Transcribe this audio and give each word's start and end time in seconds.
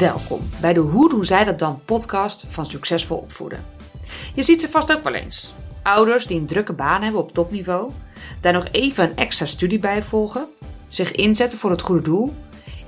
Welkom 0.00 0.40
bij 0.60 0.72
de 0.72 0.80
Hoe 0.80 1.08
doen 1.08 1.24
zij 1.24 1.44
dat 1.44 1.58
dan 1.58 1.80
podcast 1.84 2.44
van 2.48 2.66
Succesvol 2.66 3.16
Opvoeden. 3.16 3.64
Je 4.34 4.42
ziet 4.42 4.60
ze 4.60 4.68
vast 4.68 4.92
ook 4.92 5.02
wel 5.02 5.14
eens. 5.14 5.54
Ouders 5.82 6.26
die 6.26 6.40
een 6.40 6.46
drukke 6.46 6.72
baan 6.72 7.02
hebben 7.02 7.20
op 7.20 7.32
topniveau, 7.32 7.90
daar 8.40 8.52
nog 8.52 8.66
even 8.70 9.04
een 9.04 9.16
extra 9.16 9.46
studie 9.46 9.78
bij 9.78 10.02
volgen, 10.02 10.48
zich 10.88 11.12
inzetten 11.12 11.58
voor 11.58 11.70
het 11.70 11.80
goede 11.80 12.02
doel, 12.02 12.34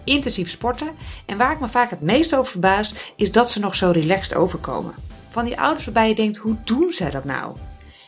intensief 0.05 0.51
sporten 0.51 0.91
en 1.27 1.37
waar 1.37 1.53
ik 1.53 1.61
me 1.61 1.69
vaak 1.69 1.91
het 1.91 2.01
meest 2.01 2.35
over 2.35 2.51
verbaas 2.51 2.95
is 3.17 3.33
dat 3.33 3.51
ze 3.51 3.61
nog 3.61 3.75
zo 3.75 3.91
relaxed 3.91 4.35
overkomen. 4.35 4.95
Van 5.31 5.45
die 5.45 5.61
ouders 5.61 5.85
waarbij 5.85 6.09
je 6.09 6.15
denkt, 6.15 6.37
hoe 6.37 6.57
doen 6.65 6.93
zij 6.93 7.11
dat 7.11 7.25
nou? 7.25 7.57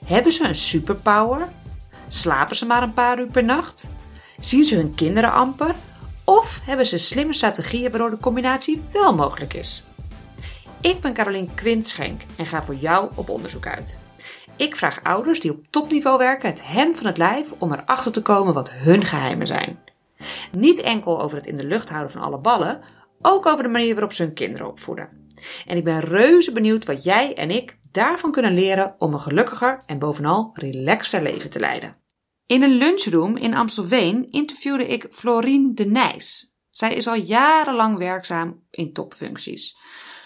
Hebben 0.05 0.33
ze 0.33 0.45
een 0.45 0.55
superpower? 0.55 1.49
Slapen 2.09 2.57
ze 2.57 2.67
maar 2.67 2.83
een 2.83 2.95
paar 2.95 3.21
uur 3.21 3.31
per 3.31 3.45
nacht? 3.45 3.91
Zien 4.41 4.65
ze 4.65 4.75
hun 4.75 4.95
kinderen 4.95 5.33
amper? 5.33 5.75
Of 6.25 6.61
hebben 6.65 6.87
ze 6.87 6.99
slimme 6.99 7.33
strategieën 7.33 7.91
waardoor 7.91 8.11
de 8.11 8.19
combinatie 8.19 8.83
wel 8.93 9.15
mogelijk 9.15 9.55
is? 9.55 9.85
Ik 10.81 11.01
ben 11.01 11.15
Carolien 11.15 11.55
Quintschenk 11.55 12.21
en 12.37 12.47
ga 12.47 12.65
voor 12.65 12.75
jou 12.75 13.11
op 13.15 13.29
onderzoek 13.29 13.67
uit. 13.67 13.99
Ik 14.57 14.77
vraag 14.77 15.03
ouders 15.03 15.41
die 15.41 15.51
op 15.51 15.65
topniveau 15.71 16.19
werken 16.19 16.49
het 16.49 16.67
hem 16.67 16.95
van 16.95 17.07
het 17.07 17.19
lijf 17.19 17.53
om 17.59 17.73
erachter 17.73 18.13
te 18.13 18.23
komen 18.23 18.55
wat 18.55 18.73
hun 18.73 19.05
geheimen 19.05 19.47
zijn. 19.47 19.79
Niet 20.53 20.81
enkel 20.81 21.23
over 21.23 21.37
het 21.37 21.47
in 21.47 21.55
de 21.55 21.65
lucht 21.65 21.89
houden 21.89 22.13
van 22.13 22.23
alle 22.23 22.39
ballen, 22.39 22.81
ook 23.23 23.47
over 23.47 23.65
de 23.65 23.71
manier 23.71 23.95
waarop 23.95 24.13
ze 24.13 24.23
hun 24.23 24.35
kinderen 24.35 24.67
opvoeden. 24.67 25.09
En 25.67 25.77
ik 25.77 25.85
ben 25.85 26.01
reuze 26.01 26.53
benieuwd 26.53 26.85
wat 26.85 27.05
jij 27.05 27.35
en 27.35 27.51
ik 27.51 27.79
daarvan 27.91 28.33
kunnen 28.33 28.55
leren 28.55 28.95
om 28.99 29.13
een 29.13 29.21
gelukkiger 29.21 29.81
en 29.87 29.99
bovenal 29.99 30.51
relaxter 30.55 31.23
leven 31.23 31.51
te 31.51 31.61
leiden. 31.61 32.04
In 32.47 32.63
een 32.63 32.75
lunchroom 32.75 33.37
in 33.37 33.55
Amstelveen 33.55 34.31
interviewde 34.31 34.87
ik 34.87 35.07
Florien 35.11 35.75
de 35.75 35.85
Nijs. 35.85 36.55
Zij 36.71 36.95
is 36.95 37.07
al 37.07 37.15
jarenlang 37.15 37.99
werkzaam 37.99 38.63
in 38.71 38.93
topfuncties. 38.93 39.77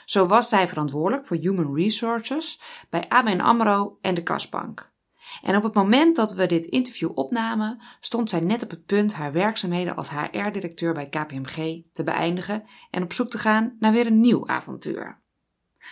Zo 0.04 0.26
was 0.26 0.48
zij 0.48 0.68
verantwoordelijk 0.68 1.26
voor 1.26 1.36
Human 1.36 1.74
Resources 1.74 2.60
bij 2.90 3.08
ABN 3.08 3.40
AMRO 3.40 3.98
en 4.00 4.14
de 4.14 4.22
Kasbank. 4.22 4.92
En 5.42 5.56
op 5.56 5.62
het 5.62 5.74
moment 5.74 6.16
dat 6.16 6.34
we 6.34 6.46
dit 6.46 6.66
interview 6.66 7.10
opnamen, 7.14 7.82
stond 8.00 8.30
zij 8.30 8.40
net 8.40 8.62
op 8.62 8.70
het 8.70 8.86
punt 8.86 9.14
haar 9.14 9.32
werkzaamheden 9.32 9.96
als 9.96 10.10
HR-directeur 10.10 10.94
bij 10.94 11.08
KPMG 11.08 11.82
te 11.92 12.04
beëindigen 12.04 12.64
en 12.90 13.02
op 13.02 13.12
zoek 13.12 13.30
te 13.30 13.38
gaan 13.38 13.76
naar 13.78 13.92
weer 13.92 14.06
een 14.06 14.20
nieuw 14.20 14.46
avontuur. 14.46 15.22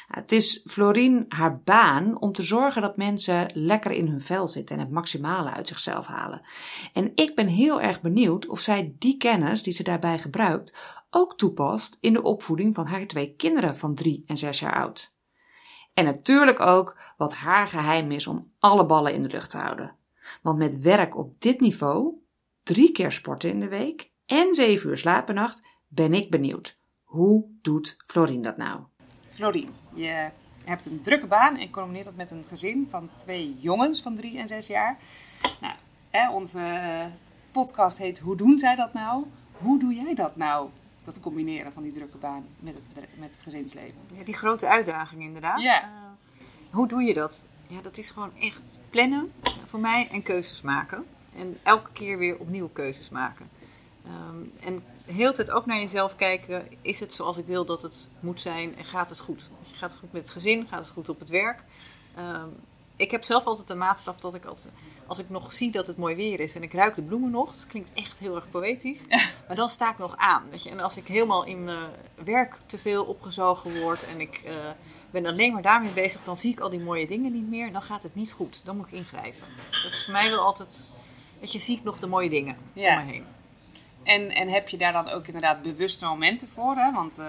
Het 0.06 0.32
is 0.32 0.62
Florien 0.66 1.24
haar 1.28 1.60
baan 1.60 2.20
om 2.20 2.32
te 2.32 2.42
zorgen 2.42 2.82
dat 2.82 2.96
mensen 2.96 3.50
lekker 3.54 3.90
in 3.90 4.08
hun 4.08 4.20
vel 4.20 4.48
zitten 4.48 4.76
en 4.76 4.82
het 4.82 4.90
maximale 4.90 5.50
uit 5.50 5.68
zichzelf 5.68 6.06
halen. 6.06 6.46
En 6.92 7.12
ik 7.14 7.34
ben 7.34 7.46
heel 7.46 7.80
erg 7.80 8.00
benieuwd 8.00 8.46
of 8.46 8.60
zij 8.60 8.94
die 8.98 9.16
kennis 9.16 9.62
die 9.62 9.72
ze 9.72 9.82
daarbij 9.82 10.18
gebruikt 10.18 11.04
ook 11.10 11.36
toepast 11.36 11.98
in 12.00 12.12
de 12.12 12.22
opvoeding 12.22 12.74
van 12.74 12.86
haar 12.86 13.06
twee 13.06 13.34
kinderen 13.34 13.76
van 13.76 13.94
drie 13.94 14.24
en 14.26 14.36
zes 14.36 14.60
jaar 14.60 14.74
oud. 14.74 15.14
En 15.94 16.04
natuurlijk 16.04 16.60
ook 16.60 16.98
wat 17.16 17.34
haar 17.34 17.68
geheim 17.68 18.10
is 18.10 18.26
om 18.26 18.52
alle 18.58 18.86
ballen 18.86 19.14
in 19.14 19.22
de 19.22 19.28
lucht 19.28 19.50
te 19.50 19.56
houden. 19.56 19.96
Want 20.42 20.58
met 20.58 20.80
werk 20.80 21.16
op 21.16 21.40
dit 21.40 21.60
niveau, 21.60 22.14
drie 22.62 22.92
keer 22.92 23.12
sporten 23.12 23.50
in 23.50 23.60
de 23.60 23.68
week 23.68 24.10
en 24.26 24.54
zeven 24.54 24.88
uur 24.88 24.96
slapen 24.96 25.34
nacht, 25.34 25.62
ben 25.88 26.14
ik 26.14 26.30
benieuwd. 26.30 26.78
Hoe 27.02 27.46
doet 27.62 27.96
Florien 28.06 28.42
dat 28.42 28.56
nou? 28.56 28.80
Florien, 29.30 29.68
je 29.96 30.30
hebt 30.64 30.86
een 30.86 31.00
drukke 31.00 31.26
baan 31.26 31.56
en 31.56 31.70
combineert 31.70 32.04
dat 32.04 32.16
met 32.16 32.30
een 32.30 32.44
gezin 32.48 32.86
van 32.90 33.08
twee 33.14 33.56
jongens 33.60 34.02
van 34.02 34.16
drie 34.16 34.38
en 34.38 34.46
zes 34.46 34.66
jaar. 34.66 34.96
Nou, 35.60 35.74
hè, 36.10 36.30
onze 36.30 36.60
eh, 36.60 37.06
podcast 37.52 37.98
heet 37.98 38.18
Hoe 38.18 38.36
doen 38.36 38.58
zij 38.58 38.74
dat 38.74 38.92
nou? 38.92 39.24
Hoe 39.52 39.78
doe 39.78 39.94
jij 39.94 40.14
dat 40.14 40.36
nou? 40.36 40.68
Dat 41.04 41.20
combineren 41.20 41.72
van 41.72 41.82
die 41.82 41.92
drukke 41.92 42.16
baan 42.16 42.46
met 42.58 42.74
het, 42.74 43.08
met 43.18 43.30
het 43.32 43.42
gezinsleven. 43.42 43.98
Ja, 44.14 44.24
die 44.24 44.34
grote 44.34 44.66
uitdaging 44.66 45.22
inderdaad. 45.22 45.60
Ja. 45.60 45.82
Uh, 45.82 45.88
hoe 46.70 46.88
doe 46.88 47.02
je 47.02 47.14
dat? 47.14 47.42
Ja, 47.66 47.80
dat 47.80 47.98
is 47.98 48.10
gewoon 48.10 48.30
echt 48.40 48.78
plannen 48.90 49.32
voor 49.64 49.80
mij 49.80 50.08
en 50.12 50.22
keuzes 50.22 50.60
maken. 50.60 51.04
En 51.36 51.58
elke 51.62 51.90
keer 51.92 52.18
weer 52.18 52.38
opnieuw 52.38 52.68
keuzes 52.68 53.08
maken. 53.08 53.48
Um, 54.06 54.52
en 54.60 54.82
de 55.06 55.12
hele 55.12 55.32
tijd 55.32 55.50
ook 55.50 55.66
naar 55.66 55.78
jezelf 55.78 56.16
kijken. 56.16 56.68
Is 56.82 57.00
het 57.00 57.14
zoals 57.14 57.36
ik 57.36 57.46
wil 57.46 57.64
dat 57.64 57.82
het 57.82 58.08
moet 58.20 58.40
zijn 58.40 58.76
en 58.76 58.84
gaat 58.84 59.08
het 59.08 59.20
goed? 59.20 59.48
Gaat 59.72 59.90
het 59.90 59.98
goed 59.98 60.12
met 60.12 60.22
het 60.22 60.30
gezin? 60.30 60.66
Gaat 60.68 60.78
het 60.78 60.90
goed 60.90 61.08
op 61.08 61.18
het 61.18 61.28
werk? 61.28 61.62
Um, 62.18 62.56
ik 62.96 63.10
heb 63.10 63.24
zelf 63.24 63.44
altijd 63.44 63.68
de 63.68 63.74
maatstaf 63.74 64.16
dat 64.20 64.34
ik 64.34 64.44
als, 64.44 64.64
als 65.06 65.18
ik 65.18 65.30
nog 65.30 65.52
zie 65.52 65.70
dat 65.70 65.86
het 65.86 65.96
mooi 65.96 66.14
weer 66.14 66.40
is 66.40 66.54
en 66.54 66.62
ik 66.62 66.72
ruik 66.72 66.94
de 66.94 67.02
bloemen 67.02 67.30
nog, 67.30 67.52
dat 67.52 67.66
klinkt 67.66 67.90
echt 67.92 68.18
heel 68.18 68.34
erg 68.34 68.50
poëtisch, 68.50 69.00
maar 69.46 69.56
dan 69.56 69.68
sta 69.68 69.90
ik 69.90 69.98
nog 69.98 70.16
aan. 70.16 70.42
Weet 70.50 70.62
je? 70.62 70.70
En 70.70 70.80
als 70.80 70.96
ik 70.96 71.06
helemaal 71.06 71.44
in 71.44 71.68
uh, 71.68 71.82
werk 72.24 72.56
te 72.66 72.78
veel 72.78 73.04
opgezogen 73.04 73.80
word 73.80 74.04
en 74.04 74.20
ik 74.20 74.42
uh, 74.46 74.54
ben 75.10 75.26
alleen 75.26 75.52
maar 75.52 75.62
daarmee 75.62 75.92
bezig, 75.92 76.24
dan 76.24 76.36
zie 76.36 76.52
ik 76.52 76.60
al 76.60 76.70
die 76.70 76.80
mooie 76.80 77.06
dingen 77.06 77.32
niet 77.32 77.48
meer, 77.48 77.72
dan 77.72 77.82
gaat 77.82 78.02
het 78.02 78.14
niet 78.14 78.32
goed. 78.32 78.64
Dan 78.64 78.76
moet 78.76 78.86
ik 78.86 78.92
ingrijpen. 78.92 79.46
Dat 79.70 79.92
is 79.92 80.04
voor 80.04 80.12
mij 80.12 80.30
wel 80.30 80.44
altijd, 80.44 80.86
weet 81.40 81.52
je, 81.52 81.58
zie 81.58 81.76
ik 81.76 81.82
nog 81.82 81.98
de 81.98 82.06
mooie 82.06 82.30
dingen 82.30 82.56
ja. 82.72 82.98
om 82.98 83.06
me 83.06 83.12
heen. 83.12 83.24
En, 84.06 84.30
en 84.30 84.48
heb 84.48 84.68
je 84.68 84.76
daar 84.76 84.92
dan 84.92 85.10
ook 85.10 85.26
inderdaad 85.26 85.62
bewuste 85.62 86.04
momenten 86.04 86.48
voor? 86.48 86.76
Hè? 86.76 86.92
Want 86.92 87.18
uh, 87.18 87.26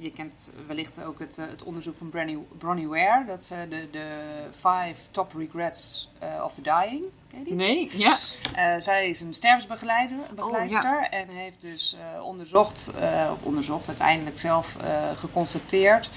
je 0.00 0.10
kent 0.10 0.52
wellicht 0.66 1.04
ook 1.04 1.18
het, 1.18 1.36
het 1.36 1.62
onderzoek 1.62 1.96
van 1.96 2.08
Bronnie, 2.08 2.46
Bronnie 2.58 2.88
Ware. 2.88 3.24
Dat 3.26 3.40
is 3.42 3.48
de, 3.48 3.88
de 3.90 4.06
Five 4.50 4.94
Top 5.10 5.32
Regrets 5.36 6.08
uh, 6.22 6.44
of 6.44 6.54
the 6.54 6.62
Dying. 6.62 7.04
Ken 7.30 7.38
je 7.38 7.44
die? 7.44 7.54
Nee, 7.54 7.90
ja. 7.92 8.18
Uh, 8.56 8.80
zij 8.80 9.08
is 9.08 9.20
een 9.20 9.32
stervensbegeleider 9.32 10.18
oh, 10.36 10.68
ja. 10.68 11.10
en 11.10 11.28
heeft 11.28 11.60
dus 11.60 11.96
uh, 12.16 12.24
onderzocht, 12.24 12.92
of 13.32 13.42
onderzocht, 13.42 13.88
uiteindelijk 13.88 14.38
zelf 14.38 14.76
geconstateerd 15.14 16.10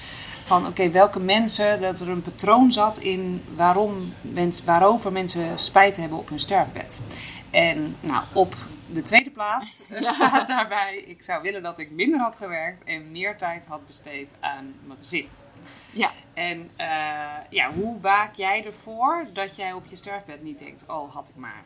van 0.50 0.62
oké, 0.62 0.70
okay, 0.70 0.92
welke 0.92 1.20
mensen, 1.20 1.82
dat 1.82 2.00
er 2.00 2.10
een 2.10 2.22
patroon 2.22 2.72
zat 2.72 2.98
in 2.98 3.44
waarom 3.56 4.14
mens, 4.22 4.64
waarover 4.64 5.12
mensen 5.12 5.60
spijt 5.60 5.98
hebben 5.98 6.18
op 6.18 6.30
hun 6.30 6.40
sterfbed. 6.40 7.02
En 7.50 7.96
nou, 8.00 8.24
op 8.34 8.56
de 8.92 9.02
tweede 9.02 9.29
plaats 9.40 9.84
staat 10.16 10.48
daarbij: 10.48 10.98
ik 10.98 11.24
zou 11.24 11.42
willen 11.42 11.64
dat 11.64 11.80
ik 11.80 11.92
minder 11.92 12.20
had 12.20 12.36
gewerkt 12.36 12.84
en 12.84 13.12
meer 13.12 13.38
tijd 13.38 13.66
had 13.66 13.88
besteed 13.88 14.32
aan 14.40 14.76
mijn 14.86 14.98
gezin. 14.98 15.28
Ja. 15.92 16.12
En 16.34 16.60
uh, 16.78 16.88
ja, 17.50 17.74
hoe 17.74 18.00
waak 18.02 18.36
jij 18.36 18.66
ervoor 18.66 19.26
dat 19.34 19.56
jij 19.56 19.74
op 19.74 19.86
je 19.86 19.96
sterfbed 19.96 20.44
niet 20.44 20.60
denkt: 20.60 20.86
oh, 20.88 21.14
had 21.14 21.30
ik 21.30 21.36
maar. 21.36 21.64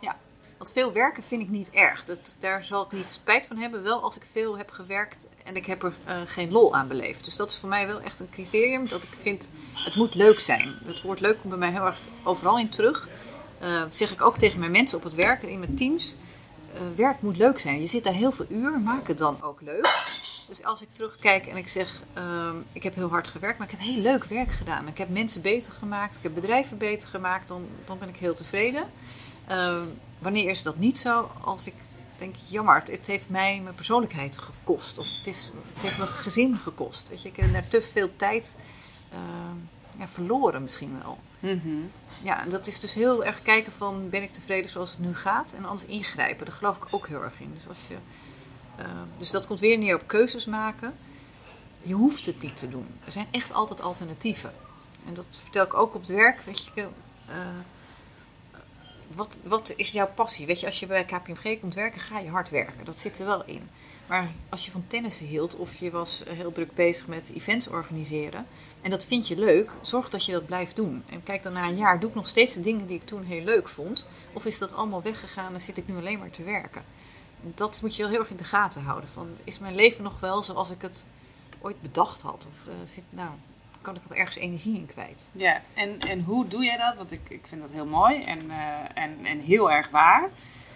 Ja, 0.00 0.16
want 0.56 0.72
veel 0.72 0.92
werken 0.92 1.22
vind 1.22 1.42
ik 1.42 1.48
niet 1.48 1.70
erg. 1.70 2.04
Dat, 2.04 2.34
daar 2.38 2.64
zal 2.64 2.84
ik 2.84 2.92
niet 2.92 3.10
spijt 3.10 3.46
van 3.46 3.56
hebben. 3.56 3.82
Wel 3.82 4.02
als 4.02 4.16
ik 4.16 4.26
veel 4.32 4.58
heb 4.58 4.70
gewerkt 4.70 5.28
en 5.44 5.56
ik 5.56 5.66
heb 5.66 5.82
er 5.82 5.92
uh, 6.08 6.20
geen 6.26 6.52
lol 6.52 6.74
aan 6.74 6.88
beleefd. 6.88 7.24
Dus 7.24 7.36
dat 7.36 7.50
is 7.50 7.58
voor 7.58 7.68
mij 7.68 7.86
wel 7.86 8.00
echt 8.00 8.20
een 8.20 8.30
criterium 8.30 8.88
dat 8.88 9.02
ik 9.02 9.16
vind: 9.20 9.50
het 9.72 9.96
moet 9.96 10.14
leuk 10.14 10.40
zijn. 10.40 10.78
Het 10.84 11.02
woord 11.02 11.20
leuk 11.20 11.38
komt 11.40 11.48
bij 11.48 11.58
mij 11.58 11.70
heel 11.70 11.86
erg 11.86 12.00
overal 12.24 12.58
in 12.58 12.68
terug. 12.68 13.08
Uh, 13.62 13.78
dat 13.78 13.96
zeg 13.96 14.12
ik 14.12 14.22
ook 14.22 14.38
tegen 14.38 14.58
mijn 14.58 14.70
mensen 14.70 14.98
op 14.98 15.04
het 15.04 15.14
werk 15.14 15.42
en 15.42 15.48
in 15.48 15.58
mijn 15.58 15.76
teams. 15.76 16.14
Uh, 16.74 16.80
werk 16.96 17.20
moet 17.20 17.36
leuk 17.36 17.58
zijn. 17.58 17.80
Je 17.80 17.86
zit 17.86 18.04
daar 18.04 18.12
heel 18.12 18.32
veel 18.32 18.46
uur, 18.48 18.80
maak 18.80 19.08
het 19.08 19.18
dan 19.18 19.42
ook 19.42 19.60
leuk. 19.60 20.04
Dus 20.48 20.64
als 20.64 20.82
ik 20.82 20.88
terugkijk 20.92 21.46
en 21.46 21.56
ik 21.56 21.68
zeg, 21.68 22.02
uh, 22.18 22.50
ik 22.72 22.82
heb 22.82 22.94
heel 22.94 23.08
hard 23.08 23.28
gewerkt, 23.28 23.58
maar 23.58 23.66
ik 23.66 23.78
heb 23.78 23.86
heel 23.86 24.02
leuk 24.02 24.24
werk 24.24 24.50
gedaan. 24.50 24.88
Ik 24.88 24.98
heb 24.98 25.08
mensen 25.08 25.42
beter 25.42 25.72
gemaakt, 25.72 26.16
ik 26.16 26.22
heb 26.22 26.34
bedrijven 26.34 26.78
beter 26.78 27.08
gemaakt, 27.08 27.48
dan, 27.48 27.66
dan 27.84 27.98
ben 27.98 28.08
ik 28.08 28.16
heel 28.16 28.34
tevreden. 28.34 28.90
Uh, 29.50 29.82
wanneer 30.18 30.50
is 30.50 30.62
dat 30.62 30.76
niet 30.76 30.98
zo? 30.98 31.30
Als 31.40 31.66
ik 31.66 31.74
denk, 32.18 32.34
jammer, 32.48 32.82
het, 32.84 33.06
heeft 33.06 33.28
mij 33.28 33.60
mijn 33.62 33.74
persoonlijkheid 33.74 34.38
gekost. 34.38 34.98
Of 34.98 35.06
het, 35.16 35.26
is, 35.26 35.50
het 35.74 35.82
heeft 35.82 35.98
mijn 35.98 36.10
gezin 36.10 36.56
gekost. 36.56 37.08
Weet 37.08 37.22
je, 37.22 37.28
ik 37.28 37.36
heb 37.36 37.52
daar 37.52 37.68
te 37.68 37.82
veel 37.82 38.16
tijd 38.16 38.56
ja, 39.98 40.08
verloren 40.08 40.62
misschien 40.62 40.98
wel. 41.02 41.18
-hmm. 41.44 41.90
Ja, 42.22 42.42
en 42.42 42.50
dat 42.50 42.66
is 42.66 42.80
dus 42.80 42.94
heel 42.94 43.24
erg 43.24 43.42
kijken 43.42 43.72
van 43.72 44.10
ben 44.10 44.22
ik 44.22 44.32
tevreden 44.32 44.70
zoals 44.70 44.90
het 44.90 44.98
nu 45.00 45.14
gaat 45.14 45.52
en 45.52 45.64
anders 45.64 45.88
ingrijpen. 45.88 46.46
Daar 46.46 46.54
geloof 46.54 46.76
ik 46.76 46.86
ook 46.90 47.06
heel 47.06 47.22
erg 47.22 47.40
in. 47.40 47.52
Dus, 47.54 47.68
als 47.68 47.78
je, 47.88 47.96
uh, 48.78 49.02
dus 49.18 49.30
dat 49.30 49.46
komt 49.46 49.60
weer 49.60 49.78
neer 49.78 49.94
op 49.94 50.06
keuzes 50.06 50.44
maken. 50.44 50.94
Je 51.82 51.94
hoeft 51.94 52.26
het 52.26 52.42
niet 52.42 52.56
te 52.56 52.68
doen. 52.68 52.86
Er 53.04 53.12
zijn 53.12 53.26
echt 53.30 53.52
altijd 53.52 53.80
alternatieven. 53.80 54.52
En 55.06 55.14
dat 55.14 55.26
vertel 55.42 55.64
ik 55.64 55.74
ook 55.74 55.94
op 55.94 56.00
het 56.00 56.10
werk. 56.10 56.40
Weet 56.44 56.64
je, 56.74 56.86
uh, 57.28 57.36
wat, 59.14 59.40
wat 59.42 59.72
is 59.76 59.92
jouw 59.92 60.08
passie? 60.14 60.46
Weet 60.46 60.60
je, 60.60 60.66
als 60.66 60.80
je 60.80 60.86
bij 60.86 61.04
KPMG 61.04 61.60
komt 61.60 61.74
werken, 61.74 62.00
ga 62.00 62.18
je 62.18 62.30
hard 62.30 62.50
werken. 62.50 62.84
Dat 62.84 62.98
zit 62.98 63.18
er 63.18 63.26
wel 63.26 63.44
in. 63.44 63.70
Maar 64.06 64.30
als 64.48 64.64
je 64.64 64.70
van 64.70 64.84
tennissen 64.86 65.26
hield 65.26 65.56
of 65.56 65.76
je 65.76 65.90
was 65.90 66.22
heel 66.28 66.52
druk 66.52 66.74
bezig 66.74 67.06
met 67.06 67.30
events 67.34 67.68
organiseren 67.68 68.46
en 68.84 68.90
dat 68.90 69.06
vind 69.06 69.28
je 69.28 69.36
leuk, 69.36 69.70
zorg 69.82 70.10
dat 70.10 70.24
je 70.24 70.32
dat 70.32 70.46
blijft 70.46 70.76
doen. 70.76 71.04
En 71.10 71.22
kijk 71.22 71.42
dan 71.42 71.52
na 71.52 71.64
een 71.64 71.76
jaar, 71.76 72.00
doe 72.00 72.08
ik 72.08 72.14
nog 72.14 72.28
steeds 72.28 72.54
de 72.54 72.60
dingen 72.60 72.86
die 72.86 72.96
ik 72.96 73.06
toen 73.06 73.24
heel 73.24 73.44
leuk 73.44 73.68
vond? 73.68 74.06
Of 74.32 74.44
is 74.44 74.58
dat 74.58 74.74
allemaal 74.74 75.02
weggegaan 75.02 75.54
en 75.54 75.60
zit 75.60 75.76
ik 75.76 75.88
nu 75.88 75.96
alleen 75.96 76.18
maar 76.18 76.30
te 76.30 76.42
werken? 76.42 76.84
Dat 77.40 77.78
moet 77.82 77.96
je 77.96 78.08
heel 78.08 78.18
erg 78.18 78.30
in 78.30 78.36
de 78.36 78.44
gaten 78.44 78.82
houden. 78.82 79.08
Van, 79.08 79.28
is 79.44 79.58
mijn 79.58 79.74
leven 79.74 80.02
nog 80.02 80.20
wel 80.20 80.42
zoals 80.42 80.70
ik 80.70 80.82
het 80.82 81.06
ooit 81.60 81.82
bedacht 81.82 82.22
had? 82.22 82.46
Of 82.50 82.66
uh, 82.68 82.74
zit, 82.94 83.04
nou, 83.10 83.30
kan 83.80 83.96
ik 83.96 84.02
nog 84.08 84.18
ergens 84.18 84.36
energie 84.36 84.76
in 84.76 84.86
kwijt? 84.86 85.28
Ja, 85.32 85.62
en, 85.74 86.00
en 86.00 86.22
hoe 86.22 86.48
doe 86.48 86.64
jij 86.64 86.76
dat? 86.76 86.96
Want 86.96 87.12
ik, 87.12 87.28
ik 87.28 87.46
vind 87.46 87.60
dat 87.60 87.70
heel 87.70 87.86
mooi 87.86 88.24
en, 88.24 88.44
uh, 88.44 88.54
en, 88.94 89.24
en 89.24 89.40
heel 89.40 89.70
erg 89.70 89.90
waar. 89.90 90.30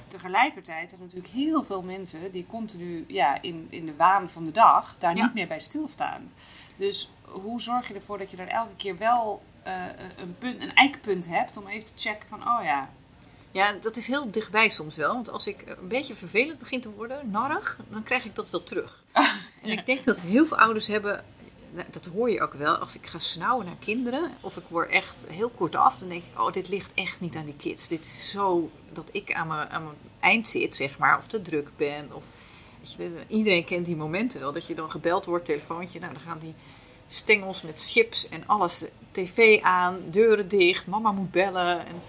Tegelijkertijd 0.08 0.88
zijn 0.88 1.00
er 1.00 1.06
natuurlijk 1.06 1.34
heel 1.34 1.64
veel 1.64 1.82
mensen 1.82 2.32
die 2.32 2.46
continu 2.46 3.04
ja, 3.08 3.42
in, 3.42 3.66
in 3.70 3.86
de 3.86 3.96
waan 3.96 4.30
van 4.30 4.44
de 4.44 4.50
dag 4.50 4.94
daar 4.98 5.16
Ja. 5.16 5.22
niet 5.24 5.34
meer 5.34 5.46
bij 5.46 5.60
stilstaan. 5.60 6.30
Dus 6.76 7.10
hoe 7.22 7.60
zorg 7.60 7.88
je 7.88 7.94
ervoor 7.94 8.18
dat 8.18 8.30
je 8.30 8.36
er 8.36 8.48
elke 8.48 8.76
keer 8.76 8.98
wel 8.98 9.42
eh, 9.62 9.84
een, 10.16 10.36
punt, 10.38 10.62
een 10.62 10.74
eikpunt 10.74 11.28
hebt 11.28 11.56
om 11.56 11.66
even 11.66 11.84
te 11.84 11.92
checken 12.08 12.28
van, 12.28 12.40
oh 12.40 12.64
ja, 12.64 12.88
Ja, 13.50 13.72
dat 13.80 13.96
is 13.96 14.06
heel 14.06 14.30
dichtbij 14.30 14.68
soms 14.68 14.96
wel. 14.96 15.12
Want 15.14 15.30
als 15.30 15.46
ik 15.46 15.64
een 15.80 15.88
beetje 15.88 16.14
vervelend 16.14 16.58
begin 16.58 16.80
te 16.80 16.90
worden, 16.90 17.30
narrig, 17.30 17.78
dan 17.88 18.02
krijg 18.02 18.24
ik 18.24 18.34
dat 18.34 18.50
wel 18.50 18.62
terug. 18.62 19.02
En 19.62 19.70
ik 19.70 19.86
denk 19.86 20.04
dat 20.04 20.20
heel 20.20 20.46
veel 20.46 20.58
ouders 20.58 20.86
hebben, 20.86 21.24
dat 21.90 22.04
hoor 22.04 22.30
je 22.30 22.40
ook 22.40 22.52
wel, 22.52 22.76
als 22.76 22.94
ik 22.94 23.06
ga 23.06 23.18
snauwen 23.18 23.66
naar 23.66 23.76
kinderen, 23.78 24.30
of 24.40 24.56
ik 24.56 24.62
word 24.68 24.90
echt 24.90 25.24
heel 25.28 25.48
kort 25.48 25.76
af, 25.76 25.98
dan 25.98 26.08
denk 26.08 26.22
ik, 26.22 26.40
oh, 26.40 26.52
dit 26.52 26.68
ligt 26.68 26.90
echt 26.94 27.20
niet 27.20 27.36
aan 27.36 27.44
die 27.44 27.56
kids. 27.56 27.88
Dit 27.88 28.04
is 28.04 28.30
zo 28.30 28.70
dat 28.92 29.08
ik 29.12 29.32
aan 29.32 29.46
mijn, 29.46 29.68
aan 29.68 29.84
mijn 29.84 29.96
eind 30.20 30.48
zit, 30.48 30.76
zeg 30.76 30.98
maar, 30.98 31.18
of 31.18 31.26
te 31.26 31.42
druk 31.42 31.68
ben. 31.76 32.08
Of, 32.12 32.24
je, 32.80 33.10
iedereen 33.26 33.64
kent 33.64 33.86
die 33.86 33.96
momenten 33.96 34.40
wel, 34.40 34.52
dat 34.52 34.66
je 34.66 34.74
dan 34.74 34.90
gebeld 34.90 35.24
wordt, 35.24 35.44
telefoontje, 35.44 35.98
nou 36.00 36.12
dan 36.12 36.22
gaan 36.22 36.38
die 36.38 36.54
stengels 37.08 37.62
met 37.62 37.90
chips 37.90 38.28
en 38.28 38.46
alles, 38.46 38.84
tv 39.10 39.62
aan, 39.62 39.98
deuren 40.10 40.48
dicht, 40.48 40.86
mama 40.86 41.12
moet 41.12 41.30
bellen. 41.30 41.86
En 41.86 42.02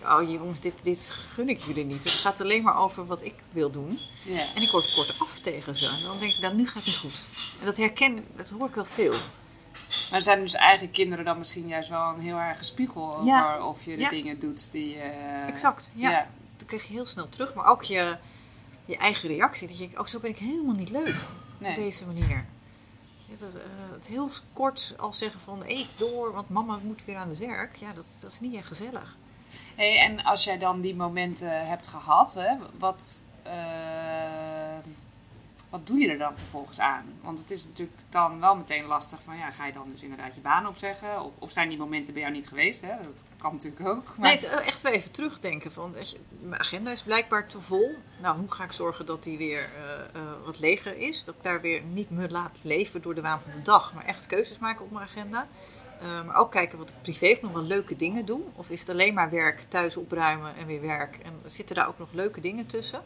ik, 0.00 0.10
oh 0.10 0.30
jongens, 0.30 0.60
dit, 0.60 0.74
dit 0.82 1.10
gun 1.34 1.48
ik 1.48 1.60
jullie 1.62 1.84
niet. 1.84 2.02
Het 2.04 2.12
gaat 2.12 2.40
alleen 2.40 2.62
maar 2.62 2.76
over 2.78 3.06
wat 3.06 3.22
ik 3.24 3.34
wil 3.52 3.70
doen. 3.70 3.98
ja. 4.24 4.38
En 4.54 4.62
ik 4.62 4.70
word 4.70 4.94
kort 4.94 5.16
af 5.20 5.38
tegen 5.38 5.76
ze. 5.76 5.86
En 5.96 6.02
dan 6.02 6.18
denk 6.18 6.32
ik, 6.32 6.40
nou, 6.40 6.54
nu 6.54 6.68
gaat 6.68 6.84
het 6.84 6.96
goed. 6.96 7.24
En 7.60 7.64
dat 7.66 7.76
herken, 7.76 8.24
dat 8.36 8.50
hoor 8.50 8.68
ik 8.68 8.74
wel 8.74 8.84
veel. 8.84 9.14
Maar 10.10 10.22
zijn 10.22 10.40
dus 10.40 10.54
eigen 10.54 10.90
kinderen 10.90 11.24
dan 11.24 11.38
misschien 11.38 11.68
juist 11.68 11.88
wel 11.88 12.08
een 12.08 12.20
heel 12.20 12.36
erg 12.36 12.64
spiegel 12.64 13.12
over 13.14 13.26
Ja. 13.26 13.66
of 13.66 13.84
je 13.84 13.90
de 13.96 14.02
Ja. 14.02 14.08
dingen 14.10 14.38
doet 14.38 14.68
die... 14.72 14.96
eh, 14.96 15.46
Exact, 15.48 15.88
ja. 15.94 16.26
Dat 16.56 16.66
krijg 16.66 16.86
je 16.86 16.92
heel 16.92 17.06
snel 17.06 17.28
terug. 17.28 17.54
Maar 17.54 17.66
ook 17.66 17.82
je, 17.82 18.16
je 18.84 18.96
eigen 18.96 19.28
reactie. 19.28 19.66
Dat 19.68 19.76
je 19.76 19.82
denkt, 19.82 19.98
oh, 20.00 20.06
zo 20.06 20.18
ben 20.20 20.30
ik 20.30 20.38
helemaal 20.38 20.74
niet 20.74 20.90
leuk 20.90 21.14
Nee. 21.58 21.70
op 21.70 21.76
deze 21.76 22.06
manier. 22.06 22.44
Dat, 23.38 23.54
eh, 23.54 23.60
het 23.92 24.06
heel 24.06 24.30
kort 24.52 24.94
al 24.98 25.12
zeggen 25.12 25.40
van, 25.40 25.62
hé, 25.66 25.86
door, 25.96 26.32
want 26.32 26.48
mama 26.48 26.78
moet 26.82 27.04
weer 27.04 27.16
aan 27.16 27.28
de 27.28 27.36
werk. 27.46 27.76
Ja, 27.76 27.92
dat, 27.92 28.04
dat 28.20 28.32
is 28.32 28.40
niet 28.40 28.54
echt 28.54 28.66
gezellig. 28.66 29.16
En 29.76 30.24
als 30.24 30.44
jij 30.44 30.58
dan 30.58 30.80
die 30.80 30.94
momenten 30.94 31.66
hebt 31.66 31.86
gehad, 31.86 32.34
hè, 32.34 32.54
wat, 32.78 33.22
eh, 33.42 33.52
wat 35.70 35.86
doe 35.86 35.98
je 35.98 36.10
er 36.10 36.18
dan 36.18 36.38
vervolgens 36.38 36.80
aan? 36.80 37.04
Want 37.20 37.38
het 37.38 37.50
is 37.50 37.64
natuurlijk 37.64 37.98
dan 38.08 38.40
wel 38.40 38.56
meteen 38.56 38.84
lastig 38.84 39.18
van, 39.24 39.36
ja, 39.36 39.50
ga 39.50 39.66
je 39.66 39.72
dan 39.72 39.88
dus 39.90 40.02
inderdaad 40.02 40.34
je 40.34 40.40
baan 40.40 40.66
opzeggen? 40.66 41.22
Of, 41.22 41.32
of 41.38 41.52
zijn 41.52 41.68
die 41.68 41.78
momenten 41.78 42.12
bij 42.12 42.22
jou 42.22 42.34
niet 42.34 42.48
geweest? 42.48 42.80
Hè? 42.80 42.88
Dat 43.02 43.26
kan 43.38 43.52
natuurlijk 43.52 43.86
ook. 43.86 44.16
Maar... 44.16 44.28
Nee, 44.34 44.46
echt 44.46 44.82
wel 44.82 44.92
even 44.92 45.10
terugdenken 45.10 45.72
van, 45.72 45.94
mijn 46.40 46.60
agenda 46.60 46.90
is 46.90 47.02
blijkbaar 47.02 47.46
te 47.46 47.60
vol. 47.60 47.94
Nou, 48.20 48.38
hoe 48.38 48.52
ga 48.52 48.64
ik 48.64 48.72
zorgen 48.72 49.06
dat 49.06 49.22
die 49.22 49.38
weer 49.38 49.70
eh, 49.76 50.20
eh, 50.20 50.28
wat 50.44 50.58
leger 50.58 50.96
is? 50.96 51.24
Dat 51.24 51.34
ik 51.34 51.42
daar 51.42 51.60
weer 51.60 51.82
niet 51.82 52.10
me 52.10 52.30
laat 52.30 52.58
leven 52.62 53.02
door 53.02 53.14
de 53.14 53.20
waan 53.20 53.40
van 53.40 53.50
de 53.52 53.62
dag, 53.62 53.94
maar 53.94 54.04
echt 54.04 54.26
keuzes 54.26 54.58
maken 54.58 54.84
op 54.84 54.90
mijn 54.90 55.04
agenda. 55.04 55.46
Eh, 56.00 56.24
maar 56.24 56.36
ook 56.36 56.50
kijken 56.50 56.78
wat 56.78 56.88
ik 56.88 57.02
privé 57.02 57.38
nog 57.42 57.52
wel 57.52 57.62
leuke 57.62 57.96
dingen 57.96 58.24
doe. 58.24 58.40
Of 58.54 58.70
is 58.70 58.80
het 58.80 58.88
alleen 58.88 59.14
maar 59.14 59.30
werk, 59.30 59.62
thuis 59.68 59.96
opruimen 59.96 60.56
en 60.56 60.66
weer 60.66 60.80
werk? 60.80 61.18
En 61.22 61.40
zitten 61.46 61.76
daar 61.76 61.88
ook 61.88 61.98
nog 61.98 62.12
leuke 62.12 62.40
dingen 62.40 62.66
tussen? 62.66 63.02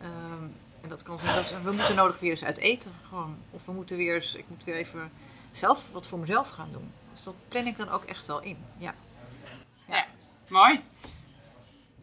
Ehm, 0.00 0.44
en 0.80 0.88
dat 0.88 1.02
kan 1.02 1.18
zijn 1.18 1.34
dat 1.34 1.62
we 1.62 1.70
moeten 1.70 1.94
nodig 1.94 2.18
weer 2.20 2.30
eens 2.30 2.44
uit 2.44 2.58
eten. 2.58 2.92
Gewoon. 3.08 3.36
Of 3.50 3.64
we 3.64 3.72
moeten 3.72 3.96
weer 3.96 4.14
eens, 4.14 4.34
ik 4.34 4.44
moet 4.48 4.64
weer 4.64 4.74
even 4.74 5.10
zelf 5.52 5.88
wat 5.92 6.06
voor 6.06 6.18
mezelf 6.18 6.48
gaan 6.48 6.72
doen. 6.72 6.92
Dus 7.12 7.22
dat 7.22 7.34
plan 7.48 7.66
ik 7.66 7.78
dan 7.78 7.88
ook 7.88 8.04
echt 8.04 8.26
wel 8.26 8.40
in. 8.40 8.56
Ja. 8.76 8.94
Ja, 9.88 10.06
mooi. 10.48 10.80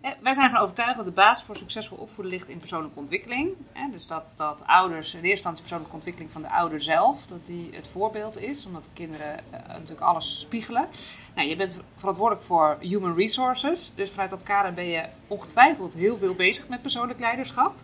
Eh, 0.06 0.12
Wij 0.22 0.34
zijn 0.34 0.50
van 0.50 0.60
overtuigd 0.60 0.96
dat 0.96 1.06
de 1.06 1.12
basis 1.12 1.46
voor 1.46 1.56
succesvol 1.56 1.98
opvoeden 1.98 2.34
ligt 2.34 2.50
in 2.50 2.58
persoonlijke 2.58 3.00
ontwikkeling. 3.00 3.50
Dus 3.92 4.08
dat, 4.08 4.24
dat 4.36 4.64
ouders, 4.66 5.08
in 5.08 5.14
eerste 5.14 5.30
instantie 5.30 5.62
persoonlijke 5.62 5.96
ontwikkeling 5.96 6.32
van 6.32 6.42
de 6.42 6.50
ouder 6.50 6.82
zelf, 6.82 7.28
dat 7.28 7.46
die 7.46 7.70
het 7.76 7.88
voorbeeld 7.88 8.40
is, 8.40 8.66
omdat 8.66 8.84
de 8.84 8.90
kinderen 8.94 9.38
eh, 9.38 9.68
natuurlijk 9.68 10.02
alles 10.02 10.40
spiegelen. 10.40 10.88
Nou, 11.36 11.48
je 11.48 11.56
bent 11.56 11.76
verantwoordelijk 11.96 12.46
voor 12.46 12.78
human 12.80 13.16
resources, 13.16 13.94
dus 13.96 14.12
vanuit 14.12 14.30
dat 14.30 14.44
kader 14.44 14.74
ben 14.74 14.86
je 14.86 15.06
ongetwijfeld 15.28 15.94
heel 15.94 16.18
veel 16.18 16.36
bezig 16.36 16.68
met 16.68 16.82
persoonlijk 16.82 17.20
leiderschap. 17.20 17.76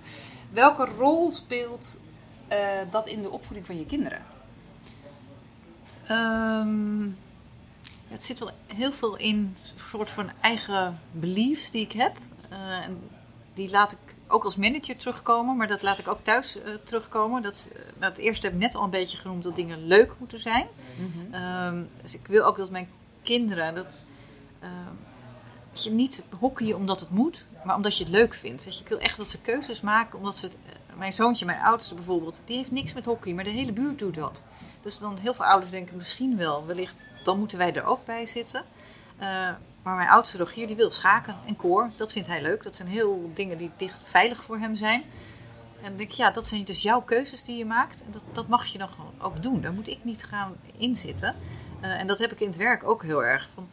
Welke 0.50 0.86
rol 0.86 1.32
speelt 1.32 2.02
eh, 2.48 2.60
dat 2.92 3.08
in 3.08 3.22
de 3.22 3.30
opvoeding 3.30 3.66
van 3.66 3.78
je 3.78 3.86
kinderen? 3.86 4.22
Ehm, 6.08 7.08
het 8.12 8.26
zit 8.26 8.40
wel 8.40 8.52
heel 8.68 8.94
veel 8.94 9.16
in 9.16 9.36
een 9.36 9.56
soort 9.90 10.12
van 10.12 10.30
eigen 10.42 11.00
beliefs 11.12 11.72
die 11.72 11.82
ik 11.82 11.92
heb. 11.92 12.18
Eh, 12.50 12.84
en 12.84 13.10
die 13.54 13.70
laat 13.70 13.92
ik 13.92 14.16
ook 14.28 14.44
als 14.44 14.56
manager 14.56 14.98
terugkomen, 14.98 15.58
maar 15.58 15.68
dat 15.68 15.82
laat 15.82 15.98
ik 15.98 16.08
ook 16.08 16.24
thuis 16.24 16.62
eh, 16.62 16.74
terugkomen. 16.84 17.42
Dat, 17.42 17.70
eh, 17.74 17.82
nou, 18.00 18.12
het 18.12 18.22
eerste 18.22 18.46
heb 18.46 18.56
ik 18.56 18.62
net 18.62 18.76
al 18.76 18.84
een 18.84 18.90
beetje 18.90 19.18
genoemd 19.18 19.44
dat 19.44 19.56
dingen 19.56 19.88
leuk 19.88 20.14
moeten 20.18 20.40
zijn. 20.40 20.68
Ehm, 21.32 21.84
dus 22.02 22.16
ik 22.16 22.28
wil 22.28 22.46
ook 22.46 22.58
dat 22.58 22.70
mijn 22.70 22.90
kinderen 23.24 23.76
dat, 23.76 24.04
ehm, 24.60 24.94
dat 25.74 25.84
je 25.84 25.92
niet 25.92 26.24
hockeyen 26.40 26.76
omdat 26.76 27.00
het 27.00 27.10
moet, 27.10 27.46
maar 27.66 27.76
omdat 27.76 27.98
je 27.98 28.04
het 28.04 28.14
leuk 28.14 28.34
vindt. 28.34 28.66
Ik 28.82 28.88
wil 28.88 29.00
echt 29.00 29.18
dat 29.18 29.30
ze 29.30 29.42
keuzes 29.42 29.82
maken, 29.82 30.18
omdat 30.18 30.38
ze 30.38 30.46
het, 30.46 30.56
mijn 30.98 31.14
zoontje, 31.14 31.46
mijn 31.46 31.62
oudste 31.62 31.96
bijvoorbeeld, 31.96 32.42
die 32.46 32.58
heeft 32.58 32.72
niks 32.72 32.94
met 32.94 33.06
hockey, 33.06 33.34
maar 33.34 33.44
de 33.44 33.50
hele 33.50 33.72
buurt 33.74 34.00
doet 34.00 34.16
dat. 34.16 34.44
Dus 34.82 34.98
dan 34.98 35.18
heel 35.18 35.34
veel 35.34 35.46
ouders 35.46 35.72
denken 35.72 35.98
misschien 35.98 36.38
wel, 36.38 36.66
wellicht 36.66 36.96
dan 37.24 37.40
moeten 37.40 37.58
wij 37.58 37.74
er 37.74 37.84
ook 37.84 38.06
bij 38.06 38.26
zitten. 38.26 38.64
Eh, 39.18 39.28
maar 39.84 39.96
mijn 39.96 40.10
oudste 40.10 40.38
Rogier 40.38 40.68
die 40.68 40.76
wil 40.76 40.92
schaken 40.92 41.38
en 41.46 41.56
koor. 41.56 41.90
Dat 41.96 42.12
vindt 42.12 42.28
hij 42.28 42.42
leuk. 42.42 42.64
Dat 42.64 42.76
zijn 42.76 42.88
heel 42.88 43.32
dingen 43.34 43.58
die 43.58 43.72
dicht 43.78 44.04
veilig 44.06 44.44
voor 44.44 44.58
hem 44.58 44.76
zijn. 44.76 45.02
En 45.82 45.88
dan 45.88 45.98
denk 45.98 46.10
ik, 46.10 46.16
ja, 46.16 46.32
dat 46.32 46.48
zijn 46.48 46.64
dus 46.64 46.82
jouw 46.82 47.02
keuzes 47.02 47.44
die 47.44 47.58
je 47.58 47.66
maakt. 47.66 48.04
En 48.04 48.12
dat, 48.12 48.24
dat 48.32 48.48
mag 48.48 48.66
je 48.66 48.78
dan 48.78 48.90
gewoon 48.90 49.14
ook 49.18 49.44
doen. 49.44 49.62
Daar 49.62 49.74
moet 49.74 49.88
ik 49.88 50.04
niet 50.04 50.24
gaan 50.24 50.56
inzitten. 50.78 51.36
Eh, 51.82 52.00
en 52.00 52.08
dat 52.08 52.20
heb 52.20 52.32
ik 52.32 52.40
in 52.40 52.48
het 52.48 52.58
werk 52.58 52.84
ook 52.84 53.04
heel 53.04 53.24
erg. 53.24 53.50
Van, 53.54 53.70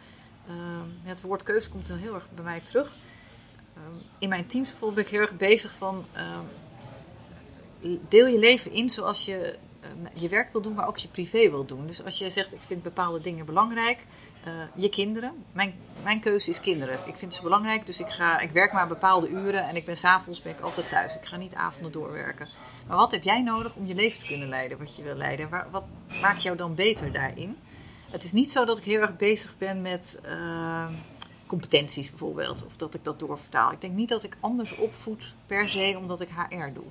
eh, 0.47 0.55
het 1.03 1.21
woord 1.21 1.43
keuze 1.43 1.71
komt 1.71 1.89
heel 1.89 2.15
erg 2.15 2.27
bij 2.35 2.45
mij 2.45 2.61
terug. 2.61 2.95
In 4.19 4.29
mijn 4.29 4.47
teams 4.47 4.69
bijvoorbeeld 4.69 4.95
ben 4.95 5.05
ik 5.05 5.11
heel 5.11 5.21
erg 5.21 5.37
bezig 5.37 5.73
van... 5.79 6.05
deel 8.09 8.27
je 8.27 8.39
leven 8.39 8.73
in 8.73 8.91
zoals 8.91 9.25
je 9.25 9.59
je 10.13 10.29
werk 10.29 10.53
wil 10.53 10.61
doen, 10.61 10.75
maar 10.75 10.87
ook 10.87 10.97
je 10.97 11.09
privé 11.09 11.51
wil 11.51 11.65
doen. 11.65 11.87
Dus 11.87 12.05
als 12.05 12.19
je 12.19 12.31
zegt, 12.31 12.53
ik 12.53 12.61
vind 12.67 12.83
bepaalde 12.83 13.21
dingen 13.21 13.47
belangrijk, 13.47 14.07
eh, 14.45 14.53
je 14.75 14.89
kinderen. 14.89 15.45
Mijn, 15.53 15.75
mijn 16.03 16.21
keuze 16.21 16.51
is 16.51 16.61
kinderen. 16.61 16.99
Ik 17.07 17.17
vind 17.17 17.35
ze 17.35 17.43
belangrijk, 17.43 17.87
dus 17.87 18.01
ik, 18.01 18.09
ga, 18.09 18.39
ik 18.39 18.51
werk 18.51 18.73
maar 18.73 18.89
bepaalde 18.89 19.29
uren 19.29 19.69
en 19.69 19.77
ik 19.77 19.85
ben 19.85 19.97
s'avonds 19.97 20.43
ben 20.43 20.53
ik 20.53 20.61
altijd 20.61 20.89
thuis. 20.89 21.17
Ik 21.17 21.25
ga 21.25 21.37
niet 21.37 21.55
avonden 21.55 21.93
doorwerken. 21.93 22.49
Maar 22.87 22.97
wat 22.97 23.13
heb 23.13 23.23
jij 23.23 23.43
nodig 23.43 23.75
om 23.75 23.87
je 23.87 23.95
leven 23.95 24.19
te 24.19 24.27
kunnen 24.27 24.49
leiden, 24.49 24.79
wat 24.79 24.97
je 24.97 25.03
wil 25.03 25.15
leiden? 25.15 25.49
Waar, 25.49 25.67
wat 25.71 25.85
maakt 26.21 26.43
jou 26.43 26.57
dan 26.57 26.75
beter 26.75 27.13
daarin? 27.13 27.57
Het 28.11 28.25
is 28.25 28.33
niet 28.33 28.53
zo 28.53 28.65
dat 28.65 28.79
ik 28.79 28.85
heel 28.85 29.01
erg 29.01 29.17
bezig 29.17 29.55
ben 29.59 29.83
met 29.83 30.21
eh, 30.25 30.87
competenties 31.47 32.11
bijvoorbeeld, 32.11 32.65
of 32.65 32.77
dat 32.77 32.95
ik 32.95 33.05
dat 33.05 33.19
doorvertaal. 33.19 33.73
Ik 33.73 33.81
denk 33.81 33.95
niet 33.95 34.09
dat 34.09 34.23
ik 34.23 34.37
anders 34.41 34.77
opvoed 34.77 35.35
per 35.47 35.69
se 35.69 35.95
omdat 35.99 36.21
ik 36.21 36.29
HR 36.29 36.73
doe. 36.73 36.85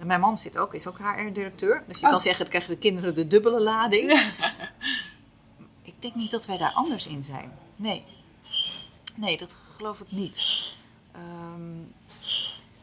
En 0.00 0.06
mijn 0.06 0.20
man 0.20 0.38
zit 0.38 0.58
ook, 0.58 0.74
is 0.74 0.86
ook 0.86 0.98
HR-directeur. 0.98 1.82
Dus 1.86 1.98
je 1.98 2.04
Oh. 2.04 2.10
kan 2.10 2.20
zeggen, 2.20 2.40
dan 2.40 2.48
krijgen 2.50 2.70
de 2.74 2.78
kinderen 2.78 3.14
de 3.14 3.26
dubbele 3.26 3.60
lading. 3.60 4.10
ik 5.82 5.94
denk 5.98 6.14
niet 6.14 6.30
dat 6.30 6.46
wij 6.46 6.58
daar 6.58 6.72
anders 6.72 7.06
in 7.06 7.22
zijn. 7.22 7.52
Nee. 7.76 8.04
Nee, 9.16 9.38
dat 9.38 9.56
geloof 9.76 10.00
ik 10.00 10.10
niet. 10.10 10.42
Ehm, 11.12 11.78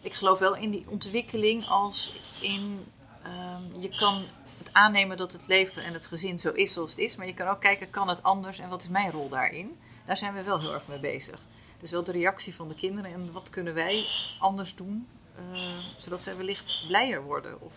ik 0.01 0.13
geloof 0.13 0.39
wel 0.39 0.55
in 0.55 0.71
die 0.71 0.85
ontwikkeling 0.87 1.67
als 1.67 2.13
in... 2.41 2.85
ehm, 3.23 3.79
je 3.79 3.89
kan 3.97 4.23
het 4.57 4.69
aannemen 4.73 5.17
dat 5.17 5.31
het 5.31 5.47
leven 5.47 5.83
en 5.83 5.93
het 5.93 6.07
gezin 6.07 6.39
zo 6.39 6.51
is 6.51 6.73
zoals 6.73 6.89
het 6.91 6.99
is. 6.99 7.15
Maar 7.15 7.27
je 7.27 7.33
kan 7.33 7.47
ook 7.47 7.61
kijken, 7.61 7.89
kan 7.89 8.07
het 8.07 8.23
anders 8.23 8.59
en 8.59 8.69
wat 8.69 8.81
is 8.81 8.89
mijn 8.89 9.11
rol 9.11 9.29
daarin? 9.29 9.77
Daar 10.05 10.17
zijn 10.17 10.33
we 10.33 10.43
wel 10.43 10.59
heel 10.59 10.73
erg 10.73 10.87
mee 10.87 10.99
bezig. 10.99 11.39
Dus 11.79 11.91
wel 11.91 12.03
de 12.03 12.11
reactie 12.11 12.55
van 12.55 12.67
de 12.67 12.75
kinderen 12.75 13.13
en 13.13 13.31
wat 13.31 13.49
kunnen 13.49 13.73
wij 13.73 14.05
anders 14.39 14.75
doen... 14.75 15.07
eh, 15.37 15.59
zodat 15.97 16.23
zij 16.23 16.37
wellicht 16.37 16.83
blijer 16.87 17.23
worden 17.23 17.61
of 17.61 17.73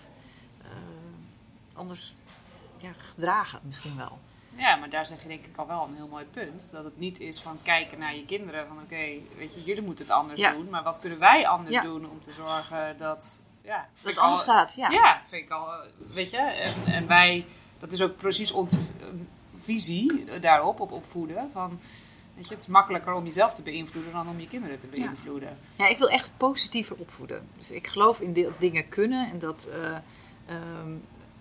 eh, 0.62 0.70
anders 1.74 2.14
ja, 2.76 2.90
gedragen 3.14 3.60
misschien 3.64 3.96
wel. 3.96 4.18
Ja, 4.56 4.76
maar 4.76 4.90
daar 4.90 5.06
zeg 5.06 5.22
je 5.22 5.28
denk 5.28 5.46
ik 5.46 5.56
al 5.56 5.66
wel 5.66 5.84
een 5.84 5.94
heel 5.94 6.08
mooi 6.08 6.24
punt. 6.24 6.70
Dat 6.72 6.84
het 6.84 6.98
niet 6.98 7.20
is 7.20 7.40
van 7.40 7.58
kijken 7.62 7.98
naar 7.98 8.14
je 8.16 8.24
kinderen. 8.24 8.66
Van 8.66 8.76
oké, 8.82 8.96
weet 9.36 9.54
je, 9.54 9.62
jullie 9.64 9.82
moeten 9.82 10.04
het 10.04 10.14
anders 10.14 10.40
Ja. 10.40 10.52
doen. 10.52 10.68
Maar 10.70 10.82
wat 10.82 10.98
kunnen 10.98 11.18
wij 11.18 11.46
anders 11.48 11.74
Ja. 11.74 11.82
doen 11.82 12.10
om 12.10 12.20
te 12.22 12.32
zorgen 12.32 12.98
dat... 12.98 13.42
Ja, 13.62 13.88
Dat 14.02 14.12
het 14.12 14.22
anders 14.22 14.46
al- 14.46 14.54
gaat, 14.54 14.74
ja. 14.74 14.90
Ja, 14.90 15.22
vind 15.28 15.42
ik 15.44 15.50
al, 15.50 15.72
eh, 15.72 15.78
weet 16.08 16.30
je. 16.30 16.36
En, 16.38 16.84
en 16.84 17.06
wij, 17.06 17.46
dat 17.78 17.92
is 17.92 18.02
ook 18.02 18.16
precies 18.16 18.52
onze 18.52 18.78
visie 19.54 20.38
daarop, 20.40 20.80
op 20.80 20.92
opvoeden. 20.92 21.50
Van, 21.52 21.80
weet 22.40 22.48
je, 22.48 22.54
het 22.54 22.64
is 22.64 22.70
makkelijker 22.70 23.14
om 23.14 23.24
jezelf 23.24 23.54
te 23.54 23.62
beïnvloeden 23.62 24.12
dan 24.12 24.28
om 24.28 24.40
je 24.40 24.48
kinderen 24.48 24.78
te 24.78 24.86
beïnvloeden. 24.86 25.58
Ja, 25.76 25.88
ik 25.88 25.98
wil 25.98 26.08
echt 26.08 26.30
positiever 26.36 26.96
opvoeden. 26.96 27.48
Dus 27.58 27.70
ik 27.70 27.86
geloof 27.86 28.20
in 28.20 28.32
dat 28.32 28.52
dingen 28.58 28.88
kunnen 28.88 29.30
en 29.30 29.38
dat, 29.38 29.70
eh, 29.72 29.96
ehm, 30.46 30.92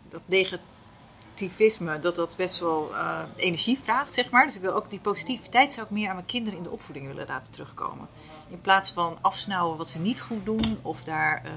dat 0.10 0.22
negativisme, 0.26 2.00
dat 2.00 2.16
dat 2.16 2.36
best 2.36 2.60
wel 2.60 2.96
eh, 2.96 3.22
energie 3.36 3.80
vraagt, 3.80 4.14
zeg 4.14 4.30
maar. 4.30 4.46
Dus 4.46 4.56
ik 4.56 4.62
wil 4.62 4.74
ook 4.74 4.90
die 4.90 5.00
positiviteit 5.00 5.74
zou 5.74 5.86
ik 5.86 5.92
meer 5.92 6.10
aan 6.10 6.16
mijn 6.16 6.26
kinderen 6.28 6.58
in 6.58 6.64
de 6.64 6.72
opvoeding 6.72 7.08
willen 7.08 7.28
laten 7.28 7.52
terugkomen. 7.52 8.08
In 8.50 8.62
plaats 8.62 8.92
van 8.92 9.18
afsnauwen 9.22 9.78
wat 9.78 9.90
ze 9.90 10.00
niet 10.00 10.22
goed 10.22 10.46
doen 10.46 10.80
of 10.82 11.04
daar 11.04 11.42
uh, 11.46 11.52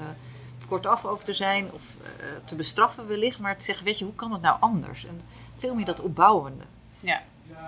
kortaf 0.69 1.05
over 1.05 1.25
te 1.25 1.33
zijn 1.33 1.73
of 1.73 1.83
te 2.45 2.57
bestraffen 2.57 3.07
wellicht, 3.07 3.39
maar 3.39 3.57
te 3.57 3.65
zeggen, 3.65 3.85
weet 3.85 3.99
je, 3.99 4.05
hoe 4.05 4.15
kan 4.15 4.33
het 4.33 4.43
nou 4.43 4.57
anders? 4.61 5.07
En 5.07 5.21
veel 5.57 5.75
meer 5.75 5.85
dat 5.85 6.01
opbouwende. 6.01 6.65
Ja. 7.01 7.23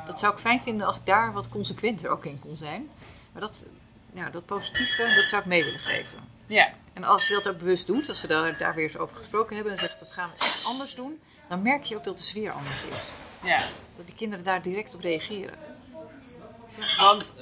Dat 0.06 0.18
zou 0.18 0.32
ik 0.32 0.38
fijn 0.38 0.60
vinden 0.60 0.86
als 0.86 0.96
ik 0.96 1.06
daar 1.06 1.32
wat 1.32 1.48
consequenter 1.48 2.10
ook 2.10 2.24
in 2.24 2.40
kon 2.40 2.56
zijn. 2.56 2.90
Maar 3.32 3.42
dat, 3.42 3.66
ja, 4.12 4.30
dat 4.30 4.46
positieve, 4.46 5.14
dat 5.16 5.28
zou 5.28 5.42
ik 5.42 5.48
mee 5.48 5.64
willen 5.64 5.80
geven. 5.80 6.18
Ja. 6.46 6.72
En 6.92 7.04
als 7.04 7.26
ze 7.26 7.34
dat 7.34 7.48
ook 7.48 7.58
bewust 7.58 7.86
doet, 7.86 8.08
als 8.08 8.20
ze 8.20 8.26
daar, 8.26 8.58
daar 8.58 8.74
weer 8.74 8.84
eens 8.84 8.96
over 8.96 9.16
gesproken 9.16 9.54
hebben 9.54 9.72
en 9.72 9.78
zeggen 9.78 9.98
dat 9.98 10.12
gaan 10.12 10.30
we 10.36 10.44
echt 10.44 10.66
anders 10.66 10.94
doen, 10.94 11.20
dan 11.48 11.62
merk 11.62 11.84
je 11.84 11.96
ook 11.96 12.04
dat 12.04 12.16
de 12.18 12.24
sfeer 12.24 12.52
anders 12.52 12.88
is. 12.88 13.14
Ja. 13.42 13.58
Dat 13.96 14.06
die 14.06 14.14
kinderen 14.14 14.44
daar 14.44 14.62
direct 14.62 14.94
op 14.94 15.00
reageren. 15.00 15.58
Want 16.98 17.36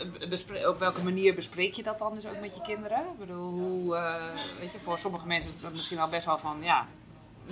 eh, 0.52 0.68
op 0.68 0.78
welke 0.78 1.02
manier 1.02 1.34
bespreek 1.34 1.74
je 1.74 1.82
dat 1.82 1.98
dan 1.98 2.14
dus 2.14 2.26
ook 2.26 2.40
met 2.40 2.54
je 2.54 2.62
kinderen? 2.62 2.98
Ik 2.98 3.18
bedoel, 3.18 3.50
hoe, 3.50 3.94
uh, 3.94 4.24
weet 4.60 4.72
je, 4.72 4.78
voor 4.82 4.98
sommige 4.98 5.26
mensen 5.26 5.54
is 5.54 5.62
het 5.62 5.74
misschien 5.74 5.96
wel 5.96 6.08
best 6.08 6.26
wel 6.26 6.38
van, 6.38 6.58
ja, 6.62 6.86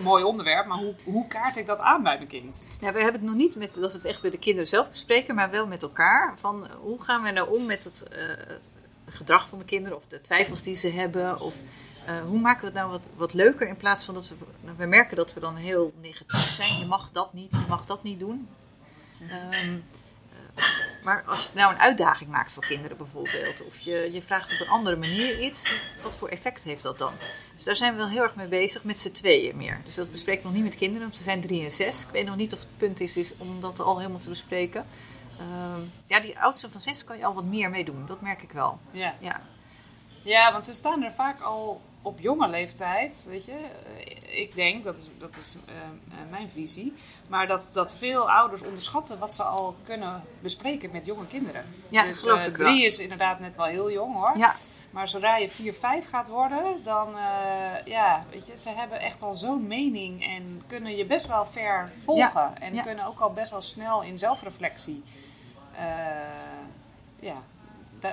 mooi 0.02 0.24
onderwerp, 0.24 0.66
maar 0.66 0.78
hoe, 0.78 0.94
hoe 1.04 1.26
kaart 1.26 1.56
ik 1.56 1.66
dat 1.66 1.80
aan 1.80 2.02
bij 2.02 2.16
mijn 2.16 2.28
kind? 2.28 2.66
Ja, 2.80 2.92
we 2.92 3.00
hebben 3.00 3.20
het 3.20 3.30
nog 3.30 3.34
niet 3.34 3.56
met 3.56 3.74
dat 3.74 3.90
we 3.90 3.96
het 3.96 4.06
echt 4.06 4.22
bij 4.22 4.30
de 4.30 4.38
kinderen 4.38 4.68
zelf 4.68 4.90
bespreken, 4.90 5.34
maar 5.34 5.50
wel 5.50 5.66
met 5.66 5.82
elkaar. 5.82 6.34
Van 6.40 6.66
hoe 6.80 7.02
gaan 7.02 7.22
we 7.22 7.30
nou 7.30 7.58
om 7.58 7.66
met 7.66 7.84
het, 7.84 8.06
het 8.46 8.70
gedrag 9.06 9.48
van 9.48 9.58
de 9.58 9.64
kinderen 9.64 9.96
of 9.96 10.06
de 10.06 10.20
twijfels 10.20 10.62
die 10.62 10.74
ze 10.74 10.90
hebben? 10.90 11.40
Of 11.40 11.54
uh, 12.08 12.20
hoe 12.20 12.40
maken 12.40 12.60
we 12.60 12.66
het 12.66 12.74
nou 12.74 12.90
wat, 12.90 13.00
wat 13.16 13.34
leuker 13.34 13.68
in 13.68 13.76
plaats 13.76 14.04
van 14.04 14.14
dat 14.14 14.28
we. 14.28 14.34
Nou, 14.60 14.76
we 14.76 14.86
merken 14.86 15.16
dat 15.16 15.34
we 15.34 15.40
dan 15.40 15.56
heel 15.56 15.92
negatief 16.00 16.40
zijn. 16.40 16.78
Je 16.78 16.86
mag 16.86 17.10
dat 17.12 17.32
niet, 17.32 17.50
je 17.50 17.64
mag 17.68 17.86
dat 17.86 18.02
niet 18.02 18.18
doen. 18.18 18.48
Um, 19.20 19.84
maar 21.02 21.24
als 21.26 21.44
je 21.44 21.50
nou 21.54 21.72
een 21.72 21.80
uitdaging 21.80 22.30
maakt 22.30 22.52
voor 22.52 22.66
kinderen 22.66 22.96
bijvoorbeeld, 22.96 23.66
of 23.66 23.80
je, 23.80 24.08
je 24.12 24.22
vraagt 24.22 24.52
op 24.52 24.60
een 24.60 24.72
andere 24.72 24.96
manier 24.96 25.40
iets, 25.40 25.62
wat 26.02 26.16
voor 26.16 26.28
effect 26.28 26.64
heeft 26.64 26.82
dat 26.82 26.98
dan? 26.98 27.12
Dus 27.54 27.64
daar 27.64 27.76
zijn 27.76 27.92
we 27.92 27.98
wel 27.98 28.08
heel 28.08 28.22
erg 28.22 28.34
mee 28.34 28.46
bezig, 28.46 28.84
met 28.84 29.00
z'n 29.00 29.10
tweeën 29.10 29.56
meer. 29.56 29.80
Dus 29.84 29.94
dat 29.94 30.12
bespreek 30.12 30.38
ik 30.38 30.44
nog 30.44 30.52
niet 30.52 30.64
met 30.64 30.74
kinderen, 30.74 31.02
want 31.02 31.16
ze 31.16 31.22
zijn 31.22 31.40
drie 31.40 31.64
en 31.64 31.72
zes. 31.72 32.02
Ik 32.02 32.10
weet 32.10 32.26
nog 32.26 32.36
niet 32.36 32.52
of 32.52 32.58
het 32.58 32.76
punt 32.76 33.00
is, 33.00 33.16
is 33.16 33.32
om 33.36 33.60
dat 33.60 33.80
al 33.80 33.98
helemaal 33.98 34.18
te 34.18 34.28
bespreken. 34.28 34.86
Uh, 35.40 35.46
ja, 36.06 36.20
die 36.20 36.38
oudste 36.38 36.70
van 36.70 36.80
zes 36.80 37.04
kan 37.04 37.16
je 37.16 37.24
al 37.24 37.34
wat 37.34 37.44
meer 37.44 37.70
mee 37.70 37.84
doen, 37.84 38.06
dat 38.06 38.20
merk 38.20 38.42
ik 38.42 38.52
wel. 38.52 38.78
Ja. 38.90 39.14
ja. 39.20 39.40
Ja, 40.22 40.52
want 40.52 40.64
ze 40.64 40.74
staan 40.74 41.02
er 41.02 41.12
vaak 41.12 41.40
al 41.40 41.80
op 42.02 42.20
jonge 42.20 42.48
leeftijd, 42.48 43.26
weet 43.28 43.44
je. 43.44 43.58
Ik 44.26 44.54
denk, 44.54 44.84
dat 44.84 44.96
is, 44.96 45.08
dat 45.18 45.36
is 45.36 45.56
uh, 45.68 45.74
mijn 46.30 46.50
visie, 46.50 46.92
maar 47.28 47.46
dat, 47.46 47.68
dat 47.72 47.94
veel 47.94 48.30
ouders 48.30 48.62
onderschatten 48.62 49.18
wat 49.18 49.34
ze 49.34 49.42
al 49.42 49.76
kunnen 49.82 50.22
bespreken 50.40 50.90
met 50.90 51.06
jonge 51.06 51.26
kinderen. 51.26 51.64
Ja, 51.88 52.02
dus 52.02 52.20
drie 52.20 52.52
wel. 52.52 52.66
is 52.74 52.98
inderdaad 52.98 53.40
net 53.40 53.56
wel 53.56 53.66
heel 53.66 53.90
jong 53.90 54.14
hoor. 54.14 54.38
Ja. 54.38 54.54
Maar 54.90 55.08
zodra 55.08 55.36
je 55.36 55.50
4, 55.50 55.74
5 55.74 56.08
gaat 56.08 56.28
worden, 56.28 56.82
dan, 56.84 57.08
uh, 57.14 57.84
ja, 57.84 58.24
weet 58.30 58.46
je, 58.46 58.56
ze 58.56 58.68
hebben 58.68 59.00
echt 59.00 59.22
al 59.22 59.34
zo'n 59.34 59.66
mening 59.66 60.26
en 60.26 60.62
kunnen 60.66 60.96
je 60.96 61.06
best 61.06 61.26
wel 61.26 61.46
ver 61.46 61.92
volgen. 62.04 62.40
Ja. 62.40 62.54
En 62.58 62.74
Ja. 62.74 62.82
kunnen 62.82 63.04
ook 63.06 63.20
al 63.20 63.32
best 63.32 63.50
wel 63.50 63.60
snel 63.60 64.02
in 64.02 64.18
zelfreflectie, 64.18 65.02
ja, 67.20 67.42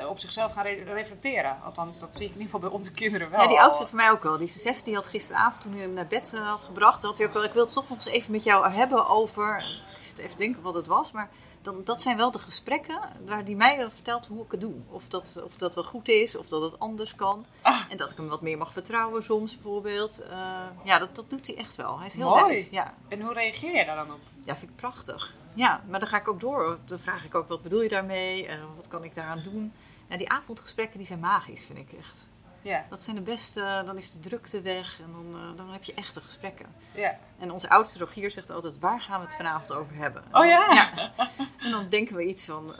op 0.10 0.17
zichzelf 0.17 0.51
gaan 0.51 0.63
re 0.63 0.84
reflecteren. 0.84 1.58
Althans, 1.65 2.00
dat 2.00 2.15
zie 2.15 2.25
ik 2.25 2.34
in 2.34 2.39
ieder 2.39 2.53
geval 2.53 2.70
bij 2.70 2.77
onze 2.77 2.91
kinderen 2.91 3.29
wel. 3.29 3.41
Ja, 3.41 3.48
die 3.48 3.60
oudste 3.60 3.88
van 3.88 3.98
mij 3.98 4.12
ook 4.12 4.24
wel. 4.24 4.38
Die 4.38 4.48
zes 4.48 4.84
die 4.84 4.96
had 4.96 5.08
gisteravond, 5.08 5.62
toen 5.62 5.72
hij 5.72 5.82
hem 5.82 5.94
naar 5.94 6.08
bed 6.08 6.38
had 6.38 6.63
gebracht, 6.63 7.03
had 7.03 7.17
hij 7.17 7.27
ook 7.27 7.34
wel, 7.34 7.44
ik 7.44 7.53
wil 7.53 7.63
het 7.63 7.74
toch 7.74 7.89
nog 7.89 7.98
eens 7.98 8.08
even 8.08 8.32
met 8.32 8.44
jou 8.44 8.70
hebben 8.70 9.08
over, 9.08 9.58
ik 9.98 10.03
zit 10.03 10.17
even 10.17 10.32
te 10.32 10.38
denken 10.38 10.62
wat 10.62 10.74
het 10.74 10.88
was, 10.88 11.12
maar 11.12 11.29
dan, 11.67 11.84
dat 11.84 12.01
zijn 12.01 12.17
wel 12.17 12.32
de 12.32 12.39
gesprekken 12.39 13.00
waar 13.25 13.46
die 13.46 13.56
mij 13.56 13.89
vertelt 13.91 14.27
hoe 14.27 14.44
ik 14.44 14.51
het 14.51 14.62
doe. 14.62 14.74
Of 14.89 15.08
dat, 15.08 15.41
of 15.46 15.58
dat 15.58 15.75
wel 15.75 15.84
goed 15.84 16.08
is, 16.08 16.38
of 16.38 16.48
dat 16.48 16.62
het 16.62 16.79
anders 16.79 17.15
kan. 17.15 17.46
Ah. 17.62 17.82
En 17.89 17.98
dat 17.98 18.12
ik 18.12 18.17
hem 18.17 18.27
wat 18.27 18.41
meer 18.41 18.58
mag 18.58 18.72
vertrouwen 18.72 19.24
soms 19.24 19.53
bijvoorbeeld. 19.53 20.24
Uh, 20.29 20.60
ja, 20.84 21.00
dat, 21.00 21.15
dat 21.15 21.29
doet 21.29 21.48
hij 21.48 21.56
echt 21.56 21.75
wel. 21.75 21.98
Hij 21.98 22.08
is 22.08 22.15
heel 22.15 22.29
Mooi. 22.29 22.44
wijs. 22.44 22.70
Ja. 22.70 22.94
En 23.08 23.22
hoe 23.22 23.34
reageer 23.34 23.75
je 23.75 23.86
daar 23.86 23.96
dan 23.96 24.12
op? 24.12 24.20
Ja, 24.44 24.56
vind 24.56 24.72
ik 24.72 24.75
prachtig. 24.75 25.34
Ja, 25.58 25.82
maar 25.88 26.00
dan 26.00 26.10
ga 26.10 26.18
ik 26.18 26.28
ook 26.28 26.40
door. 26.40 26.80
Dan 26.86 27.00
vraag 27.00 27.26
ik 27.26 27.36
ook, 27.36 27.48
wat 27.48 27.62
bedoel 27.62 27.82
je 27.82 27.90
daarmee? 27.90 28.48
Uh, 28.48 28.54
wat 28.76 28.88
kan 28.88 29.04
ik 29.04 29.16
daaraan 29.16 29.42
doen? 29.44 29.74
Nou, 30.08 30.20
die 30.20 30.30
avondgesprekken 30.30 30.98
die 30.98 31.08
zijn 31.08 31.20
magisch, 31.20 31.66
vind 31.66 31.80
ik 31.80 31.92
echt. 31.98 32.30
Ja. 32.62 32.86
Dat 32.90 33.04
zijn 33.04 33.16
de 33.16 33.22
beste, 33.22 33.82
dan 33.86 33.98
is 33.98 34.12
de 34.12 34.20
drukte 34.20 34.62
weg 34.62 35.00
en 35.00 35.12
dan, 35.12 35.42
uh, 35.42 35.58
dan 35.58 35.70
heb 35.70 35.84
je 35.84 35.94
echte 35.94 36.22
gesprekken. 36.22 36.66
Ja. 36.94 37.20
En 37.38 37.52
onze 37.52 37.70
oudste 37.70 38.00
Rogier 38.00 38.32
zegt 38.32 38.50
altijd, 38.50 38.80
waar 38.80 39.02
gaan 39.02 39.20
we 39.20 39.26
het 39.26 39.36
vanavond 39.36 39.72
over 39.72 39.96
hebben? 39.96 40.24
Oh 40.32 40.46
ja? 40.46 40.74
ja. 40.74 41.12
En 41.58 41.72
dan 41.72 41.90
denken 41.90 42.16
we 42.16 42.26
iets 42.26 42.46
van, 42.46 42.76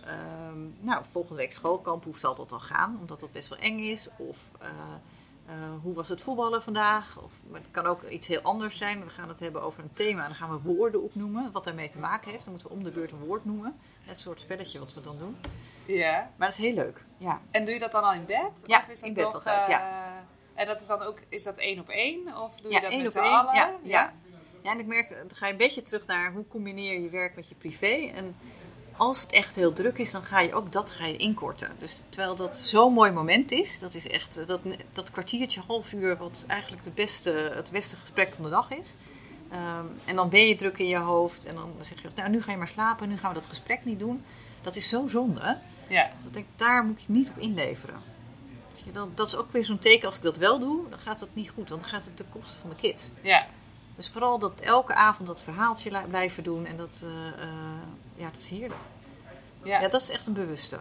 um, 0.50 0.76
nou, 0.80 1.04
volgende 1.12 1.42
week 1.42 1.54
schoolkamp, 1.54 2.04
hoe 2.04 2.20
zal 2.20 2.36
dat 2.36 2.50
dan 2.50 2.62
gaan? 2.62 2.98
Omdat 3.00 3.20
dat 3.20 3.32
best 3.32 3.50
wel 3.50 3.60
eng 3.60 3.80
is. 3.80 4.10
Of 4.18 4.52
uh, 4.62 4.68
uh, 5.48 5.54
hoe 5.82 5.94
was 5.94 6.08
het 6.08 6.22
voetballen 6.22 6.64
vandaag? 6.64 7.22
Of, 7.24 7.32
maar 7.50 7.60
het 7.60 7.72
kan 7.72 7.86
ook 7.86 8.04
iets 8.04 8.28
heel 8.28 8.42
anders 8.42 8.78
zijn. 8.78 9.04
We 9.04 9.10
gaan 9.10 9.30
het 9.30 9.40
hebben 9.40 9.62
over 9.62 9.84
een 9.84 9.94
thema 9.94 10.22
en 10.22 10.28
dan 10.28 10.36
gaan 10.36 10.50
we 10.50 10.60
woorden 10.60 11.04
opnoemen, 11.04 11.52
wat 11.52 11.64
daarmee 11.64 11.90
te 11.90 12.00
maken 12.00 12.32
heeft. 12.32 12.44
Dan 12.44 12.54
moeten 12.54 12.70
we 12.70 12.78
om 12.78 12.84
de 12.84 12.92
beurt 12.92 13.12
een 13.12 13.26
woord 13.26 13.46
noemen. 13.46 13.80
Net 14.06 14.20
soort 14.20 14.40
spelletje 14.40 14.80
wat 14.80 14.94
we 14.94 15.02
dan 15.02 15.18
doen. 15.18 15.38
Ja. 15.86 16.32
Maar 16.38 16.48
dat 16.48 16.58
is 16.58 16.66
heel 16.66 16.74
leuk, 16.74 17.06
ja. 17.18 17.42
En 17.52 17.66
doe 17.66 17.74
je 17.74 17.80
dat 17.80 17.92
dan 17.92 18.04
al 18.04 18.14
in 18.14 18.26
bed? 18.26 18.64
Ja, 18.66 18.78
of 18.78 18.88
is 18.88 19.00
dat 19.00 19.10
in 19.10 19.14
bed 19.14 19.24
nog, 19.24 19.34
altijd, 19.34 19.64
uh, 19.64 19.70
ja. 19.70 20.08
En 20.54 20.68
dat 20.68 20.82
is 20.82 20.88
dan 20.88 21.02
ook, 21.02 21.20
is 21.30 21.44
dat 21.44 21.56
één 21.56 21.80
op 21.80 21.90
één? 21.90 22.38
Of 22.38 22.56
doe 22.56 22.72
je 22.72 22.82
dat 22.82 22.92
één 22.92 23.04
met 23.04 23.16
op 23.16 23.24
z'n 23.24 23.30
allen? 23.30 23.56
Ja, 23.56 23.74
ja. 23.84 24.14
ja, 24.64 24.72
en 24.72 24.80
ik 24.80 24.86
merk, 24.86 25.10
dan 25.10 25.38
ga 25.38 25.46
je 25.46 25.52
een 25.52 25.58
beetje 25.58 25.82
terug 25.82 26.06
naar 26.06 26.32
hoe 26.32 26.48
combineer 26.48 27.00
je 27.00 27.10
werk 27.10 27.36
met 27.36 27.50
je 27.50 27.56
privé. 27.56 28.12
En 28.16 28.36
als 28.98 29.22
het 29.22 29.32
echt 29.32 29.56
heel 29.56 29.74
druk 29.74 29.98
is, 29.98 30.12
dan 30.12 30.24
ga 30.24 30.40
je 30.40 30.54
ook 30.54 30.72
dat 30.72 30.92
ga 30.92 31.06
je 31.06 31.18
inkorten. 31.18 31.72
Dus 31.80 32.04
terwijl 32.10 32.36
dat 32.36 32.58
zo'n 32.58 32.94
mooi 32.94 33.12
moment 33.12 33.52
is, 33.52 33.80
dat 33.80 33.94
is 33.94 34.08
echt 34.08 34.48
dat, 34.48 34.60
dat 34.94 35.12
kwartiertje, 35.12 35.62
half 35.68 35.94
uur, 35.94 36.18
wat 36.18 36.46
eigenlijk 36.48 36.84
de 36.84 36.92
beste, 36.92 37.52
het 37.56 37.72
beste 37.72 37.96
gesprek 37.96 38.34
van 38.34 38.44
de 38.44 38.50
dag 38.50 38.72
is. 38.72 38.96
Um, 39.52 40.00
en 40.06 40.16
dan 40.16 40.30
ben 40.30 40.48
je 40.48 40.56
druk 40.56 40.78
in 40.78 40.88
je 40.88 40.98
hoofd 40.98 41.46
en 41.46 41.56
dan 41.56 41.74
zeg 41.82 42.02
je, 42.02 42.10
nou 42.16 42.30
nu 42.30 42.42
ga 42.42 42.52
je 42.52 42.58
maar 42.58 42.68
slapen, 42.68 43.10
nu 43.10 43.18
gaan 43.18 43.34
we 43.34 43.40
dat 43.40 43.48
gesprek 43.48 43.86
niet 43.86 44.00
doen. 44.00 44.24
Dat 44.62 44.76
is 44.76 44.90
zo 44.90 45.08
zonde. 45.08 45.58
Ja. 45.88 46.10
Dat 46.24 46.34
denk, 46.34 46.46
daar 46.56 46.84
moet 46.84 47.02
je 47.02 47.12
niet 47.14 47.30
op 47.30 47.38
inleveren. 47.38 48.16
Dan, 48.94 49.12
dat 49.16 49.28
is 49.28 49.36
ook 49.36 49.52
weer 49.52 49.66
zo'n 49.66 49.80
teken, 49.80 50.06
als 50.06 50.18
ik 50.18 50.24
dat 50.24 50.38
wel 50.38 50.60
doe, 50.60 50.90
dan 50.90 51.00
gaat 51.00 51.20
het 51.20 51.30
niet 51.36 51.50
goed. 51.50 51.68
Dan 51.68 51.84
gaat 51.84 52.06
het 52.06 52.16
ten 52.16 52.30
koste 52.30 52.58
van 52.58 52.70
de 52.70 52.76
kids. 52.76 53.12
Ja. 53.22 53.48
Dus 53.98 54.10
vooral 54.10 54.40
dat 54.40 54.60
elke 54.62 54.94
avond 54.94 55.28
dat 55.28 55.44
verhaaltje 55.44 56.04
blijven 56.08 56.44
doen 56.44 56.66
en 56.66 56.78
dat, 56.78 57.02
uh, 57.06 57.10
uh, 57.10 57.54
ja, 58.16 58.30
dat 58.30 58.40
is 58.40 58.50
heerlijk. 58.50 58.80
Ja. 59.64 59.80
ja, 59.82 59.88
dat 59.88 60.02
is 60.02 60.10
echt 60.10 60.28
een 60.28 60.34
bewuste. 60.34 60.80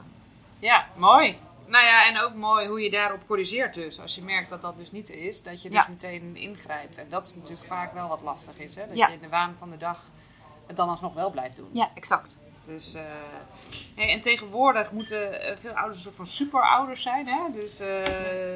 Ja, 0.59 0.87
mooi. 0.97 1.39
Nou 1.67 1.85
ja, 1.85 2.07
en 2.07 2.21
ook 2.21 2.35
mooi 2.35 2.67
hoe 2.69 2.81
je 2.81 2.91
daarop 2.91 3.27
corrigeert 3.27 3.75
dus. 3.75 4.01
Als 4.01 4.15
je 4.15 4.23
merkt 4.23 4.51
dat 4.51 4.63
dat 4.63 4.77
dus 4.77 4.91
niet 4.91 5.11
is, 5.11 5.43
dat 5.43 5.63
je 5.63 5.71
dus 5.71 5.85
Ja. 5.85 5.91
meteen 5.91 6.37
ingrijpt. 6.37 6.99
En 6.99 7.09
dat 7.09 7.27
is 7.27 7.35
natuurlijk 7.35 7.67
vaak 7.67 7.93
wel 7.93 8.09
wat 8.09 8.21
lastig 8.23 8.59
is, 8.59 8.75
hè? 8.75 8.87
Dat 8.89 8.97
Ja. 8.97 9.07
je 9.07 9.13
in 9.15 9.21
de 9.21 9.29
waan 9.29 9.55
van 9.59 9.71
de 9.71 9.77
dag 9.77 10.11
het 10.67 10.77
dan 10.77 10.89
alsnog 10.89 11.15
wel 11.15 11.31
blijft 11.31 11.57
doen. 11.57 11.69
Ja, 11.73 11.91
exact. 11.95 12.39
Dus, 12.67 12.95
hey, 13.95 14.09
en 14.09 14.21
tegenwoordig 14.21 14.93
moeten 14.93 15.33
uh, 15.33 15.57
veel 15.57 15.73
ouders 15.73 15.97
een 15.97 16.03
soort 16.03 16.15
van 16.15 16.27
superouders 16.27 17.03
zijn. 17.03 17.27
Hè? 17.27 17.41
Dus 17.53 17.79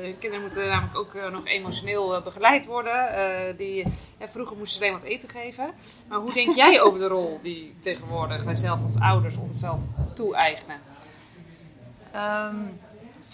hun 0.02 0.18
kinderen 0.18 0.40
moeten 0.40 0.68
namelijk 0.68 0.98
ook 0.98 1.30
nog 1.30 1.46
emotioneel 1.46 2.22
begeleid 2.22 2.66
worden. 2.66 3.56
die, 3.56 3.84
vroeger 4.18 4.56
moesten 4.56 4.78
ze 4.78 4.84
alleen 4.84 5.00
wat 5.00 5.10
eten 5.10 5.28
geven. 5.28 5.70
Maar 6.08 6.18
hoe 6.18 6.32
denk 6.32 6.54
jij 6.54 6.80
over 6.80 6.98
de 6.98 7.06
rol 7.06 7.38
die 7.42 7.74
tegenwoordig 7.80 8.42
wij 8.42 8.54
zelf 8.54 8.82
als 8.82 8.98
ouders 8.98 9.36
onszelf 9.36 9.80
toe-eigenen? 10.14 10.80
Um, 12.14 12.78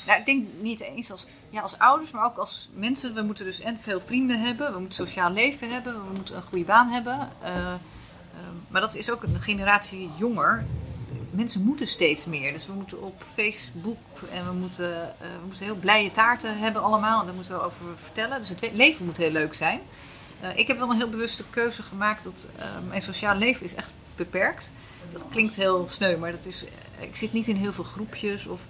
nou, 0.06 0.18
ik 0.18 0.26
denk 0.26 0.46
niet 0.60 0.80
eens 0.80 1.10
als, 1.10 1.26
ja, 1.50 1.60
als 1.60 1.78
ouders, 1.78 2.10
maar 2.10 2.24
ook 2.24 2.36
als 2.36 2.68
mensen. 2.74 3.14
We 3.14 3.22
moeten 3.22 3.44
dus 3.44 3.60
en 3.60 3.78
veel 3.78 4.00
vrienden 4.00 4.40
hebben, 4.40 4.72
we 4.72 4.78
moeten 4.78 5.06
sociaal 5.06 5.30
leven 5.30 5.70
hebben, 5.70 5.92
we 5.92 6.14
moeten 6.14 6.36
een 6.36 6.42
goede 6.42 6.64
baan 6.64 6.88
hebben. 6.88 7.28
Uh, 8.36 8.42
maar 8.68 8.80
dat 8.80 8.94
is 8.94 9.10
ook 9.10 9.22
een 9.22 9.40
generatie 9.40 10.10
jonger. 10.16 10.64
Mensen 11.30 11.64
moeten 11.64 11.86
steeds 11.86 12.26
meer. 12.26 12.52
Dus 12.52 12.66
we 12.66 12.72
moeten 12.72 13.02
op 13.02 13.22
Facebook 13.22 13.98
en 14.32 14.46
we 14.46 14.52
moeten, 14.52 14.92
uh, 14.92 15.28
we 15.40 15.46
moeten 15.46 15.64
heel 15.64 15.76
blije 15.76 16.10
taarten 16.10 16.58
hebben 16.58 16.82
allemaal. 16.82 17.20
En 17.20 17.26
daar 17.26 17.34
moeten 17.34 17.54
we 17.54 17.62
over 17.62 17.86
vertellen. 17.96 18.38
Dus 18.38 18.48
het 18.48 18.70
leven 18.72 19.04
moet 19.04 19.16
heel 19.16 19.30
leuk 19.30 19.54
zijn. 19.54 19.80
Uh, 20.42 20.56
ik 20.56 20.66
heb 20.66 20.78
wel 20.78 20.90
een 20.90 20.96
heel 20.96 21.08
bewuste 21.08 21.44
keuze 21.50 21.82
gemaakt 21.82 22.24
dat 22.24 22.48
uh, 22.58 22.64
mijn 22.88 23.02
sociaal 23.02 23.36
leven 23.36 23.64
is 23.64 23.74
echt 23.74 23.92
beperkt. 24.16 24.70
Dat 25.12 25.24
klinkt 25.30 25.56
heel 25.56 25.84
sneu, 25.88 26.16
maar 26.16 26.32
dat 26.32 26.46
is, 26.46 26.64
ik 26.98 27.16
zit 27.16 27.32
niet 27.32 27.46
in 27.46 27.56
heel 27.56 27.72
veel 27.72 27.84
groepjes. 27.84 28.46
Of, 28.46 28.64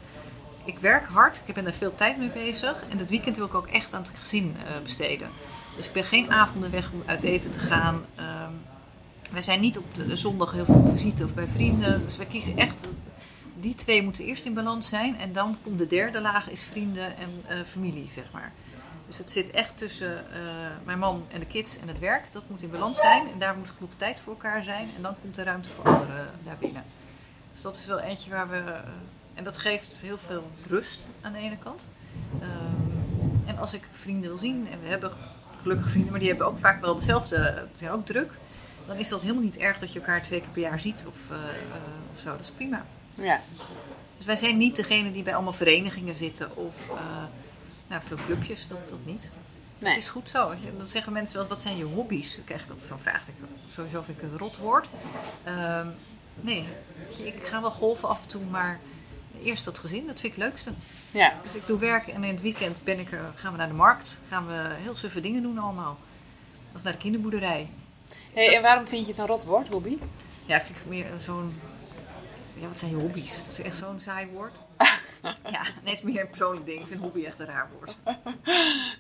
ik 0.64 0.78
werk 0.78 1.10
hard, 1.10 1.40
ik 1.44 1.54
ben 1.54 1.64
daar 1.64 1.72
veel 1.72 1.94
tijd 1.94 2.18
mee 2.18 2.28
bezig. 2.28 2.84
En 2.88 2.98
dat 2.98 3.08
weekend 3.08 3.36
wil 3.36 3.46
ik 3.46 3.54
ook 3.54 3.66
echt 3.66 3.94
aan 3.94 4.02
het 4.02 4.12
gezin 4.20 4.56
besteden. 4.82 5.28
Dus 5.76 5.86
ik 5.86 5.92
ben 5.92 6.04
geen 6.04 6.30
avonden 6.30 6.70
weg 6.70 6.92
om 6.92 7.02
uit 7.06 7.22
eten 7.22 7.52
te 7.52 7.60
gaan. 7.60 8.04
Wij 9.32 9.42
zijn 9.42 9.60
niet 9.60 9.78
op 9.78 9.94
de 9.94 10.16
zondag 10.16 10.52
heel 10.52 10.64
veel 10.64 10.74
op 10.74 10.88
visite 10.88 11.24
of 11.24 11.34
bij 11.34 11.46
vrienden. 11.46 12.04
Dus 12.04 12.16
wij 12.16 12.26
kiezen 12.26 12.56
echt. 12.56 12.88
Die 13.60 13.74
twee 13.74 14.02
moeten 14.02 14.24
eerst 14.24 14.44
in 14.44 14.54
balans 14.54 14.88
zijn. 14.88 15.18
En 15.18 15.32
dan 15.32 15.56
komt 15.62 15.78
de 15.78 15.86
derde 15.86 16.20
laag, 16.20 16.50
is 16.50 16.62
vrienden 16.62 17.16
en 17.16 17.30
uh, 17.50 17.64
familie, 17.64 18.10
zeg 18.14 18.32
maar. 18.32 18.52
Dus 19.06 19.18
het 19.18 19.30
zit 19.30 19.50
echt 19.50 19.76
tussen 19.76 20.12
uh, 20.12 20.38
mijn 20.84 20.98
man 20.98 21.24
en 21.28 21.40
de 21.40 21.46
kids 21.46 21.78
en 21.78 21.88
het 21.88 21.98
werk. 21.98 22.32
Dat 22.32 22.42
moet 22.48 22.62
in 22.62 22.70
balans 22.70 22.98
zijn. 22.98 23.28
En 23.32 23.38
daar 23.38 23.56
moet 23.56 23.70
genoeg 23.70 23.94
tijd 23.96 24.20
voor 24.20 24.32
elkaar 24.32 24.62
zijn. 24.62 24.88
En 24.96 25.02
dan 25.02 25.14
komt 25.20 25.36
er 25.36 25.44
ruimte 25.44 25.68
voor 25.68 25.84
anderen 25.84 26.30
daarbinnen. 26.44 26.84
Dus 27.52 27.62
dat 27.62 27.76
is 27.76 27.86
wel 27.86 27.98
eentje 27.98 28.30
waar 28.30 28.48
we 28.48 28.56
uh, 28.56 28.78
En 29.34 29.44
dat 29.44 29.56
geeft 29.56 30.02
heel 30.02 30.18
veel 30.18 30.50
rust 30.66 31.06
aan 31.20 31.32
de 31.32 31.38
ene 31.38 31.58
kant. 31.58 31.88
Ehm, 32.40 33.48
en 33.48 33.58
als 33.58 33.74
ik 33.74 33.82
vrienden 33.92 34.30
wil 34.30 34.38
zien, 34.38 34.68
en 34.70 34.80
we 34.80 34.88
hebben 34.88 35.12
gelukkig 35.62 35.88
vrienden, 35.88 36.10
maar 36.10 36.20
die 36.20 36.28
hebben 36.28 36.46
ook 36.46 36.58
vaak 36.58 36.80
wel 36.80 36.96
dezelfde, 36.96 37.66
die 37.70 37.78
zijn 37.78 37.92
ook 37.92 38.06
druk. 38.06 38.32
Dan 38.86 38.96
is 38.96 39.08
dat 39.08 39.20
helemaal 39.20 39.42
niet 39.42 39.56
erg 39.56 39.78
dat 39.78 39.92
je 39.92 39.98
elkaar 39.98 40.22
twee 40.22 40.40
keer 40.40 40.48
per 40.48 40.62
jaar 40.62 40.78
ziet 40.78 41.04
of, 41.06 41.30
eh, 41.30 41.36
eh, 41.36 41.42
of 42.12 42.18
zo. 42.20 42.30
Dat 42.30 42.40
is 42.40 42.50
prima. 42.50 42.86
Ja. 43.14 43.40
Dus 44.16 44.26
wij 44.26 44.36
zijn 44.36 44.56
niet 44.56 44.76
degene 44.76 45.12
die 45.12 45.22
bij 45.22 45.34
allemaal 45.34 45.52
verenigingen 45.52 46.14
zitten 46.14 46.56
of 46.56 46.88
eh, 46.90 46.96
nou, 47.86 48.02
veel 48.06 48.18
clubjes, 48.26 48.68
dat, 48.68 48.88
dat 48.88 48.98
niet. 49.04 49.30
Nee. 49.78 49.92
Het 49.92 50.02
is 50.02 50.08
goed 50.10 50.28
zo. 50.28 50.54
Dan 50.78 50.88
zeggen 50.88 51.12
mensen 51.12 51.38
wel, 51.38 51.48
wat 51.48 51.60
zijn 51.62 51.76
je 51.76 51.84
hobby's? 51.84 52.36
Dan 52.36 52.44
krijg 52.44 52.62
ik 52.64 52.70
altijd 52.70 52.88
zo'n 52.88 52.98
vraag. 52.98 53.28
Ik, 53.28 53.34
sowieso 53.68 54.02
vind 54.02 54.16
ik 54.16 54.22
het 54.22 54.32
een 54.32 54.38
rot 54.38 54.56
woord. 54.56 54.88
Ehm, 55.44 55.88
nee, 56.40 56.64
ik 57.24 57.46
ga 57.46 57.60
wel 57.60 57.70
golven 57.70 58.08
af 58.08 58.22
en 58.22 58.28
toe, 58.28 58.44
maar 58.44 58.80
eerst 59.42 59.64
dat 59.64 59.78
gezin, 59.78 60.06
dat 60.06 60.20
vind 60.20 60.32
ik 60.32 60.38
het 60.38 60.48
leukste. 60.48 60.70
Ja. 61.10 61.32
Dus 61.42 61.54
ik 61.54 61.66
doe 61.66 61.78
werk 61.78 62.06
en 62.06 62.24
in 62.24 62.32
het 62.32 62.42
weekend 62.42 62.84
ben 62.84 62.98
ik, 62.98 63.12
er- 63.12 63.32
gaan 63.34 63.52
we 63.52 63.58
naar 63.58 63.68
de 63.68 63.74
markt. 63.74 64.18
Gaan 64.28 64.46
we 64.46 64.70
heel 64.76 64.96
suffe 64.96 65.20
dingen 65.20 65.42
doen 65.42 65.58
allemaal. 65.58 65.98
Of 66.74 66.82
naar 66.82 66.92
de 66.92 66.98
kinderboerderij. 66.98 67.68
Hey, 68.36 68.56
en 68.56 68.62
waarom 68.62 68.86
vind 68.86 69.04
je 69.06 69.10
het 69.12 69.20
een 69.20 69.26
rot 69.26 69.44
woord, 69.44 69.68
hobby? 69.68 69.98
Ja, 70.46 70.60
vind 70.60 70.78
ik 70.78 70.86
meer 70.86 71.06
zo'n... 71.20 71.60
Ja, 72.54 72.66
wat 72.68 72.78
zijn 72.78 72.90
je 72.90 72.96
hobby's? 72.96 73.36
Dat 73.36 73.58
is 73.58 73.60
echt 73.60 73.76
zo'n 73.76 74.00
saai 74.00 74.26
woord. 74.26 74.52
ja, 75.56 75.62
nee, 75.82 75.94
het 75.94 75.98
is 75.98 76.02
meer 76.02 76.20
een 76.20 76.28
persoonlijk 76.28 76.66
ding. 76.66 76.80
Ik 76.80 76.86
vind 76.86 77.00
hobby 77.00 77.24
echt 77.24 77.38
een 77.38 77.46
raar 77.46 77.68
woord. 77.78 77.96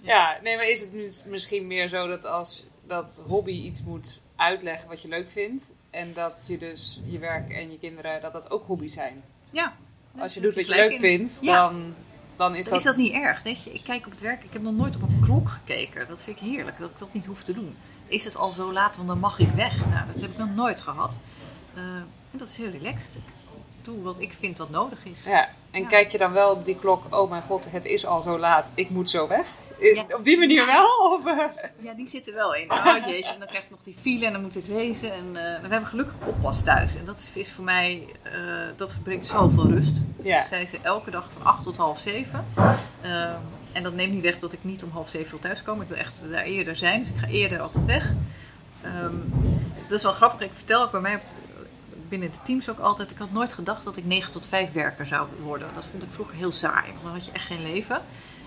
Ja, 0.02 0.38
nee, 0.42 0.56
maar 0.56 0.68
is 0.68 0.80
het 0.80 1.24
misschien 1.26 1.66
meer 1.66 1.88
zo 1.88 2.06
dat 2.06 2.24
als 2.24 2.66
dat 2.86 3.22
hobby 3.26 3.50
iets 3.52 3.82
moet 3.82 4.20
uitleggen 4.36 4.88
wat 4.88 5.02
je 5.02 5.08
leuk 5.08 5.30
vindt, 5.30 5.72
en 5.90 6.12
dat 6.14 6.44
je 6.48 6.58
dus 6.58 7.00
je 7.04 7.18
werk 7.18 7.50
en 7.50 7.70
je 7.70 7.78
kinderen, 7.78 8.20
dat 8.20 8.32
dat 8.32 8.50
ook 8.50 8.66
hobby's 8.66 8.92
zijn? 8.92 9.22
Ja. 9.50 9.76
Als 10.18 10.34
je 10.34 10.40
doet 10.40 10.54
wat 10.54 10.66
je 10.66 10.74
leuk 10.74 10.92
in. 10.92 11.00
vindt, 11.00 11.38
Ja. 11.42 11.68
dan, 11.68 11.94
dan 12.36 12.54
is 12.54 12.64
Dan 12.64 12.72
dat... 12.72 12.78
is 12.78 12.84
dat 12.86 12.96
niet 12.96 13.12
erg, 13.12 13.42
weet 13.42 13.62
je. 13.64 13.72
Ik 13.72 13.84
kijk 13.84 14.06
op 14.06 14.10
het 14.12 14.20
werk, 14.20 14.44
ik 14.44 14.52
heb 14.52 14.62
nog 14.62 14.74
nooit 14.74 14.96
op 14.96 15.02
een 15.02 15.20
klok 15.24 15.48
gekeken. 15.48 16.08
Dat 16.08 16.22
vind 16.24 16.40
ik 16.40 16.46
heerlijk, 16.48 16.78
dat 16.78 16.90
ik 16.90 16.98
dat 16.98 17.12
niet 17.12 17.26
hoef 17.26 17.42
te 17.42 17.52
doen. 17.52 17.76
Is 18.08 18.24
het 18.24 18.36
al 18.36 18.50
zo 18.50 18.72
laat, 18.72 18.96
want 18.96 19.08
dan 19.08 19.18
mag 19.18 19.38
ik 19.38 19.50
weg. 19.54 19.86
Nou, 19.86 20.06
dat 20.12 20.20
heb 20.20 20.30
ik 20.30 20.38
nog 20.38 20.54
nooit 20.54 20.80
gehad. 20.80 21.18
Eh, 21.74 21.82
en 21.82 22.38
dat 22.38 22.48
is 22.48 22.56
heel 22.56 22.70
relaxed. 22.70 23.14
Ik 23.14 23.22
doe 23.82 24.02
wat 24.02 24.20
ik 24.20 24.32
vind 24.38 24.58
wat 24.58 24.70
nodig 24.70 25.04
is. 25.04 25.22
Ja, 25.24 25.48
en 25.70 25.80
Ja. 25.82 25.88
kijk 25.88 26.12
je 26.12 26.18
dan 26.18 26.32
wel 26.32 26.50
op 26.50 26.64
die 26.64 26.74
klok, 26.78 27.14
oh 27.14 27.30
mijn 27.30 27.42
god, 27.42 27.70
het 27.70 27.84
is 27.84 28.06
al 28.06 28.20
zo 28.20 28.38
laat, 28.38 28.72
ik 28.74 28.90
moet 28.90 29.10
zo 29.10 29.28
weg? 29.28 29.48
Ja. 29.80 30.04
Op 30.16 30.24
die 30.24 30.38
manier 30.38 30.66
wel? 30.66 30.88
Of, 31.12 31.26
eh? 31.26 31.44
Ja, 31.78 31.92
die 31.92 32.08
zit 32.08 32.28
er 32.28 32.34
wel 32.34 32.54
in. 32.54 32.72
Oh 32.72 32.84
jeetje, 33.06 33.32
en 33.32 33.38
dan 33.38 33.48
krijg 33.48 33.64
ik 33.64 33.70
nog 33.70 33.78
die 33.84 33.96
file 34.00 34.26
en 34.26 34.32
dan 34.32 34.42
moet 34.42 34.56
ik 34.56 34.68
racen. 34.68 35.12
En 35.12 35.26
eh, 35.26 35.60
we 35.62 35.68
hebben 35.68 35.86
gelukkig 35.86 36.14
oppas 36.26 36.62
thuis. 36.62 36.94
En 36.96 37.04
dat 37.04 37.30
is 37.34 37.52
voor 37.52 37.64
mij, 37.64 38.06
eh, 38.22 38.32
dat 38.76 38.98
brengt 39.02 39.26
zoveel 39.26 39.70
rust. 39.70 39.96
Ja. 40.22 40.44
Zij 40.44 40.62
is 40.62 40.72
er 40.72 40.80
elke 40.82 41.10
dag 41.10 41.28
van 41.32 41.42
8 41.44 41.62
tot 41.62 41.76
half 41.76 41.98
7. 42.00 42.46
Ehm, 43.76 43.82
en 43.82 43.82
dat 43.82 43.94
neemt 43.94 44.12
niet 44.12 44.22
weg 44.22 44.38
dat 44.38 44.52
ik 44.52 44.64
niet 44.64 44.82
om 44.82 44.90
half 44.90 45.08
7 45.08 45.30
wil 45.30 45.38
thuiskomen. 45.38 45.82
Ik 45.82 45.88
wil 45.88 45.98
echt 45.98 46.22
daar 46.30 46.44
eerder 46.44 46.76
zijn, 46.76 47.00
dus 47.00 47.10
ik 47.10 47.18
ga 47.18 47.26
eerder 47.26 47.60
altijd 47.60 47.84
weg. 47.84 48.12
Ehm, 48.82 49.14
dat 49.88 49.98
is 49.98 50.02
wel 50.02 50.12
grappig. 50.12 50.46
Ik 50.46 50.54
vertel 50.54 50.82
ook 50.82 50.90
bij 50.90 51.00
mij 51.00 51.20
binnen 52.08 52.30
de 52.30 52.42
teams 52.42 52.70
ook 52.70 52.78
altijd. 52.78 53.10
Ik 53.10 53.18
had 53.18 53.32
nooit 53.32 53.52
gedacht 53.52 53.84
dat 53.84 53.96
ik 53.96 54.04
9 54.04 54.32
tot 54.32 54.46
5 54.46 54.72
werker 54.72 55.06
zou 55.06 55.28
worden. 55.42 55.68
Dat 55.74 55.84
vond 55.84 56.02
ik 56.02 56.10
vroeger 56.10 56.34
heel 56.34 56.52
saai. 56.52 56.90
Want 56.90 57.02
dan 57.02 57.12
had 57.12 57.26
je 57.26 57.32
echt 57.32 57.46
geen 57.46 57.62
leven. 57.62 58.02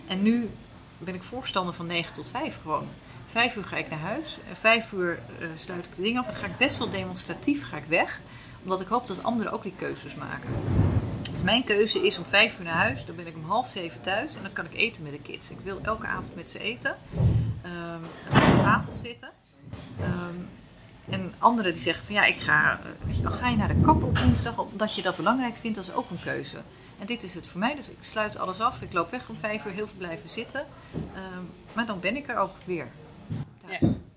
En 0.07 0.21
nu 0.21 0.50
ben 0.98 1.15
ik 1.15 1.24
voorstander 1.24 1.74
van 1.74 1.86
9 1.86 2.13
tot 2.13 2.29
5 2.29 2.59
gewoon. 2.62 2.88
Vijf 3.31 3.55
uur 3.55 3.63
ga 3.63 3.77
ik 3.77 3.89
naar 3.89 4.00
huis. 4.00 4.38
En 4.50 4.55
vijf 4.55 4.91
uur 4.91 5.19
eh, 5.39 5.48
sluit 5.55 5.86
ik 5.86 5.95
de 5.95 6.01
ding 6.01 6.17
af. 6.17 6.27
En 6.27 6.36
ga 6.36 6.45
ik 6.45 6.57
best 6.57 6.77
wel 6.77 6.89
demonstratief 6.89 7.69
ga 7.69 7.77
ik 7.77 7.86
weg. 7.88 8.21
Omdat 8.63 8.81
ik 8.81 8.87
hoop 8.87 9.07
dat 9.07 9.23
anderen 9.23 9.51
ook 9.51 9.63
die 9.63 9.73
keuzes 9.75 10.15
maken. 10.15 10.49
Dus 11.31 11.41
mijn 11.41 11.63
keuze 11.63 12.05
is 12.05 12.17
om 12.17 12.25
vijf 12.25 12.57
uur 12.59 12.65
naar 12.65 12.73
huis. 12.73 13.05
Dan 13.05 13.15
ben 13.15 13.27
ik 13.27 13.35
om 13.35 13.45
half 13.45 13.69
zeven 13.69 14.01
thuis. 14.01 14.35
En 14.35 14.41
dan 14.41 14.53
kan 14.53 14.65
ik 14.65 14.73
eten 14.73 15.03
met 15.03 15.11
de 15.11 15.21
kids. 15.21 15.49
Ik 15.49 15.59
wil 15.63 15.79
elke 15.81 16.07
avond 16.07 16.35
met 16.35 16.51
ze 16.51 16.59
eten. 16.59 16.97
Ehm, 17.61 18.03
en 18.29 18.39
dan 18.39 18.41
aan 18.41 18.61
tafel 18.61 18.97
zitten. 18.97 19.29
Ehm, 20.00 20.35
en 21.09 21.33
anderen 21.37 21.74
die 21.74 21.81
zeggen 21.81 22.05
van 22.05 22.15
ja, 22.15 22.24
ik 22.24 22.39
ga, 22.39 22.72
eh, 22.72 23.05
weet 23.05 23.17
je, 23.17 23.31
ga 23.31 23.48
je 23.50 23.57
naar 23.57 23.67
de 23.67 23.81
kapper 23.81 24.07
op 24.07 24.17
woensdag 24.17 24.57
omdat 24.57 24.95
je 24.95 25.01
dat 25.01 25.15
belangrijk 25.15 25.55
vindt, 25.57 25.75
dat 25.77 25.87
is 25.87 25.93
ook 25.93 26.09
een 26.09 26.22
keuze. 26.24 26.57
En 27.00 27.05
dit 27.05 27.24
is 27.24 27.33
het 27.35 27.48
voor 27.48 27.59
mij, 27.59 27.75
dus 27.75 27.89
ik 27.89 27.98
sluit 28.01 28.37
alles 28.37 28.59
af. 28.59 28.81
Ik 28.81 28.93
loop 28.93 29.11
weg 29.11 29.29
om 29.29 29.35
vijf 29.35 29.65
uur, 29.65 29.72
heel 29.72 29.87
veel 29.87 29.98
blijven 29.98 30.29
zitten. 30.29 30.65
Ehm, 31.13 31.43
maar 31.74 31.85
dan 31.85 32.00
ben 32.00 32.15
ik 32.15 32.27
er 32.29 32.37
ook 32.37 32.51
weer. 32.65 32.87
thuis. 33.65 33.79
Ja. 33.79 34.08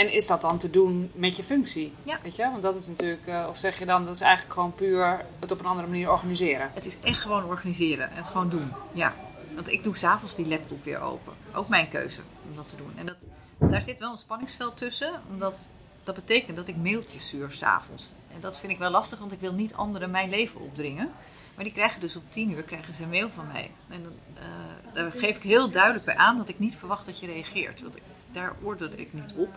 En 0.00 0.12
is 0.12 0.26
dat 0.26 0.40
dan 0.40 0.58
te 0.58 0.70
doen 0.70 1.10
met 1.14 1.36
je 1.36 1.42
functie? 1.42 1.92
Ja. 2.02 2.18
Weet 2.22 2.36
je? 2.36 2.42
Want 2.42 2.62
dat 2.62 2.76
is 2.76 2.86
natuurlijk, 2.86 3.26
eh, 3.26 3.46
of 3.48 3.56
zeg 3.58 3.78
je 3.78 3.86
dan, 3.86 4.04
dat 4.04 4.14
is 4.14 4.20
eigenlijk 4.20 4.54
gewoon 4.54 4.74
puur 4.74 5.24
het 5.38 5.50
op 5.50 5.58
een 5.58 5.66
andere 5.66 5.88
manier 5.88 6.10
organiseren. 6.10 6.70
Het 6.74 6.86
is 6.86 6.98
echt 6.98 7.20
gewoon 7.20 7.44
organiseren 7.44 8.10
en 8.10 8.16
het 8.16 8.28
gewoon 8.28 8.50
doen. 8.50 8.72
Ja. 8.92 9.14
Want 9.54 9.68
ik 9.68 9.84
doe 9.84 9.96
s'avonds 9.96 10.34
die 10.34 10.48
laptop 10.48 10.84
weer 10.84 11.00
open. 11.00 11.32
Ook 11.54 11.68
mijn 11.68 11.88
keuze 11.88 12.20
om 12.50 12.56
dat 12.56 12.68
te 12.68 12.76
doen. 12.76 12.92
En 12.96 13.06
dat, 13.06 13.16
daar 13.58 13.82
zit 13.82 13.98
wel 13.98 14.10
een 14.10 14.18
spanningsveld 14.18 14.76
tussen, 14.76 15.22
omdat 15.30 15.72
dat 16.04 16.14
betekent 16.14 16.56
dat 16.56 16.68
ik 16.68 16.76
mailtjes 16.76 17.26
stuur 17.26 17.50
s'avonds. 17.50 18.12
En 18.34 18.40
dat 18.40 18.60
vind 18.60 18.72
ik 18.72 18.78
wel 18.78 18.90
lastig, 18.90 19.18
want 19.18 19.32
ik 19.32 19.40
wil 19.40 19.52
niet 19.52 19.74
anderen 19.74 20.10
mijn 20.10 20.30
leven 20.30 20.60
opdringen. 20.60 21.10
Maar 21.54 21.64
die 21.64 21.72
krijgen 21.72 22.00
dus 22.00 22.16
op 22.16 22.22
tien 22.28 22.50
uur 22.50 22.62
krijgen 22.62 22.94
ze 22.94 23.02
een 23.02 23.08
mail 23.08 23.30
van 23.30 23.46
mij. 23.52 23.70
En 23.88 24.02
dan, 24.02 24.12
eh, 24.34 24.94
daar 24.94 25.10
geef 25.10 25.36
ik 25.36 25.42
heel 25.42 25.70
duidelijk 25.70 26.04
bij 26.04 26.16
aan 26.16 26.36
dat 26.36 26.48
ik 26.48 26.58
niet 26.58 26.76
verwacht 26.76 27.06
dat 27.06 27.18
je 27.20 27.26
reageert. 27.26 27.82
Want 27.82 27.96
ik, 27.96 28.02
daar 28.32 28.54
oordeel 28.62 28.90
ik 28.96 29.12
niet 29.12 29.32
op. 29.36 29.50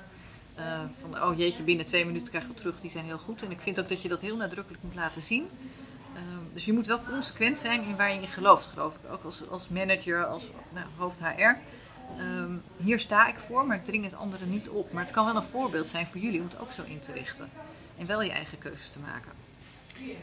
Eh, 0.56 0.80
van, 1.02 1.24
oh 1.24 1.38
jeetje, 1.38 1.64
binnen 1.64 1.86
twee 1.86 2.06
minuten 2.06 2.30
krijg 2.30 2.48
je 2.48 2.54
terug, 2.54 2.82
die 2.82 2.92
zijn 2.92 3.06
heel 3.06 3.18
goed. 3.18 3.44
En 3.44 3.52
ik 3.52 3.62
vind 3.62 3.80
ook 3.80 3.90
dat 3.90 4.02
je 4.02 4.10
dat 4.10 4.22
heel 4.22 4.36
nadrukkelijk 4.36 4.84
moet 4.84 4.96
laten 4.96 5.22
zien. 5.22 5.48
Ehm, 6.16 6.54
dus 6.54 6.66
je 6.66 6.74
moet 6.74 6.88
wel 6.88 7.04
consequent 7.04 7.58
zijn 7.60 7.84
in 7.84 7.96
waar 7.96 8.14
je 8.14 8.22
in 8.22 8.28
gelooft, 8.28 8.68
geloof 8.68 8.96
ik. 8.96 9.12
Ook 9.12 9.24
als, 9.24 9.50
als 9.50 9.70
manager, 9.70 10.26
als 10.26 10.52
nou, 10.70 10.86
hoofd 10.98 11.20
HR. 11.20 11.56
Ehm, 12.18 12.52
hier 12.78 13.00
sta 13.00 13.28
ik 13.28 13.40
voor, 13.40 13.66
maar 13.66 13.78
ik 13.78 13.84
dring 13.84 14.04
het 14.04 14.16
anderen 14.16 14.50
niet 14.50 14.70
op. 14.70 14.92
Maar 14.92 15.04
het 15.04 15.12
kan 15.12 15.26
wel 15.26 15.36
een 15.36 15.44
voorbeeld 15.44 15.90
zijn 15.90 16.08
voor 16.08 16.20
jullie 16.22 16.40
om 16.40 16.46
het 16.46 16.60
ook 16.60 16.72
zo 16.72 16.84
in 16.86 17.00
te 17.00 17.12
richten. 17.12 17.50
En 17.98 18.06
wel 18.06 18.22
je 18.22 18.32
eigen 18.32 18.58
keuzes 18.58 18.90
te 18.90 19.00
maken. 19.00 19.32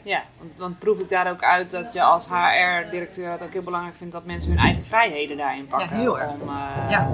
Ja, 0.03 0.23
want 0.39 0.51
dan 0.57 0.79
proef 0.79 0.99
ik 0.99 1.09
daar 1.09 1.31
ook 1.31 1.43
uit 1.43 1.71
dat 1.71 1.93
je 1.93 2.03
als 2.03 2.27
HR-directeur 2.29 3.31
het 3.31 3.43
ook 3.43 3.53
heel 3.53 3.63
belangrijk 3.63 3.97
vindt 3.97 4.13
dat 4.13 4.25
mensen 4.25 4.51
hun 4.51 4.61
eigen 4.61 4.85
vrijheden 4.85 5.37
daarin 5.37 5.67
pakken. 5.67 5.97
heel 5.97 6.21
erg. 6.21 6.31
Om, 6.33 6.49
eh, 6.49 6.91
Ja. 6.91 7.11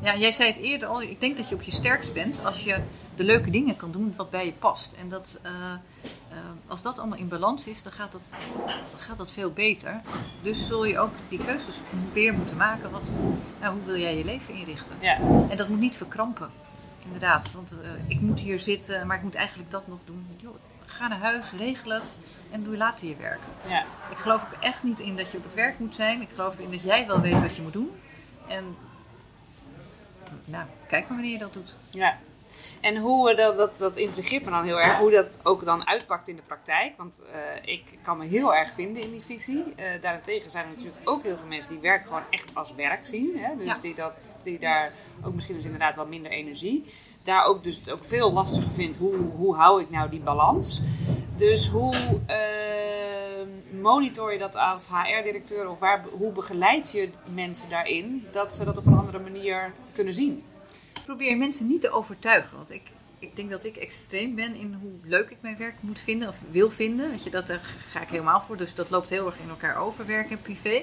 Ja, 0.00 0.16
jij 0.16 0.32
zei 0.32 0.48
het 0.48 0.60
eerder 0.60 0.88
al. 0.88 1.02
Ik 1.02 1.20
denk 1.20 1.36
dat 1.36 1.48
je 1.48 1.54
op 1.54 1.62
je 1.62 1.70
sterkst 1.70 2.12
bent 2.12 2.44
als 2.44 2.64
je 2.64 2.80
de 3.16 3.24
leuke 3.24 3.50
dingen 3.50 3.76
kan 3.76 3.90
doen 3.90 4.14
wat 4.16 4.30
bij 4.30 4.46
je 4.46 4.52
past. 4.52 4.92
En 4.92 5.08
dat, 5.08 5.40
eh, 5.42 5.52
eh, 5.52 6.38
als 6.66 6.82
dat 6.82 6.98
allemaal 6.98 7.18
in 7.18 7.28
balans 7.28 7.66
is, 7.66 7.82
dan 7.82 7.92
gaat 7.92 8.12
dat, 8.12 8.22
dan 8.66 9.00
gaat 9.00 9.18
dat 9.18 9.32
veel 9.32 9.52
beter. 9.52 10.00
Dus 10.42 10.66
zul 10.66 10.84
je 10.84 10.98
ook 10.98 11.12
die 11.28 11.44
keuzes 11.44 11.76
weer 12.12 12.34
moeten 12.34 12.56
maken. 12.56 12.90
Wat, 12.90 13.08
nou, 13.60 13.74
hoe 13.74 13.84
wil 13.84 13.96
jij 13.96 14.16
je 14.16 14.24
leven 14.24 14.54
inrichten? 14.54 14.96
Ja. 15.00 15.18
En 15.48 15.56
dat 15.56 15.68
moet 15.68 15.78
niet 15.78 15.96
verkrampen. 15.96 16.50
Inderdaad, 17.04 17.52
want 17.52 17.78
eh, 17.82 17.90
ik 18.06 18.20
moet 18.20 18.40
hier 18.40 18.60
zitten, 18.60 19.06
maar 19.06 19.16
ik 19.16 19.22
moet 19.22 19.34
eigenlijk 19.34 19.70
dat 19.70 19.86
nog 19.86 19.98
doen. 20.04 20.26
Joh, 20.36 20.54
ga 20.86 21.08
naar 21.08 21.18
huis, 21.18 21.52
regel 21.52 21.90
het 21.90 22.16
en 22.50 22.62
doe 22.62 22.76
later 22.76 23.08
je 23.08 23.16
werk. 23.16 23.40
ja. 23.68 23.84
Ik 24.10 24.16
geloof 24.16 24.42
ook 24.42 24.62
echt 24.62 24.82
niet 24.82 25.00
in 25.00 25.16
dat 25.16 25.30
je 25.30 25.36
op 25.36 25.44
het 25.44 25.54
werk 25.54 25.78
moet 25.78 25.94
zijn. 25.94 26.20
Ik 26.20 26.28
geloof 26.34 26.58
erin 26.58 26.70
dat 26.70 26.82
jij 26.82 27.06
wel 27.06 27.20
weet 27.20 27.40
wat 27.40 27.56
je 27.56 27.62
moet 27.62 27.72
doen. 27.72 27.90
En 28.48 28.76
nou, 30.50 30.64
kijk 30.88 31.08
maar 31.08 31.16
wanneer 31.16 31.32
je 31.32 31.38
dat 31.38 31.52
doet. 31.52 31.76
Ja. 31.90 32.18
En 32.80 32.96
hoe 32.96 33.30
eh, 33.30 33.36
dat, 33.36 33.56
dat, 33.56 33.78
dat 33.78 33.96
intrigeert 33.96 34.44
me 34.44 34.50
dan 34.50 34.64
heel 34.64 34.80
erg, 34.80 34.98
hoe 34.98 35.10
dat 35.10 35.38
ook 35.42 35.64
dan 35.64 35.86
uitpakt 35.86 36.28
in 36.28 36.36
de 36.36 36.42
praktijk. 36.46 36.92
Want 36.96 37.22
eh, 37.32 37.72
ik 37.74 37.98
kan 38.02 38.18
me 38.18 38.24
heel 38.24 38.54
erg 38.54 38.72
vinden 38.72 39.02
in 39.02 39.10
die 39.10 39.20
visie. 39.20 39.64
Eh, 39.76 40.02
daarentegen 40.02 40.50
zijn 40.50 40.64
er 40.64 40.70
natuurlijk 40.70 41.00
ook 41.04 41.22
heel 41.22 41.36
veel 41.36 41.46
mensen 41.46 41.72
die 41.72 41.80
werk 41.80 42.04
gewoon 42.06 42.22
echt 42.30 42.54
als 42.54 42.74
werk 42.74 43.06
zien. 43.06 43.38
Hè? 43.38 43.56
Dus 43.56 43.66
Ja. 43.66 43.78
die, 43.80 43.94
dat, 43.94 44.36
die 44.42 44.58
daar 44.58 44.92
ook 45.24 45.34
misschien 45.34 45.56
dus 45.56 45.64
inderdaad 45.64 45.94
wat 45.94 46.08
minder 46.08 46.30
energie. 46.32 46.84
Daar 47.22 47.44
ook 47.44 47.62
dus 47.64 47.88
ook 47.88 48.04
veel 48.04 48.32
lastiger 48.32 48.72
vindt, 48.72 48.96
hoe, 48.96 49.16
hoe 49.16 49.56
hou 49.56 49.80
ik 49.80 49.90
nou 49.90 50.10
die 50.10 50.20
balans? 50.20 50.82
Dus 51.36 51.68
hoe 51.68 51.94
monitor 53.80 54.32
je 54.32 54.38
dat 54.38 54.56
als 54.56 54.88
HR-directeur 54.88 55.68
of 55.68 55.78
waar, 55.78 56.04
hoe 56.18 56.32
begeleid 56.32 56.92
je 56.92 57.08
mensen 57.34 57.68
daarin 57.68 58.26
dat 58.32 58.54
ze 58.54 58.64
dat 58.64 58.76
op 58.76 58.86
een 58.86 58.98
andere 58.98 59.18
manier 59.18 59.72
kunnen 59.92 60.14
zien? 60.14 60.44
Ik 60.94 61.04
probeer 61.04 61.36
mensen 61.36 61.66
niet 61.66 61.80
te 61.80 61.90
overtuigen. 61.90 62.56
Want 62.56 62.70
ik, 62.70 62.82
ik 63.18 63.36
denk 63.36 63.50
dat 63.50 63.64
ik 63.64 63.76
extreem 63.76 64.34
ben 64.34 64.54
in 64.54 64.78
hoe 64.80 64.92
leuk 65.02 65.30
ik 65.30 65.36
mijn 65.40 65.56
werk 65.56 65.74
moet 65.80 66.00
vinden 66.00 66.28
of 66.28 66.36
wil 66.50 66.70
vinden. 66.70 67.10
Weet 67.10 67.24
je, 67.24 67.30
dat, 67.30 67.46
daar 67.46 67.74
ga 67.90 68.00
ik 68.00 68.08
helemaal 68.08 68.42
voor. 68.42 68.56
Dus 68.56 68.74
dat 68.74 68.90
loopt 68.90 69.08
heel 69.08 69.26
erg 69.26 69.36
in 69.42 69.48
elkaar 69.48 69.76
over, 69.76 70.06
werk 70.06 70.30
en 70.30 70.42
privé. 70.42 70.82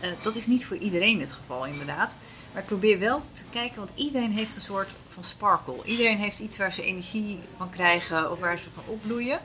Eh, 0.00 0.10
dat 0.22 0.34
is 0.34 0.46
niet 0.46 0.66
voor 0.66 0.76
iedereen 0.76 1.20
het 1.20 1.32
geval, 1.32 1.66
inderdaad. 1.66 2.16
Maar 2.52 2.62
ik 2.62 2.68
probeer 2.68 2.98
wel 2.98 3.20
te 3.30 3.48
kijken, 3.50 3.76
want 3.76 3.90
iedereen 3.94 4.32
heeft 4.32 4.56
een 4.56 4.62
soort 4.62 4.88
van 5.08 5.24
sparkle. 5.24 5.74
Iedereen 5.84 6.18
heeft 6.18 6.38
iets 6.38 6.56
waar 6.56 6.72
ze 6.72 6.82
energie 6.82 7.38
van 7.56 7.70
krijgen 7.70 8.30
of 8.30 8.38
waar 8.38 8.58
ze 8.58 8.70
van 8.74 8.84
opbloeien. 8.86 9.40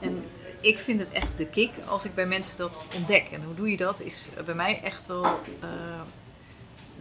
En 0.00 0.24
ik 0.60 0.78
vind 0.78 1.00
het 1.00 1.10
echt 1.10 1.38
de 1.38 1.46
kick 1.46 1.70
als 1.88 2.04
ik 2.04 2.14
bij 2.14 2.26
mensen 2.26 2.56
dat 2.56 2.88
ontdek. 2.94 3.28
En 3.30 3.42
hoe 3.42 3.54
doe 3.54 3.70
je 3.70 3.76
dat? 3.76 4.00
Is 4.00 4.28
bij 4.44 4.54
mij 4.54 4.80
echt 4.82 5.06
wel 5.06 5.24
eh, 5.24 6.00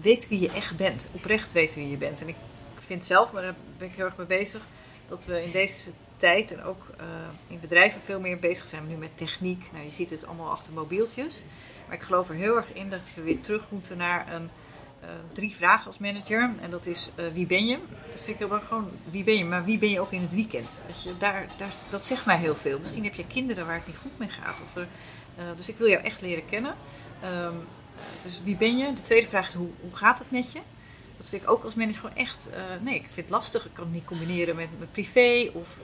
weet 0.02 0.28
wie 0.28 0.40
je 0.40 0.52
echt 0.52 0.78
bent. 0.78 1.10
Oprecht 1.14 1.52
weten 1.52 1.76
wie 1.76 1.90
je 1.90 1.98
bent. 1.98 2.22
En 2.22 2.28
ik 2.28 2.36
vind 2.80 3.06
zelf, 3.06 3.32
maar 3.32 3.42
daar 3.42 3.56
ben 3.78 3.88
ik 3.88 3.96
heel 3.96 4.06
erg 4.06 4.18
mee 4.18 4.28
bezig, 4.28 4.62
dat 5.08 5.26
we 5.26 5.44
in 5.44 5.52
deze 5.52 5.76
tijd 6.18 6.52
en 6.52 6.64
ook 6.64 6.86
uh, 7.00 7.06
in 7.48 7.60
bedrijven 7.60 8.02
veel 8.02 8.20
meer 8.20 8.40
bezig 8.40 8.68
zijn 8.68 8.88
nu 8.88 8.96
met 8.96 9.18
techniek. 9.18 9.64
Nou, 9.72 9.86
je 9.86 9.92
ziet 9.92 10.10
het 10.10 10.26
allemaal 10.26 10.50
achter 10.50 10.74
mobieltjes. 10.74 11.42
Maar 11.88 11.96
ik 11.96 12.04
geloof 12.04 12.30
er 12.30 12.36
heel 12.36 12.56
erg 12.56 12.74
in 12.74 12.90
dat 12.90 13.14
we 13.16 13.22
weer 13.22 13.40
terug 13.42 13.66
moeten 13.70 13.98
naar 13.98 14.34
een 14.34 14.50
drie 15.32 15.56
vragen 15.56 15.86
als 15.86 15.98
manager. 15.98 16.50
En 16.62 16.70
dat 16.70 16.86
is 16.86 17.10
uh, 17.16 17.26
wie 17.34 17.46
ben 17.46 17.66
je? 17.66 17.78
Dat 18.12 18.24
vind 18.24 18.28
ik 18.28 18.38
heel 18.38 18.48
belangrijk. 18.48 18.74
Gewoon 18.74 18.92
wie 19.12 19.24
ben 19.24 19.38
je, 19.38 19.46
maar 19.46 19.66
wie 19.66 19.78
ben 19.78 19.90
je 19.90 20.00
ook 20.00 20.12
in 20.12 20.22
het 20.22 20.34
weekend? 20.34 20.84
Dat, 20.88 21.04
je, 21.04 21.18
daar, 21.18 21.46
dat 21.90 22.06
zegt 22.06 22.26
mij 22.26 22.38
heel 22.38 22.56
veel. 22.56 22.80
Misschien 22.80 23.04
heb 23.04 23.14
je 23.14 23.28
kinderen 23.28 23.66
waar 23.66 23.76
het 23.76 23.88
niet 23.88 23.98
goed 23.98 24.20
mee 24.20 24.30
gaat. 24.30 24.62
Of 24.64 24.76
er, 24.76 24.88
uh, 25.38 25.44
dus 25.56 25.70
ik 25.70 25.78
wil 25.78 25.90
jou 25.90 26.04
echt 26.04 26.22
leren 26.22 26.46
kennen. 26.46 26.76
Um, 27.44 27.68
dus 28.24 28.42
wie 28.44 28.56
ben 28.56 28.78
je? 28.78 28.94
De 28.94 29.02
tweede 29.02 29.28
vraag 29.28 29.48
is 29.48 29.54
hoe, 29.54 29.70
hoe 29.82 29.96
gaat 29.96 30.20
het 30.20 30.32
met 30.32 30.52
je? 30.52 30.60
Dat 31.18 31.30
vind 31.30 31.42
ik 31.42 31.50
ook 31.50 31.64
als 31.64 31.76
manager 31.76 32.00
gewoon 32.00 32.16
echt. 32.16 32.50
nee, 32.82 32.96
ik 32.96 33.06
vind 33.06 33.16
het 33.16 33.30
lastig. 33.30 33.66
Ik 33.66 33.74
kan 33.74 33.84
het 33.84 33.94
niet 33.94 34.06
combineren 34.06 34.56
met 34.56 34.70
mijn 34.78 34.92
privé. 34.92 35.50
Of, 35.54 35.80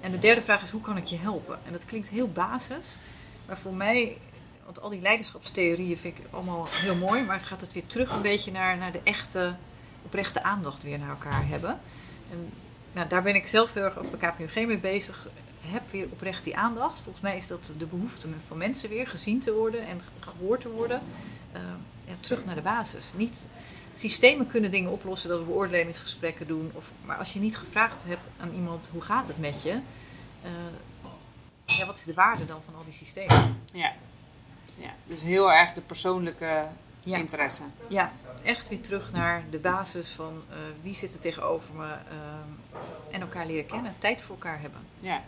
en 0.00 0.12
de 0.12 0.18
derde 0.18 0.42
vraag 0.42 0.62
is 0.62 0.70
hoe 0.70 0.80
kan 0.80 0.96
ik 0.96 1.04
je 1.04 1.16
helpen? 1.16 1.58
En 1.66 1.72
dat 1.72 1.84
klinkt 1.84 2.08
heel 2.08 2.28
basis. 2.28 2.96
Maar 3.46 3.58
voor 3.58 3.74
mij 3.74 4.16
want 4.64 4.80
al 4.80 4.90
die 4.90 5.00
leiderschapstheorieën 5.00 5.98
vind 5.98 6.18
ik 6.18 6.24
allemaal 6.30 6.66
heel 6.70 6.96
mooi, 6.96 7.22
maar 7.22 7.40
gaat 7.40 7.60
het 7.60 7.72
weer 7.72 7.86
terug 7.86 8.12
een 8.12 8.22
beetje 8.22 8.52
naar, 8.52 8.76
naar 8.76 8.92
de 8.92 9.00
echte, 9.04 9.54
oprechte 10.02 10.42
aandacht 10.42 10.82
weer 10.82 10.98
naar 10.98 11.08
elkaar 11.08 11.48
hebben. 11.48 11.80
En 12.30 12.52
nou, 12.92 13.08
daar 13.08 13.22
ben 13.22 13.34
ik 13.34 13.46
zelf 13.46 13.72
heel 13.72 13.82
erg 13.82 13.98
op 13.98 14.10
de 14.10 14.16
KPMG 14.16 14.66
mee 14.66 14.78
bezig. 14.78 15.28
Heb 15.60 15.82
weer 15.90 16.08
oprecht 16.10 16.44
die 16.44 16.56
aandacht. 16.56 17.00
Volgens 17.00 17.22
mij 17.22 17.36
is 17.36 17.46
dat 17.46 17.72
de 17.78 17.86
behoefte 17.86 18.28
van 18.46 18.56
mensen 18.56 18.88
weer 18.88 19.06
gezien 19.06 19.40
te 19.40 19.52
worden 19.52 19.86
en 19.86 20.00
gehoord 20.20 20.60
te 20.60 20.70
worden. 20.70 21.00
Uh, 21.52 21.60
ja, 22.04 22.14
terug 22.20 22.44
naar 22.44 22.54
de 22.54 22.60
basis. 22.60 23.04
Niet, 23.14 23.46
systemen 23.94 24.46
kunnen 24.46 24.70
dingen 24.70 24.90
oplossen, 24.90 25.28
dat 25.28 25.38
we 25.38 25.44
beoordelingsgesprekken 25.44 26.46
doen. 26.46 26.70
Of, 26.74 26.90
maar 27.04 27.16
als 27.16 27.32
je 27.32 27.40
niet 27.40 27.56
gevraagd 27.56 28.04
hebt 28.06 28.28
aan 28.40 28.54
iemand 28.54 28.88
hoe 28.92 29.02
gaat 29.02 29.26
het 29.26 29.38
met 29.38 29.62
je, 29.62 29.70
uh, 30.44 30.50
ja, 31.64 31.86
wat 31.86 31.96
is 31.96 32.04
de 32.04 32.14
waarde 32.14 32.46
dan 32.46 32.62
van 32.64 32.74
al 32.74 32.84
die 32.84 32.94
systemen? 32.94 33.62
Ja, 33.72 33.92
ja, 34.76 34.90
dus 35.06 35.22
heel 35.22 35.52
erg 35.52 35.72
de 35.72 35.80
persoonlijke 35.80 36.66
ja. 37.00 37.16
interesse. 37.16 37.62
Ja, 37.88 38.12
echt 38.42 38.68
weer 38.68 38.80
terug 38.80 39.12
naar 39.12 39.44
de 39.50 39.58
basis 39.58 40.08
van 40.08 40.42
uh, 40.50 40.56
wie 40.82 40.94
zit 40.94 41.14
er 41.14 41.20
tegenover 41.20 41.74
me 41.74 41.86
uh, 41.86 43.14
en 43.14 43.20
elkaar 43.20 43.46
leren 43.46 43.66
kennen, 43.66 43.94
tijd 43.98 44.22
voor 44.22 44.34
elkaar 44.34 44.60
hebben. 44.60 44.80
Ja, 45.00 45.22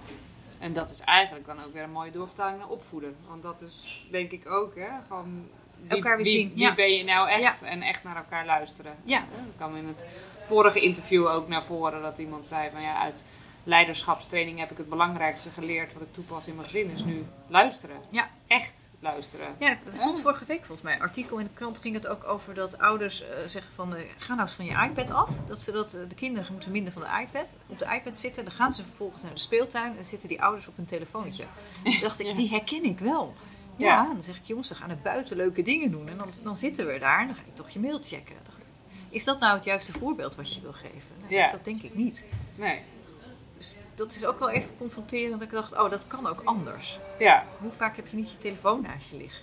en 0.58 0.72
dat 0.72 0.90
is 0.90 1.00
eigenlijk 1.00 1.46
dan 1.46 1.64
ook 1.64 1.72
weer 1.72 1.82
een 1.82 1.90
mooie 1.90 2.10
doorvertaling 2.10 2.58
naar 2.58 2.68
opvoeden. 2.68 3.16
Want 3.28 3.42
dat 3.42 3.60
is 3.60 4.06
denk 4.10 4.30
ik 4.30 4.50
ook, 4.50 4.74
hè, 4.74 4.88
van 5.06 5.48
wie, 5.80 5.90
elkaar 5.90 6.16
weer 6.16 6.26
zien. 6.26 6.48
Wie 6.54 6.58
ja. 6.58 6.74
ben 6.74 6.92
je 6.92 7.04
nou 7.04 7.28
echt 7.28 7.62
en 7.62 7.82
echt 7.82 8.04
naar 8.04 8.16
elkaar 8.16 8.46
luisteren. 8.46 8.96
Ja. 9.04 9.18
Dat 9.18 9.54
kwam 9.56 9.76
in 9.76 9.86
het 9.86 10.08
vorige 10.44 10.80
interview 10.80 11.26
ook 11.26 11.48
naar 11.48 11.64
voren 11.64 12.02
dat 12.02 12.18
iemand 12.18 12.46
zei 12.46 12.70
van 12.70 12.82
ja, 12.82 12.98
uit 12.98 13.26
leiderschapstraining 13.66 14.58
heb 14.58 14.70
ik 14.70 14.76
het 14.76 14.88
belangrijkste 14.88 15.50
geleerd 15.50 15.92
wat 15.92 16.02
ik 16.02 16.12
toepas 16.12 16.48
in 16.48 16.54
mijn 16.54 16.66
gezin, 16.66 16.90
is 16.90 17.04
nu 17.04 17.26
luisteren. 17.46 17.96
Ja. 18.10 18.28
Echt 18.46 18.90
luisteren. 19.00 19.54
Ja, 19.58 19.76
dat 19.84 19.96
stond 19.96 20.20
vorige 20.20 20.44
week 20.44 20.58
volgens 20.58 20.82
mij. 20.82 21.00
Artikel 21.00 21.38
in 21.38 21.44
de 21.44 21.52
krant 21.54 21.78
ging 21.78 21.94
het 21.94 22.06
ook 22.06 22.24
over 22.24 22.54
dat 22.54 22.78
ouders 22.78 23.22
uh, 23.22 23.28
zeggen 23.46 23.74
van 23.74 23.94
uh, 23.94 24.00
ga 24.16 24.28
nou 24.28 24.40
eens 24.40 24.52
van 24.52 24.64
je 24.64 24.88
iPad 24.88 25.10
af. 25.10 25.30
Dat 25.46 25.62
ze 25.62 25.72
dat, 25.72 25.94
uh, 25.94 26.00
de 26.08 26.14
kinderen 26.14 26.52
moeten 26.52 26.70
minder 26.70 26.92
van 26.92 27.02
de 27.02 27.08
iPad, 27.22 27.46
op 27.66 27.78
de 27.78 27.94
iPad 27.94 28.18
zitten. 28.18 28.44
Dan 28.44 28.52
gaan 28.52 28.72
ze 28.72 28.82
vervolgens 28.82 29.22
naar 29.22 29.34
de 29.34 29.40
speeltuin 29.40 29.98
en 29.98 30.04
zitten 30.04 30.28
die 30.28 30.42
ouders 30.42 30.66
op 30.68 30.76
hun 30.76 30.84
telefoontje. 30.84 31.44
Toen 31.84 31.98
dacht 32.00 32.20
ik, 32.20 32.36
die 32.36 32.48
herken 32.48 32.84
ik 32.84 32.98
wel. 32.98 33.34
Ja, 33.76 33.86
ja, 33.86 34.12
dan 34.12 34.22
zeg 34.22 34.36
ik, 34.36 34.44
jongens, 34.44 34.68
we 34.68 34.74
gaan 34.74 34.88
naar 34.88 34.98
buiten 35.02 35.36
leuke 35.36 35.62
dingen 35.62 35.90
doen. 35.90 36.08
En 36.08 36.16
dan, 36.16 36.28
dan 36.42 36.56
zitten 36.56 36.86
we 36.86 36.98
daar 36.98 37.20
en 37.20 37.26
dan 37.26 37.36
ga 37.36 37.42
je 37.46 37.52
toch 37.54 37.70
je 37.70 37.78
mail 37.78 38.00
checken. 38.04 38.36
Is 39.08 39.24
dat 39.24 39.40
nou 39.40 39.54
het 39.54 39.64
juiste 39.64 39.92
voorbeeld 39.92 40.34
wat 40.34 40.54
je 40.54 40.60
wil 40.60 40.72
geven? 40.72 41.14
Nou, 41.20 41.34
ja. 41.34 41.50
Dat 41.50 41.64
denk 41.64 41.82
ik 41.82 41.94
niet. 41.94 42.28
Nee 42.54 42.84
dat 43.96 44.14
is 44.14 44.24
ook 44.24 44.38
wel 44.38 44.50
even 44.50 44.70
confronterend. 44.78 45.32
Dat 45.32 45.42
ik 45.42 45.50
dacht, 45.50 45.72
oh, 45.72 45.90
dat 45.90 46.06
kan 46.06 46.26
ook 46.26 46.40
anders. 46.44 46.98
Ja. 47.18 47.44
Hoe 47.58 47.72
vaak 47.76 47.96
heb 47.96 48.06
je 48.06 48.16
niet 48.16 48.30
je 48.30 48.38
telefoon 48.38 48.82
naast 48.82 49.08
je 49.10 49.16
liggen? 49.16 49.42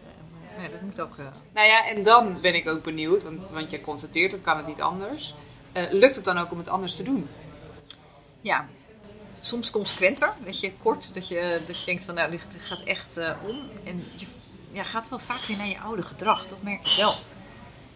Nee, 0.58 0.72
dat 0.72 0.82
moet 0.82 1.02
ook... 1.02 1.18
Uh... 1.18 1.26
Nou 1.54 1.68
ja, 1.68 1.88
en 1.88 2.04
dan 2.04 2.38
ben 2.42 2.56
ik 2.56 2.68
ook 2.68 2.84
benieuwd, 2.84 3.24
want, 3.24 3.50
want 3.50 3.72
je 3.72 3.82
constateert, 3.82 4.32
het 4.32 4.42
kan 4.42 4.58
het 4.58 4.68
niet 4.68 4.82
anders. 4.82 5.36
Uh, 5.74 5.84
lukt 5.92 6.16
het 6.16 6.26
dan 6.26 6.38
ook 6.38 6.52
om 6.52 6.58
het 6.58 6.68
anders 6.68 6.96
te 6.96 7.04
doen? 7.04 7.30
Ja, 8.42 8.68
soms 9.42 9.72
consequenter. 9.72 10.34
Weet 10.44 10.60
je, 10.60 10.74
kort. 10.84 11.13
Dat 11.13 11.28
je, 11.28 11.62
dat 11.68 11.80
je 11.80 11.86
denkt 11.86 12.04
van, 12.04 12.16
nou, 12.16 12.32
dit 12.32 12.42
gaat 12.60 12.82
echt 12.82 13.18
uh, 13.18 13.32
om. 13.48 13.70
En 13.84 14.04
je 14.16 14.26
ja, 14.72 14.84
gaat 14.84 15.10
wel 15.10 15.20
vaak 15.20 15.42
weer 15.42 15.58
naar 15.58 15.68
je 15.68 15.80
oude 15.80 16.02
gedrag. 16.02 16.48
Dat 16.48 16.62
merk 16.62 16.88
ik 16.88 16.98
wel. 16.98 17.16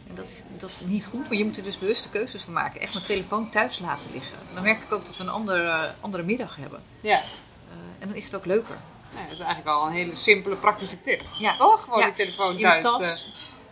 En 0.10 0.16
dat 0.16 0.30
is, 0.30 0.44
dat 0.58 0.70
is 0.70 0.80
niet 0.80 1.06
goed, 1.06 1.28
maar 1.28 1.38
je 1.38 1.46
moet 1.46 1.58
er 1.58 1.64
dus 1.64 1.80
bewuste 1.80 2.10
keuzes 2.10 2.42
van 2.42 2.54
maken. 2.54 2.82
Echt 2.82 2.94
mijn 2.94 3.06
telefoon 3.06 3.50
thuis 3.50 3.80
laten 3.80 4.12
liggen. 4.14 4.38
Dan 4.54 4.64
merk 4.64 4.82
ik 4.82 4.92
ook 4.92 5.06
dat 5.06 5.18
we 5.18 5.24
een 5.24 5.30
andere, 5.30 5.94
andere 6.00 6.24
middag 6.24 6.56
hebben. 6.56 6.84
Ja. 7.02 7.18
Uh, 7.18 7.74
en 8.00 8.08
dan 8.08 8.16
is 8.16 8.26
het 8.26 8.36
ook 8.36 8.46
leuker. 8.46 8.78
Ja, 9.16 9.24
dat 9.24 9.32
is 9.32 9.40
eigenlijk 9.40 9.78
al 9.78 9.88
een 9.88 9.94
hele 9.94 10.16
simpele, 10.16 10.56
praktische 10.56 11.00
tip. 11.00 11.22
Ja. 11.38 11.56
Toch? 11.56 11.84
Gewoon 11.84 12.00
ja. 12.00 12.06
die 12.06 12.14
telefoon 12.14 12.58
thuis. 12.58 12.86
In 12.86 12.92
de 12.92 12.98
tas. 12.98 13.30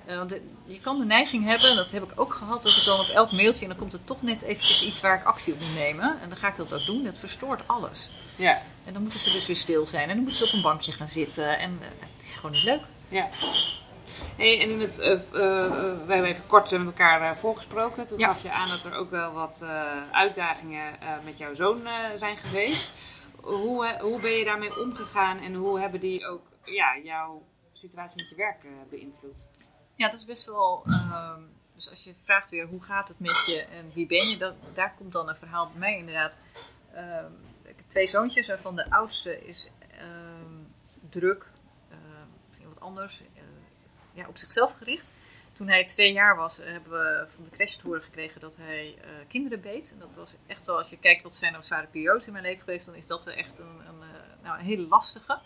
Uh, 0.10 0.18
want 0.18 0.30
de, 0.30 0.42
je 0.66 0.80
kan 0.80 1.00
de 1.00 1.06
neiging 1.06 1.46
hebben, 1.46 1.70
en 1.70 1.76
dat 1.76 1.92
heb 1.92 2.04
ik 2.04 2.20
ook 2.20 2.34
gehad, 2.34 2.64
dat 2.64 2.76
ik 2.76 2.84
dan 2.86 3.00
op 3.00 3.08
elk 3.08 3.32
mailtje, 3.32 3.62
en 3.62 3.70
dan 3.70 3.78
komt 3.78 3.94
er 3.94 4.04
toch 4.04 4.22
net 4.22 4.42
eventjes 4.42 4.84
iets 4.84 5.02
waar 5.02 5.20
ik 5.20 5.26
actie 5.26 5.54
op 5.54 5.60
moet 5.60 5.76
nemen. 5.76 6.18
En 6.22 6.30
dan 6.30 6.38
ga 6.38 6.48
ik 6.48 6.56
dat 6.56 6.74
ook 6.74 6.86
doen. 6.86 7.04
Dat 7.04 7.20
verstoort 7.20 7.62
alles. 7.66 8.10
Ja. 8.36 8.62
En 8.86 8.94
dan 8.94 9.02
moeten 9.02 9.20
ze 9.20 9.32
dus 9.32 9.48
weer 9.48 9.56
stil 9.56 9.88
zijn. 9.88 10.10
En 10.10 10.16
dan 10.16 10.18
moeten 10.18 10.36
ze 10.36 10.46
op 10.46 10.54
een 10.54 10.62
bankje 10.62 10.92
gaan 10.92 11.08
zitten. 11.08 11.60
En 11.60 11.80
uh, 11.82 11.88
het 12.16 12.26
is 12.26 12.36
gewoon 12.36 12.52
niet 12.52 12.64
leuk. 12.64 12.82
Ja. 13.08 13.30
Hey, 14.38 14.62
en 14.62 14.70
in 14.70 14.80
het, 14.80 15.00
uh, 15.00 15.10
uh, 15.12 15.20
we 16.06 16.14
hebben 16.14 16.24
even 16.30 16.48
kort 16.48 16.72
met 16.72 16.86
elkaar 16.86 17.22
uh, 17.22 17.38
voorgesproken. 17.38 18.08
Toen 18.08 18.20
Ja. 18.20 18.28
gaf 18.28 18.42
je 18.42 18.52
aan 18.52 18.68
dat 18.70 18.84
er 18.84 18.94
ook 18.96 19.10
wel 19.10 19.32
wat 19.32 19.64
uitdagingen 20.12 20.98
met 21.24 21.38
jouw 21.38 21.54
zoon 21.54 21.88
zijn 22.16 22.38
geweest. 22.38 22.94
Hoe, 23.42 23.98
hoe 24.02 24.20
ben 24.22 24.32
je 24.32 24.44
daarmee 24.46 24.82
omgegaan 24.82 25.40
en 25.40 25.54
hoe 25.54 25.80
hebben 25.80 26.00
die 26.00 26.28
ook 26.28 26.48
ja, 26.64 26.98
jouw 27.04 27.44
situatie 27.72 28.18
met 28.22 28.30
je 28.30 28.36
werk 28.36 28.90
beïnvloed? 28.90 29.46
Ja, 29.96 30.10
dat 30.10 30.20
is 30.20 30.26
best 30.26 30.46
wel. 30.46 30.84
ehm, 30.88 31.42
dus 31.76 31.90
als 31.90 32.04
je 32.04 32.14
vraagt 32.24 32.50
weer 32.50 32.68
hoe 32.68 32.82
gaat 32.84 33.08
het 33.08 33.20
met 33.20 33.44
je 33.46 33.62
en 33.62 33.92
wie 33.94 34.06
ben 34.08 34.28
je, 34.28 34.38
dat, 34.38 34.54
daar 34.74 34.94
komt 34.98 35.12
dan 35.12 35.30
een 35.30 35.36
verhaal 35.36 35.68
bij 35.70 35.80
mij 35.80 35.98
inderdaad. 35.98 36.42
Ehm, 36.94 37.32
ik 37.64 37.74
heb 37.76 37.88
twee 37.88 38.08
zoontjes, 38.08 38.48
waarvan 38.48 38.76
de 38.76 38.90
oudste 38.92 39.46
is 39.48 39.72
ehm, 39.98 40.54
druk, 41.10 41.46
misschien 42.48 42.68
wat 42.70 42.80
anders, 42.80 43.22
eh, 43.22 43.35
ja, 44.16 44.28
op 44.28 44.38
zichzelf 44.38 44.74
gericht. 44.78 45.14
Toen 45.56 45.68
hij 45.68 45.86
twee 45.86 46.14
jaar 46.14 46.36
was, 46.36 46.60
eh, 46.60 46.72
hebben 46.72 46.92
we 46.92 47.26
van 47.36 47.44
de 47.44 47.50
crash 47.50 47.76
te 47.76 47.86
horen 47.86 48.02
gekregen 48.02 48.42
dat 48.42 48.58
hij 48.58 48.96
eh, 49.02 49.10
kinderen 49.28 49.62
beet. 49.62 49.92
En 49.94 50.00
dat 50.00 50.16
was 50.16 50.34
echt 50.48 50.66
wel, 50.66 50.78
als 50.78 50.90
je 50.90 50.98
kijkt 50.98 51.24
wat 51.24 51.36
zijn 51.36 51.52
nou 51.52 51.64
zware 51.64 51.88
periodes 51.88 52.26
in 52.26 52.32
mijn 52.32 52.44
leven 52.44 52.64
geweest, 52.64 52.86
dan 52.86 52.96
is 52.96 53.06
dat 53.06 53.26
echt 53.26 53.60
een, 53.60 53.66
een, 53.66 54.02
eh, 54.02 54.44
nou, 54.44 54.60
een 54.60 54.66
hele 54.66 54.88
lastige. 54.88 55.40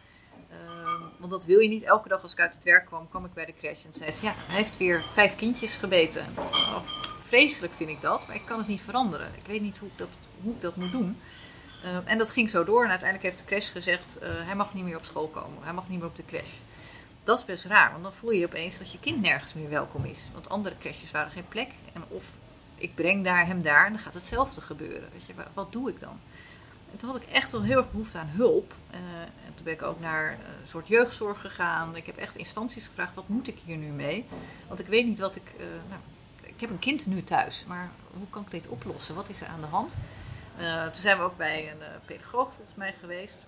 Ehm, 0.50 1.02
want 1.18 1.32
dat 1.32 1.46
wil 1.46 1.60
je 1.60 1.70
niet. 1.70 1.84
Elke 1.84 2.08
dag 2.08 2.22
als 2.22 2.32
ik 2.32 2.40
uit 2.40 2.54
het 2.54 2.64
werk 2.64 2.86
kwam, 2.86 3.10
kwam 3.10 3.26
ik 3.26 3.34
bij 3.34 3.46
de 3.46 3.54
crash 3.54 3.86
en 3.86 3.94
zei 3.98 4.12
ze, 4.12 4.26
ja, 4.26 4.34
hij 4.36 4.56
heeft 4.56 4.78
weer 4.78 5.04
vijf 5.14 5.36
kindjes 5.36 5.76
gebeten. 5.76 6.26
Oh, 6.38 6.88
vreselijk 7.22 7.74
vind 7.74 7.90
ik 7.90 8.02
dat, 8.02 8.28
maar 8.28 8.36
ik 8.36 8.46
kan 8.46 8.58
het 8.58 8.68
niet 8.68 8.82
veranderen. 8.82 9.28
Ik 9.38 9.46
weet 9.46 9.62
niet 9.62 9.78
hoe 9.78 9.90
ik 9.90 9.98
dat, 9.98 10.10
hoe 10.42 10.54
ik 10.54 10.62
dat 10.62 10.76
moet 10.76 10.92
doen. 10.92 11.22
Ehm, 11.84 12.02
en 12.06 12.18
dat 12.18 12.32
ging 12.32 12.50
zo 12.50 12.64
door 12.64 12.84
en 12.84 12.90
uiteindelijk 12.90 13.30
heeft 13.30 13.48
de 13.48 13.50
crash 13.50 13.72
gezegd, 13.72 14.20
hij 14.22 14.56
mag 14.56 14.74
niet 14.74 14.84
meer 14.84 14.98
op 14.98 15.06
school 15.06 15.28
komen. 15.28 15.64
Hij 15.64 15.74
mag 15.74 15.90
niet 15.90 16.00
meer 16.00 16.08
op 16.08 16.16
de 16.16 16.26
crash. 16.26 16.54
Dat 17.30 17.40
is 17.40 17.46
best 17.46 17.66
raar, 17.66 17.92
want 17.92 18.04
dan 18.04 18.14
voel 18.14 18.32
je 18.32 18.46
opeens 18.46 18.78
dat 18.78 18.92
je 18.92 19.00
kind 19.00 19.22
nergens 19.22 19.54
meer 19.54 19.70
welkom 19.70 20.06
is. 20.06 20.20
Want 20.34 20.50
andere 20.50 20.78
crashes 20.78 21.12
waren 21.12 21.32
geen 21.32 21.48
plek. 21.48 21.72
En 21.94 22.04
of 22.08 22.38
ik 22.76 22.96
breng 22.96 23.24
daar, 23.24 23.46
hem 23.46 23.62
daar 23.62 23.86
en 23.86 23.92
dan 23.92 24.02
gaat 24.02 24.14
hetzelfde 24.14 24.62
gebeuren. 24.62 25.10
Weet 25.12 25.26
je, 25.26 25.34
wa- 25.34 25.48
wat 25.54 25.72
doe 25.72 25.90
ik 25.90 26.00
dan? 26.00 26.20
En 26.92 26.98
toen 26.98 27.10
had 27.10 27.22
ik 27.22 27.30
echt 27.30 27.52
wel 27.52 27.64
heel 27.64 27.78
erg 27.78 27.92
behoefte 27.92 28.18
aan 28.18 28.28
hulp. 28.36 28.74
Eh, 28.92 29.00
en 29.22 29.54
toen 29.56 29.64
ben 29.64 29.74
ik 29.74 29.82
ook 29.82 30.00
naar 30.00 30.32
een 30.32 30.68
soort 30.68 30.88
jeugdzorg 30.88 31.42
gegaan. 31.42 31.96
Ik 31.96 32.06
heb 32.06 32.18
echt 32.18 32.36
instanties 32.36 32.88
gevraagd, 32.88 33.16
wat 33.16 33.28
moet 33.28 33.48
ik 33.48 33.58
hier 33.66 33.78
nu 33.78 33.88
mee? 33.88 34.26
Want 34.68 34.80
ik 34.80 34.88
weet 34.88 35.06
niet 35.06 35.20
wat 35.20 35.36
ik... 35.36 35.54
eh, 35.58 35.66
nou, 35.90 36.02
ik 36.42 36.60
heb 36.62 36.70
een 36.70 36.80
kind 36.80 37.06
nu 37.06 37.24
thuis, 37.24 37.66
maar 37.66 37.90
hoe 38.18 38.28
kan 38.30 38.42
ik 38.42 38.52
dit 38.52 38.68
oplossen? 38.68 39.16
Wat 39.16 39.30
is 39.30 39.42
er 39.42 39.48
aan 39.48 39.62
de 39.62 39.68
hand? 39.68 39.98
Eh, 40.58 40.84
toen 40.84 41.02
zijn 41.02 41.18
we 41.18 41.24
ook 41.24 41.38
bij 41.38 41.72
een 41.72 41.82
pedagoog 42.06 42.54
volgens 42.56 42.76
mij 42.78 42.96
geweest. 43.00 43.46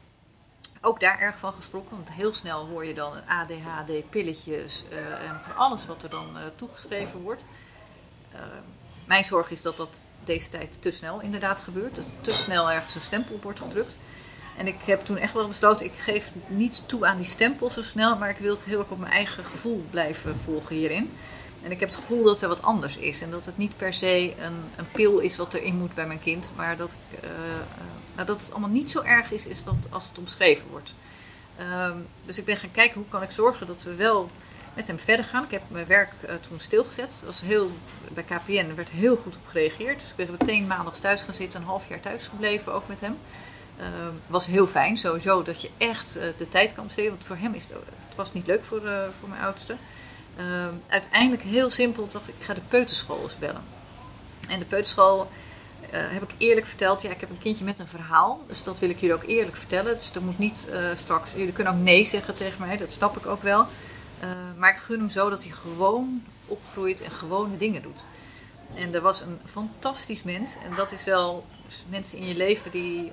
Ook 0.82 1.00
daar 1.00 1.19
erg 1.19 1.38
van 1.38 1.54
geschrokken, 1.54 1.95
want 1.95 2.12
heel 2.12 2.34
snel 2.34 2.65
hoor 2.65 2.86
je 2.86 2.93
dan 2.93 3.13
ADHD, 3.28 4.10
pilletjes 4.10 4.84
eh, 4.89 5.30
en 5.30 5.41
van 5.41 5.56
alles 5.56 5.86
wat 5.86 6.04
er 6.04 6.10
dan 6.10 6.38
eh, 6.38 6.43
toegeschreven 6.56 7.21
wordt. 7.21 7.43
Eh, 8.32 8.39
mijn 9.06 9.26
zorg 9.26 9.52
is 9.52 9.62
dat 9.62 9.78
dat 9.78 9.97
deze 10.24 10.50
tijd 10.50 10.82
te 10.82 10.91
snel 10.91 11.21
inderdaad 11.21 11.62
gebeurt. 11.62 11.95
Dat 11.95 12.06
te 12.21 12.32
snel 12.32 12.71
ergens 12.71 12.95
een 12.95 13.02
stempel 13.02 13.36
op 13.36 13.43
wordt 13.43 13.60
gedrukt. 13.60 13.97
En 14.58 14.67
ik 14.67 14.82
heb 14.82 15.02
toen 15.02 15.17
echt 15.17 15.34
wel 15.34 15.47
besloten, 15.47 15.86
ik 15.86 15.93
geef 15.93 16.32
niet 16.47 16.84
toe 16.86 17.06
aan 17.06 17.17
die 17.17 17.26
stempel 17.26 17.69
zo 17.69 17.82
snel, 17.82 18.17
maar 18.17 18.30
ik 18.30 18.38
wil 18.38 18.54
het 18.54 18.65
heel 18.65 18.80
erg 18.80 18.89
op 18.89 19.00
mijn 19.00 19.12
eigen 19.12 19.45
gevoel 19.45 19.86
blijven 19.89 20.39
volgen 20.39 20.76
hierin. 20.76 21.17
En 21.63 21.71
ik 21.71 21.80
heb 21.80 21.89
het 21.89 21.97
gevoel 21.97 22.24
dat 22.24 22.41
er 22.41 22.47
wat 22.47 22.62
anders 22.62 22.97
is. 22.97 23.21
En 23.21 23.32
dat 23.32 23.45
het 23.45 23.58
niet 23.58 23.78
per 23.78 23.93
se 23.93 24.34
een, 24.39 24.63
een 24.76 24.91
pil 24.91 25.19
is 25.19 25.38
wat 25.38 25.54
erin 25.54 25.76
moet 25.76 25.93
bij 25.93 26.08
mijn 26.08 26.19
kind. 26.19 26.54
Maar 26.56 26.78
dat, 26.78 26.95
eh, 27.21 27.30
eh, 27.30 27.36
nou, 28.15 28.28
dat 28.28 28.41
het 28.41 28.52
allemaal 28.52 28.69
niet 28.69 28.91
zo 28.91 29.02
erg 29.02 29.32
is, 29.32 29.45
is 29.45 29.63
dat 29.63 29.76
als 29.89 30.08
het 30.08 30.17
omschreven 30.17 30.67
wordt. 30.69 30.93
Ehm, 31.58 31.97
dus 32.26 32.38
ik 32.38 32.45
ben 32.45 32.58
gaan 32.58 32.71
kijken 32.71 33.02
hoe 33.02 33.10
kan 33.10 33.24
ik 33.24 33.32
zorgen 33.32 33.67
dat 33.67 33.84
we 33.84 33.95
wel 33.95 34.30
met 34.74 34.88
hem 34.88 35.00
verder 35.00 35.26
gaan. 35.26 35.43
Ik 35.43 35.52
heb 35.52 35.62
mijn 35.67 35.88
werk 35.88 36.12
eh, 36.21 36.36
toen 36.36 36.60
stilgezet. 36.60 37.24
Was 37.26 37.41
heel, 37.41 37.71
bij 38.13 38.24
KPN 38.24 38.76
werd 38.76 38.89
heel 38.89 39.15
goed 39.15 39.36
op 39.36 39.47
gereageerd. 39.47 40.00
Dus 40.00 40.10
ik 40.10 40.15
ben 40.15 40.32
meteen 40.32 40.67
maandags 40.67 41.00
thuis 41.00 41.21
gaan 41.21 41.34
zitten. 41.34 41.60
Een 41.60 41.67
half 41.67 41.89
jaar 41.89 42.00
thuis 42.00 42.28
gebleven 42.28 42.74
ook 42.74 42.88
met 42.88 43.00
hem. 43.00 43.17
Uh, 43.80 43.88
was 44.28 44.45
heel 44.45 44.67
fijn 44.67 44.97
sowieso 44.97 45.43
dat 45.43 45.62
je 45.62 45.69
echt 45.78 46.13
de 46.38 46.50
tijd 46.50 46.74
kan 46.74 46.84
besteden. 46.84 47.12
Want 47.12 47.24
voor 47.24 47.36
hem 47.36 47.54
is 47.54 47.63
het, 47.63 48.15
was 48.15 48.34
niet 48.34 48.47
leuk 48.47 48.63
voor, 48.63 48.82
voor 49.19 49.30
mijn 49.30 49.41
oudste. 49.41 49.76
Ehm, 50.35 50.73
uiteindelijk 50.87 51.43
heel 51.43 51.69
simpel 51.69 52.07
dacht 52.07 52.27
ik, 52.27 52.35
ga 52.39 52.53
de 52.53 52.61
peuterschool 52.67 53.21
eens 53.21 53.37
bellen. 53.37 53.63
En 54.49 54.59
de 54.59 54.65
peuterschool 54.65 55.29
heb 55.91 56.23
ik 56.23 56.35
eerlijk 56.37 56.67
verteld. 56.67 57.01
Ja, 57.01 57.09
ik 57.09 57.19
heb 57.19 57.29
een 57.29 57.37
kindje 57.37 57.63
met 57.63 57.79
een 57.79 57.87
verhaal. 57.87 58.43
Dus 58.47 58.63
dat 58.63 58.79
wil 58.79 58.89
ik 58.89 58.99
jullie 58.99 59.15
ook 59.15 59.23
eerlijk 59.23 59.57
vertellen. 59.57 59.95
Dus 59.95 60.11
dat 60.11 60.23
moet 60.23 60.37
niet 60.37 60.73
straks... 60.93 61.31
Jullie 61.31 61.51
kunnen 61.51 61.73
ook 61.73 61.79
nee 61.79 62.05
zeggen 62.05 62.33
tegen 62.33 62.65
mij. 62.65 62.77
Dat 62.77 62.91
snap 62.91 63.17
ik 63.17 63.25
ook 63.25 63.43
wel. 63.43 63.67
maar 64.57 64.69
ik 64.69 64.77
gun 64.77 64.99
hem 64.99 65.09
zo 65.09 65.29
dat 65.29 65.43
hij 65.43 65.51
gewoon 65.51 66.23
opgroeit 66.45 67.01
en 67.01 67.11
gewone 67.11 67.57
dingen 67.57 67.81
doet. 67.81 68.03
En 68.75 68.93
er 68.93 69.01
was 69.01 69.21
een 69.21 69.39
fantastisch 69.45 70.23
mens. 70.23 70.57
En 70.63 70.75
dat 70.75 70.91
is 70.91 71.03
wel 71.03 71.45
mensen 71.89 72.17
in 72.17 72.27
je 72.27 72.35
leven 72.35 72.71
die 72.71 73.05
uh, 73.05 73.11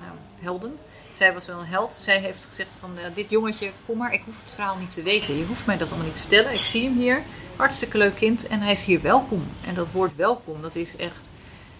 nou, 0.00 0.16
helden. 0.38 0.78
Zij 1.12 1.34
was 1.34 1.46
wel 1.46 1.58
een 1.58 1.66
held. 1.66 1.92
Zij 1.92 2.20
heeft 2.20 2.44
gezegd 2.44 2.74
van 2.80 2.90
uh, 2.98 3.04
dit 3.14 3.30
jongetje, 3.30 3.70
kom 3.86 3.98
maar, 3.98 4.12
ik 4.12 4.22
hoef 4.24 4.42
het 4.42 4.52
verhaal 4.52 4.76
niet 4.76 4.90
te 4.90 5.02
weten. 5.02 5.36
Je 5.36 5.44
hoeft 5.44 5.66
mij 5.66 5.76
dat 5.76 5.88
allemaal 5.88 6.06
niet 6.06 6.14
te 6.14 6.20
vertellen. 6.20 6.52
Ik 6.52 6.64
zie 6.64 6.84
hem 6.84 6.98
hier. 6.98 7.22
Hartstikke 7.56 7.98
leuk 7.98 8.14
kind. 8.14 8.46
En 8.46 8.60
hij 8.60 8.72
is 8.72 8.84
hier 8.84 9.02
welkom. 9.02 9.46
En 9.66 9.74
dat 9.74 9.90
woord 9.92 10.16
welkom, 10.16 10.62
dat 10.62 10.74
is 10.74 10.96
echt 10.96 11.30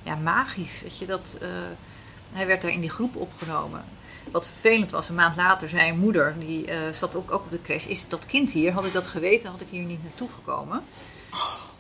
ja, 0.02 0.14
magisch. 0.14 0.80
Weet 0.82 0.98
je, 0.98 1.06
dat, 1.06 1.38
uh, 1.42 1.48
hij 2.32 2.46
werd 2.46 2.62
daar 2.62 2.70
in 2.70 2.80
die 2.80 2.90
groep 2.90 3.16
opgenomen. 3.16 3.84
Wat 4.30 4.48
vervelend 4.48 4.90
was, 4.90 5.08
een 5.08 5.14
maand 5.14 5.36
later 5.36 5.68
zei 5.68 5.90
een 5.90 5.98
moeder, 5.98 6.34
die 6.38 6.68
zat 6.92 7.16
ook, 7.16 7.32
ook 7.32 7.44
op 7.44 7.50
de 7.50 7.62
crash, 7.62 7.86
is 7.86 8.08
dat 8.08 8.26
kind 8.26 8.50
hier? 8.50 8.72
Had 8.72 8.84
ik 8.84 8.92
dat 8.92 9.06
geweten, 9.06 9.50
had 9.50 9.60
ik 9.60 9.66
hier 9.70 9.82
niet 9.82 10.02
naartoe 10.02 10.28
gekomen. 10.34 10.82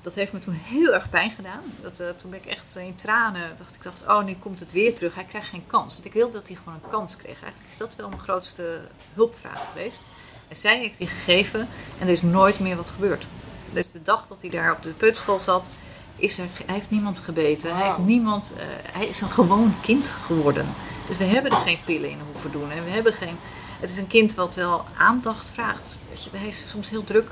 Dat 0.02 0.14
heeft 0.14 0.32
me 0.32 0.38
toen 0.38 0.54
heel 0.54 0.94
erg 0.94 1.10
pijn 1.10 1.30
gedaan. 1.30 1.62
Dat, 1.82 2.00
uh, 2.00 2.08
toen 2.08 2.30
ben 2.30 2.40
ik 2.40 2.46
echt 2.46 2.76
in 2.76 2.94
tranen. 2.94 3.56
Dacht, 3.58 3.74
ik 3.74 3.82
dacht, 3.82 4.06
oh, 4.06 4.24
nu 4.24 4.34
komt 4.34 4.60
het 4.60 4.72
weer 4.72 4.94
terug. 4.94 5.14
Hij 5.14 5.24
krijgt 5.24 5.48
geen 5.48 5.66
kans. 5.66 5.94
Want 5.94 6.04
ik 6.04 6.12
wilde 6.12 6.32
dat 6.32 6.46
hij 6.46 6.56
gewoon 6.56 6.74
een 6.74 6.90
kans 6.90 7.16
kreeg. 7.16 7.42
Eigenlijk 7.42 7.72
is 7.72 7.76
dat 7.76 7.96
wel 7.96 8.08
mijn 8.08 8.20
grootste 8.20 8.80
hulpvraag 9.14 9.66
geweest. 9.72 10.00
En 10.48 10.56
zij 10.56 10.78
heeft 10.78 10.98
hij 10.98 11.06
gegeven 11.06 11.68
en 11.98 12.06
er 12.06 12.12
is 12.12 12.22
nooit 12.22 12.58
meer 12.58 12.76
wat 12.76 12.90
gebeurd. 12.90 13.26
Dus 13.72 13.90
de 13.90 14.02
dag 14.02 14.26
dat 14.26 14.40
hij 14.40 14.50
daar 14.50 14.72
op 14.72 14.82
de 14.82 14.90
peuterschool 14.90 15.40
zat, 15.40 15.70
is 16.16 16.38
er, 16.38 16.48
hij 16.66 16.74
heeft 16.74 16.90
niemand 16.90 17.18
gebeten. 17.18 17.76
Hij, 17.76 17.86
heeft 17.86 17.98
niemand, 17.98 18.54
uh, 18.56 18.62
hij 18.92 19.06
is 19.06 19.20
een 19.20 19.30
gewoon 19.30 19.74
kind 19.82 20.08
geworden. 20.08 20.66
Dus 21.06 21.16
we 21.16 21.24
hebben 21.24 21.50
er 21.50 21.56
geen 21.56 21.78
pillen 21.84 22.10
in 22.10 22.18
hoeven 22.32 22.52
doen. 22.52 22.70
En 22.70 22.84
we 22.84 22.90
hebben 22.90 23.12
geen, 23.12 23.36
het 23.80 23.90
is 23.90 23.98
een 23.98 24.06
kind 24.06 24.34
wat 24.34 24.54
wel 24.54 24.84
aandacht 24.96 25.50
vraagt. 25.50 26.00
Weet 26.08 26.24
je, 26.24 26.30
hij 26.36 26.48
is 26.48 26.70
soms 26.70 26.90
heel 26.90 27.04
druk. 27.04 27.30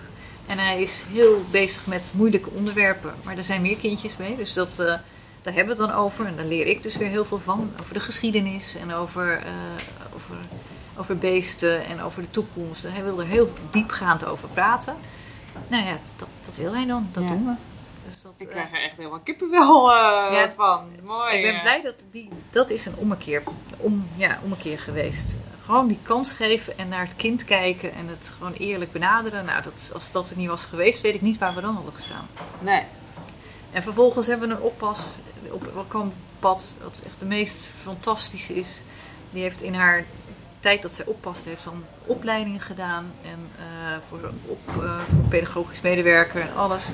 En 0.48 0.58
hij 0.58 0.80
is 0.82 1.04
heel 1.12 1.44
bezig 1.50 1.86
met 1.86 2.12
moeilijke 2.16 2.50
onderwerpen. 2.50 3.14
Maar 3.24 3.36
er 3.36 3.44
zijn 3.44 3.62
meer 3.62 3.76
kindjes 3.76 4.16
mee, 4.16 4.36
dus 4.36 4.52
dat, 4.52 4.70
uh, 4.80 4.86
daar 5.42 5.54
hebben 5.54 5.76
we 5.76 5.82
het 5.82 5.90
dan 5.90 6.00
over. 6.00 6.26
En 6.26 6.36
daar 6.36 6.44
leer 6.44 6.66
ik 6.66 6.82
dus 6.82 6.96
weer 6.96 7.08
heel 7.08 7.24
veel 7.24 7.40
van. 7.40 7.70
Over 7.80 7.94
de 7.94 8.00
geschiedenis 8.00 8.74
en 8.80 8.92
over, 8.94 9.38
uh, 9.38 9.44
over, 10.14 10.36
over 10.98 11.18
beesten 11.18 11.84
en 11.84 12.00
over 12.02 12.22
de 12.22 12.30
toekomst. 12.30 12.82
Hij 12.86 13.04
wil 13.04 13.20
er 13.20 13.26
heel 13.26 13.52
diepgaand 13.70 14.24
over 14.24 14.48
praten. 14.48 14.96
Nou 15.68 15.84
ja, 15.84 15.98
dat, 16.16 16.28
dat 16.40 16.56
wil 16.56 16.74
hij 16.74 16.86
dan. 16.86 17.08
Dat 17.12 17.22
Ja. 17.22 17.28
doen 17.28 17.44
we. 17.46 17.52
Dus 18.10 18.22
dat, 18.22 18.32
Ik 18.38 18.46
eh, 18.46 18.52
krijg 18.52 18.72
er 18.72 18.82
echt 18.82 18.96
helemaal 18.96 19.18
kippenvel 19.20 19.90
eh 19.92 19.96
Ja. 20.32 20.52
van. 20.56 20.84
Mooi. 21.04 21.36
ik 21.36 21.42
ben 21.52 21.60
blij 21.60 21.82
dat 21.82 21.94
die, 22.10 22.28
dat 22.50 22.70
is 22.70 22.86
een 22.86 22.96
ommekeer, 22.96 23.42
om, 23.76 24.08
ja, 24.16 24.38
ommekeer 24.44 24.78
geweest. 24.78 25.36
Gewoon 25.68 25.88
die 25.88 25.98
kans 26.02 26.32
geven 26.32 26.78
en 26.78 26.88
naar 26.88 27.06
het 27.06 27.16
kind 27.16 27.44
kijken 27.44 27.94
en 27.94 28.08
het 28.08 28.34
gewoon 28.38 28.52
eerlijk 28.52 28.92
benaderen. 28.92 29.44
Nou, 29.44 29.62
dat, 29.62 29.90
als 29.94 30.12
dat 30.12 30.30
er 30.30 30.36
niet 30.36 30.48
was 30.48 30.64
geweest, 30.64 31.00
weet 31.00 31.14
ik 31.14 31.20
niet 31.20 31.38
waar 31.38 31.54
we 31.54 31.60
dan 31.60 31.74
hadden 31.74 31.92
gestaan. 31.94 32.26
Nee. 32.60 32.84
En 33.70 33.82
vervolgens 33.82 34.26
hebben 34.26 34.48
we 34.48 34.54
een 34.54 34.60
oppas 34.60 35.10
op 35.50 36.12
pad, 36.38 36.76
wat 36.82 37.02
echt 37.06 37.18
de 37.18 37.24
meest 37.24 37.56
fantastische 37.82 38.54
is. 38.54 38.82
Die 39.30 39.42
heeft 39.42 39.62
in 39.62 39.74
haar 39.74 40.04
tijd 40.60 40.82
dat 40.82 40.94
zij 40.94 41.04
oppast, 41.04 41.44
heeft 41.44 41.62
ze 41.62 41.70
een 41.70 41.84
opleiding 42.06 42.64
gedaan 42.64 43.12
en 43.22 43.50
eh, 43.58 43.96
voor, 44.08 44.30
op, 44.44 44.60
eh, 44.68 45.00
voor 45.08 45.28
pedagogisch 45.28 45.80
medewerker 45.80 46.40
en 46.40 46.56
alles. 46.56 46.84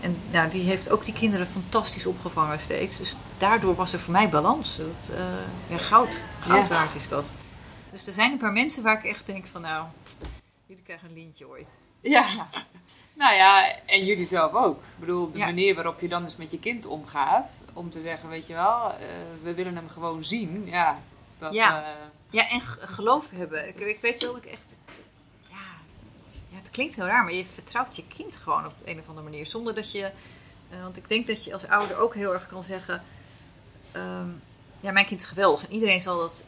En 0.00 0.16
nou, 0.30 0.50
die 0.50 0.62
heeft 0.62 0.90
ook 0.90 1.04
die 1.04 1.14
kinderen 1.14 1.46
fantastisch 1.46 2.06
opgevangen 2.06 2.60
steeds. 2.60 2.96
Dus 2.98 3.16
daardoor 3.38 3.74
was 3.74 3.92
er 3.92 4.00
voor 4.00 4.12
mij 4.12 4.28
balans. 4.28 4.76
Dat, 4.76 5.12
eh, 5.16 5.24
ja, 5.66 5.78
goud. 5.78 6.20
Goud 6.40 6.68
Ja. 6.68 6.74
waard 6.74 6.94
is 6.94 7.08
dat. 7.08 7.30
Dus 7.92 8.06
er 8.06 8.12
zijn 8.12 8.32
een 8.32 8.38
paar 8.38 8.52
mensen 8.52 8.82
waar 8.82 8.98
ik 8.98 9.04
echt 9.10 9.26
denk 9.26 9.46
van 9.46 9.60
nou, 9.62 9.86
jullie 10.66 10.82
krijgen 10.82 11.08
een 11.08 11.14
lintje 11.14 11.48
ooit. 11.48 11.76
Ja. 12.00 12.26
Nou 13.14 13.34
ja, 13.34 13.78
en 13.86 14.04
jullie 14.04 14.26
zelf 14.26 14.52
ook. 14.54 14.76
Ik 14.76 14.98
bedoel, 15.00 15.30
de 15.30 15.38
Ja. 15.38 15.44
manier 15.44 15.74
waarop 15.74 16.00
je 16.00 16.08
dan 16.08 16.24
dus 16.24 16.36
met 16.36 16.50
je 16.50 16.58
kind 16.58 16.86
omgaat. 16.86 17.62
Om 17.72 17.90
te 17.90 18.00
zeggen, 18.02 18.28
weet 18.28 18.46
je 18.46 18.52
wel, 18.54 18.92
eh, 18.92 19.06
we 19.42 19.54
willen 19.54 19.76
hem 19.76 19.88
gewoon 19.88 20.24
zien. 20.24 20.66
Ja, 20.66 20.98
dat, 21.38 21.52
Ja. 21.54 21.82
eh, 21.84 21.88
Ja, 22.30 22.48
en 22.50 22.60
geloof 22.80 23.30
hebben. 23.30 23.68
Ik, 23.68 23.78
ik 23.80 23.98
weet 24.00 24.22
wel 24.22 24.32
dat 24.32 24.44
ik 24.44 24.50
echt. 24.50 24.74
Ja, 25.48 25.56
ja, 26.48 26.56
het 26.56 26.70
klinkt 26.70 26.94
heel 26.94 27.04
raar, 27.06 27.24
maar 27.24 27.32
je 27.32 27.44
vertrouwt 27.44 27.96
je 27.96 28.06
kind 28.06 28.36
gewoon 28.36 28.66
op 28.66 28.74
een 28.84 28.98
of 28.98 29.08
andere 29.08 29.28
manier. 29.28 29.46
Zonder 29.46 29.74
dat 29.74 29.92
je. 29.92 30.04
eh, 30.70 30.82
want 30.82 30.96
ik 30.96 31.08
denk 31.08 31.26
dat 31.26 31.44
je 31.44 31.52
als 31.52 31.66
ouder 31.68 31.96
ook 31.96 32.14
heel 32.14 32.32
erg 32.32 32.48
kan 32.48 32.62
zeggen. 32.64 33.02
ehm, 33.92 34.28
ja, 34.80 34.92
mijn 34.92 35.06
kind 35.06 35.20
is 35.20 35.26
geweldig. 35.26 35.64
En 35.64 35.72
iedereen 35.72 36.00
zal 36.00 36.18
dat. 36.18 36.42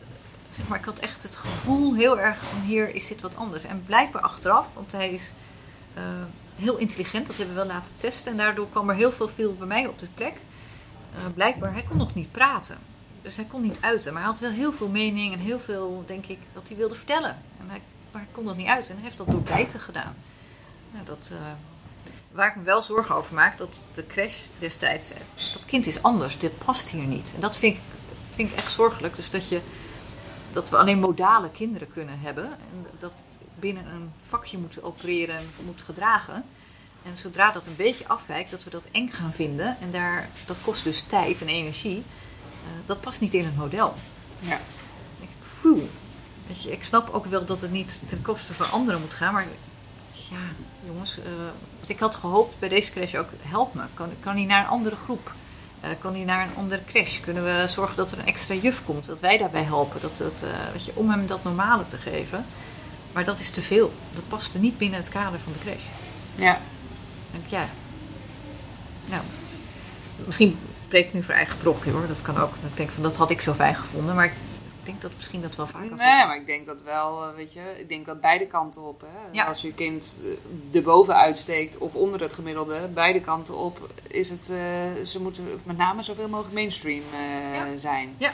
Maar, 0.69 0.79
ik 0.79 0.85
had 0.85 0.99
echt 0.99 1.23
het 1.23 1.37
gevoel 1.37 1.95
heel 1.95 2.21
erg 2.21 2.39
van 2.39 2.61
hier 2.61 2.95
is 2.95 3.09
dit 3.09 3.21
wat 3.21 3.37
anders. 3.37 3.65
En 3.65 3.85
blijkbaar 3.87 4.23
achteraf, 4.23 4.67
want 4.75 4.93
hij 4.93 5.11
is 5.11 5.33
eh, 5.95 6.03
heel 6.55 6.77
intelligent, 6.77 7.27
dat 7.27 7.37
hebben 7.37 7.55
we 7.55 7.61
wel 7.61 7.71
laten 7.71 7.93
testen. 7.97 8.33
En 8.33 8.39
daardoor 8.39 8.69
kwam 8.69 8.89
er 8.89 8.97
heel 8.97 9.13
veel 9.13 9.29
viel 9.29 9.55
bij 9.55 9.67
mij 9.67 9.87
op 9.87 9.99
de 9.99 10.09
plek. 10.15 10.35
Eh, 11.15 11.21
blijkbaar, 11.35 11.73
hij 11.73 11.85
kon 11.89 11.97
nog 11.97 12.15
niet 12.15 12.33
praten. 12.33 12.79
Dus 13.23 13.37
hij 13.37 13.45
kon 13.45 13.63
niet 13.63 13.79
uiten. 13.81 14.13
Maar 14.13 14.23
hij 14.23 14.31
had 14.31 14.41
wel 14.41 14.51
heel 14.51 14.73
veel 14.73 14.89
mening 14.89 15.33
en 15.33 15.39
heel 15.39 15.61
veel, 15.61 16.05
denk 16.07 16.27
ik, 16.27 16.39
dat 16.53 16.69
hij 16.69 16.77
wilde 16.77 16.95
vertellen. 16.95 17.37
En 17.61 17.69
hij, 17.69 17.83
maar 18.11 18.23
hij 18.23 18.31
kon 18.33 18.45
dat 18.45 18.57
niet 18.57 18.69
uit. 18.69 18.89
En 18.89 18.95
hij 18.95 19.05
heeft 19.05 19.17
dat 19.17 19.31
door 19.31 19.43
bijten 19.43 19.81
gedaan. 19.81 20.15
Nou, 20.93 21.05
dat, 21.05 21.31
eh, 21.33 21.39
waar 22.33 22.49
ik 22.49 22.57
me 22.57 22.63
wel 22.63 22.83
zorgen 22.83 23.15
over 23.15 23.35
maak, 23.35 23.59
dat 23.59 23.83
de 23.93 24.07
crash 24.07 24.41
destijds... 24.59 25.13
Dat 25.53 25.65
kind 25.65 25.87
is 25.87 26.03
anders, 26.03 26.39
dit 26.39 26.59
past 26.59 26.91
hier 26.91 27.07
niet. 27.07 27.33
En 27.35 27.41
dat 27.41 27.57
vind 27.57 27.77
ik, 27.77 27.81
vind 28.31 28.51
ik 28.51 28.57
echt 28.57 28.73
zorgelijk. 28.73 29.17
Dus 29.17 29.31
dat, 29.31 29.49
je, 29.49 29.61
dat 30.55 30.71
we 30.71 30.77
alleen 30.77 30.99
modale 30.99 31.51
kinderen 31.51 31.93
kunnen 31.93 32.21
hebben. 32.21 32.45
En 32.45 32.87
dat 32.99 33.23
binnen 33.59 33.87
een 33.87 34.13
vakje 34.23 34.59
moet 34.59 34.83
opereren 34.83 35.37
en 35.37 35.49
moet 35.65 35.83
gedragen. 35.83 36.45
En 37.03 37.17
zodra 37.17 37.51
dat 37.51 37.67
een 37.67 37.77
beetje 37.77 38.09
afwijkt, 38.09 38.51
dat 38.51 38.65
we 38.65 38.71
dat 38.71 38.89
eng 38.93 39.09
gaan 39.09 39.33
vinden. 39.33 39.77
En 39.81 39.91
daar, 39.91 40.29
dat 40.47 40.61
kost 40.61 40.85
dus 40.85 41.03
tijd 41.03 41.41
en 41.41 41.49
energie. 41.49 41.97
Eh, 41.97 42.71
dat 42.87 43.01
past 43.01 43.21
niet 43.21 43.35
in 43.35 43.45
het 43.45 43.57
model. 43.57 43.95
ja. 44.41 44.61
Ik. 45.21 45.29
Weet 46.47 46.63
je, 46.63 46.73
ik 46.73 46.85
snap 46.85 47.11
ook 47.11 47.27
wel 47.27 47.45
dat 47.45 47.61
het 47.61 47.71
niet 47.71 48.03
ten 48.09 48.23
koste 48.23 48.55
van 48.55 48.71
anderen 48.71 49.01
moet 49.01 49.15
gaan. 49.15 49.33
Maar 49.33 49.47
ja, 50.13 50.37
jongens. 50.87 51.19
eh, 51.19 51.89
ik 51.89 51.99
had 51.99 52.15
gehoopt 52.15 52.59
bij 52.59 52.69
deze 52.69 52.93
crash 52.93 53.15
ook, 53.15 53.29
help 53.43 53.75
me. 53.75 53.83
Kan, 53.95 54.11
kan 54.21 54.35
hij 54.35 54.45
naar 54.45 54.61
een 54.65 54.71
andere 54.71 54.97
groep? 54.97 55.35
Eh, 55.85 55.91
kan 55.99 56.15
hij 56.15 56.25
naar 56.25 56.47
een 56.47 56.57
andere 56.57 56.85
crash? 56.85 57.21
Kunnen 57.21 57.45
we 57.45 57.69
zorgen 57.69 57.97
dat 57.97 58.13
er 58.13 58.19
een 58.19 58.27
extra 58.27 58.55
juf 58.55 58.85
komt? 58.85 59.07
Dat 59.07 59.21
wij 59.21 59.39
daarbij 59.39 59.63
helpen? 59.63 60.01
Dat, 60.01 60.17
dat, 60.17 60.43
eh, 60.45 60.73
weet 60.73 60.85
je, 60.85 60.93
om 60.95 61.11
hem 61.11 61.27
dat 61.27 61.45
normale 61.45 61.87
te 61.87 61.97
geven. 61.97 62.47
Maar 63.13 63.25
dat 63.25 63.39
is 63.39 63.51
te 63.51 63.63
veel. 63.63 63.93
Dat 64.15 64.29
paste 64.29 64.59
niet 64.59 64.79
binnen 64.79 65.01
het 65.01 65.09
kader 65.09 65.41
van 65.41 65.53
de 65.53 65.59
crash. 65.59 65.85
ja. 66.35 66.61
En 67.33 67.41
ik, 67.45 67.51
ja. 67.51 67.69
Nou, 69.05 69.23
misschien 70.27 70.59
spreek 70.87 71.07
ik 71.07 71.15
nu 71.15 71.23
voor 71.23 71.35
eigen 71.35 71.59
broekje 71.59 71.91
hoor. 71.91 72.07
Dat 72.07 72.23
kan 72.23 72.39
ook. 72.39 72.55
Ik 72.55 72.77
denk 72.77 72.91
van 72.91 73.03
dat 73.03 73.17
had 73.17 73.31
ik 73.31 73.41
zo 73.41 73.55
fijn 73.55 73.75
gevonden. 73.75 74.15
Maar 74.15 74.33
denk 74.85 75.01
dat 75.03 75.13
misschien 75.17 75.43
dat 75.43 75.57
wel 75.57 75.67
vaker 75.67 75.81
Nee, 75.81 75.89
voorkomt. 75.99 76.27
maar 76.27 76.37
ik 76.37 76.47
denk 76.47 76.67
dat 76.67 76.83
wel, 76.83 77.23
eh, 77.23 77.35
weet 77.35 77.53
je, 77.53 77.61
ik 77.79 77.89
denk 77.89 78.07
dat 78.07 78.21
beide 78.21 78.47
kanten 78.47 78.83
op. 78.83 79.01
Hè? 79.01 79.29
Ja. 79.33 79.45
Als 79.45 79.63
je 79.63 79.73
kind 79.75 80.21
eh, 80.25 80.77
erboven 80.77 81.17
uitsteekt 81.17 81.79
of 81.79 81.95
onder 81.95 82.21
het 82.21 82.35
gemiddelde, 82.35 82.89
beide 82.89 83.21
kanten 83.21 83.57
op, 83.57 83.93
is 84.09 84.31
het, 84.31 84.51
eh, 84.51 85.05
ze 85.05 85.21
moeten 85.21 85.61
met 85.65 85.77
name 85.77 86.03
zoveel 86.03 86.29
mogelijk 86.29 86.55
mainstream 86.55 87.03
Ja. 87.55 87.77
zijn. 87.77 88.15
Ja. 88.19 88.33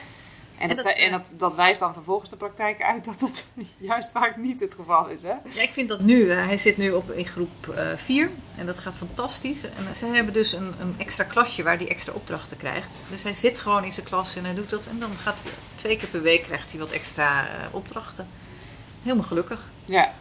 En, 0.60 0.68
dat, 0.68 0.76
dat, 0.76 0.86
en 0.86 1.06
eh, 1.06 1.12
dat, 1.12 1.30
dat 1.36 1.54
wijst 1.54 1.80
dan 1.80 1.94
vervolgens 1.94 2.30
de 2.30 2.36
praktijk 2.36 2.82
uit 2.82 3.04
dat 3.04 3.20
het 3.20 3.48
juist 3.90 4.12
vaak 4.12 4.36
niet 4.36 4.60
het 4.60 4.74
geval 4.74 5.08
is. 5.08 5.22
Hè? 5.22 5.28
Ja, 5.28 5.62
ik 5.62 5.70
vind 5.72 5.88
dat 5.88 6.00
nu. 6.00 6.30
eh, 6.30 6.44
hij 6.46 6.56
zit 6.56 6.76
nu 6.76 6.90
op, 6.92 7.10
in 7.10 7.26
groep 7.26 7.74
4 7.96 8.30
en 8.56 8.66
dat 8.66 8.78
gaat 8.78 8.96
fantastisch. 8.96 9.62
En 9.64 9.86
eh, 9.88 9.94
zij 9.94 10.08
hebben 10.08 10.32
dus 10.34 10.52
een, 10.52 10.74
een 10.80 10.94
extra 10.98 11.24
klasje 11.24 11.62
waar 11.62 11.76
hij 11.76 11.88
extra 11.88 12.12
opdrachten 12.12 12.56
krijgt. 12.56 13.00
Dus 13.10 13.22
hij 13.22 13.34
zit 13.34 13.58
gewoon 13.58 13.84
in 13.84 13.92
zijn 13.92 14.06
klas 14.06 14.36
en 14.36 14.44
hij 14.44 14.54
doet 14.54 14.70
dat. 14.70 14.86
En 14.86 14.98
dan 14.98 15.10
gaat 15.22 15.42
hij 15.42 15.52
twee 15.74 15.96
keer 15.96 16.08
per 16.08 16.22
week 16.22 16.42
krijgt 16.42 16.70
hij 16.70 16.80
wat 16.80 16.90
extra 16.90 17.46
eh, 17.48 17.54
opdrachten. 17.70 18.28
Helemaal 19.02 19.24
gelukkig. 19.26 19.64
Ja. 19.84 20.12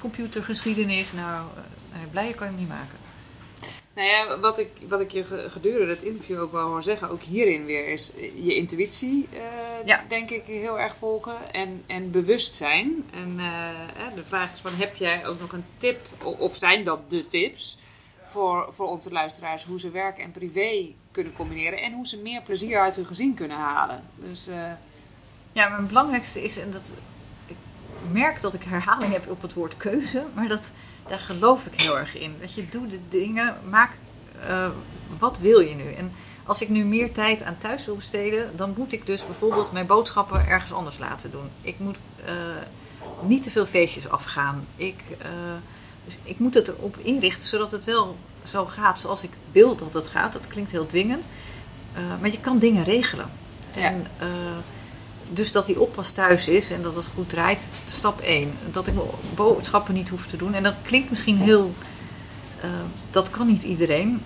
Computergeschiedenis, 0.00 1.12
nou, 1.12 1.46
eh, 1.92 1.98
blijer 2.10 2.34
kan 2.34 2.46
je 2.46 2.52
hem 2.52 2.60
niet 2.60 2.68
maken. 2.68 2.98
Nou 3.96 4.08
ja, 4.08 4.38
wat 4.38 4.58
ik, 4.58 4.68
wat 4.88 5.00
ik 5.00 5.10
je 5.10 5.24
ge- 5.24 5.50
gedurende 5.50 5.92
het 5.92 6.02
interview 6.02 6.40
ook 6.40 6.52
wel 6.52 6.66
hoor 6.68 6.82
zeggen, 6.82 7.10
ook 7.10 7.22
hierin 7.22 7.64
weer, 7.64 7.88
is 7.88 8.12
je 8.34 8.54
intuïtie, 8.54 9.28
eh, 9.32 9.38
Ja. 9.84 10.04
denk 10.08 10.30
ik, 10.30 10.42
heel 10.46 10.78
erg 10.80 10.96
volgen. 10.96 11.52
En, 11.52 11.82
en 11.86 12.10
bewustzijn. 12.10 13.04
En 13.12 13.34
eh, 13.38 13.68
eh, 13.70 14.14
de 14.14 14.24
vraag 14.24 14.52
is 14.52 14.58
van, 14.60 14.72
heb 14.74 14.96
jij 14.96 15.26
ook 15.26 15.40
nog 15.40 15.52
een 15.52 15.64
tip, 15.76 16.00
of 16.22 16.56
zijn 16.56 16.84
dat 16.84 17.10
de 17.10 17.26
tips, 17.26 17.78
voor, 18.28 18.72
voor 18.74 18.86
onze 18.88 19.12
luisteraars, 19.12 19.64
hoe 19.64 19.80
ze 19.80 19.90
werk 19.90 20.18
en 20.18 20.30
privé 20.30 20.94
kunnen 21.10 21.32
combineren 21.32 21.82
en 21.82 21.92
hoe 21.92 22.06
ze 22.06 22.18
meer 22.18 22.42
plezier 22.42 22.80
uit 22.80 22.96
hun 22.96 23.06
gezin 23.06 23.34
kunnen 23.34 23.56
halen? 23.56 24.04
Dus 24.16 24.46
eh, 24.46 24.72
Ja, 25.52 25.68
mijn 25.68 25.86
belangrijkste 25.86 26.42
is, 26.42 26.58
en 26.58 26.70
dat 26.70 26.92
ik 27.46 27.56
merk 28.12 28.40
dat 28.40 28.54
ik 28.54 28.62
herhaling 28.62 29.12
heb 29.12 29.30
op 29.30 29.42
het 29.42 29.52
woord 29.54 29.76
keuze, 29.76 30.24
maar 30.34 30.48
dat, 30.48 30.72
daar 31.08 31.18
geloof 31.18 31.66
ik 31.66 31.80
heel 31.80 31.98
erg 31.98 32.18
in. 32.18 32.34
Dat 32.40 32.54
je 32.54 32.68
doet 32.68 32.90
de 32.90 33.00
dingen, 33.08 33.56
maak 33.68 33.98
eh, 34.46 34.68
wat 35.18 35.38
wil 35.38 35.60
je 35.60 35.74
nu. 35.74 35.92
En 35.92 36.12
als 36.44 36.62
ik 36.62 36.68
nu 36.68 36.84
meer 36.84 37.12
tijd 37.12 37.42
aan 37.42 37.58
thuis 37.58 37.86
wil 37.86 37.96
besteden, 37.96 38.56
dan 38.56 38.74
moet 38.76 38.92
ik 38.92 39.06
dus 39.06 39.26
bijvoorbeeld 39.26 39.72
mijn 39.72 39.86
boodschappen 39.86 40.46
ergens 40.46 40.72
anders 40.72 40.98
laten 40.98 41.30
doen. 41.30 41.50
Ik 41.60 41.78
moet 41.78 41.98
eh, 42.24 42.34
niet 43.22 43.42
te 43.42 43.50
veel 43.50 43.66
feestjes 43.66 44.08
afgaan. 44.08 44.66
Ik, 44.76 45.02
eh, 45.18 45.28
dus 46.04 46.18
ik 46.22 46.38
moet 46.38 46.54
het 46.54 46.68
erop 46.68 46.96
inrichten 46.98 47.48
zodat 47.48 47.70
het 47.70 47.84
wel 47.84 48.16
zo 48.44 48.66
gaat 48.66 49.00
zoals 49.00 49.22
ik 49.22 49.32
wil 49.52 49.76
dat 49.76 49.92
het 49.92 50.08
gaat. 50.08 50.32
Dat 50.32 50.46
klinkt 50.46 50.70
heel 50.70 50.86
dwingend. 50.86 51.28
maar 52.20 52.30
je 52.30 52.40
kan 52.40 52.58
dingen 52.58 52.84
regelen. 52.84 53.30
Ja. 53.74 53.82
En, 53.82 54.06
dus 55.30 55.52
dat 55.52 55.66
die 55.66 55.80
oppas 55.80 56.10
thuis 56.12 56.48
is 56.48 56.70
en 56.70 56.82
dat 56.82 56.94
het 56.94 57.08
goed 57.14 57.28
draait, 57.28 57.68
stap 57.88 58.20
1. 58.20 58.58
Dat 58.70 58.86
ik 58.86 58.94
boodschappen 59.34 59.94
niet 59.94 60.08
hoef 60.08 60.26
te 60.26 60.36
doen. 60.36 60.54
En 60.54 60.62
dat 60.62 60.74
klinkt 60.82 61.10
misschien 61.10 61.38
heel. 61.38 61.74
eh, 62.60 62.68
dat 63.10 63.30
kan 63.30 63.46
niet 63.46 63.62
iedereen. 63.62 64.22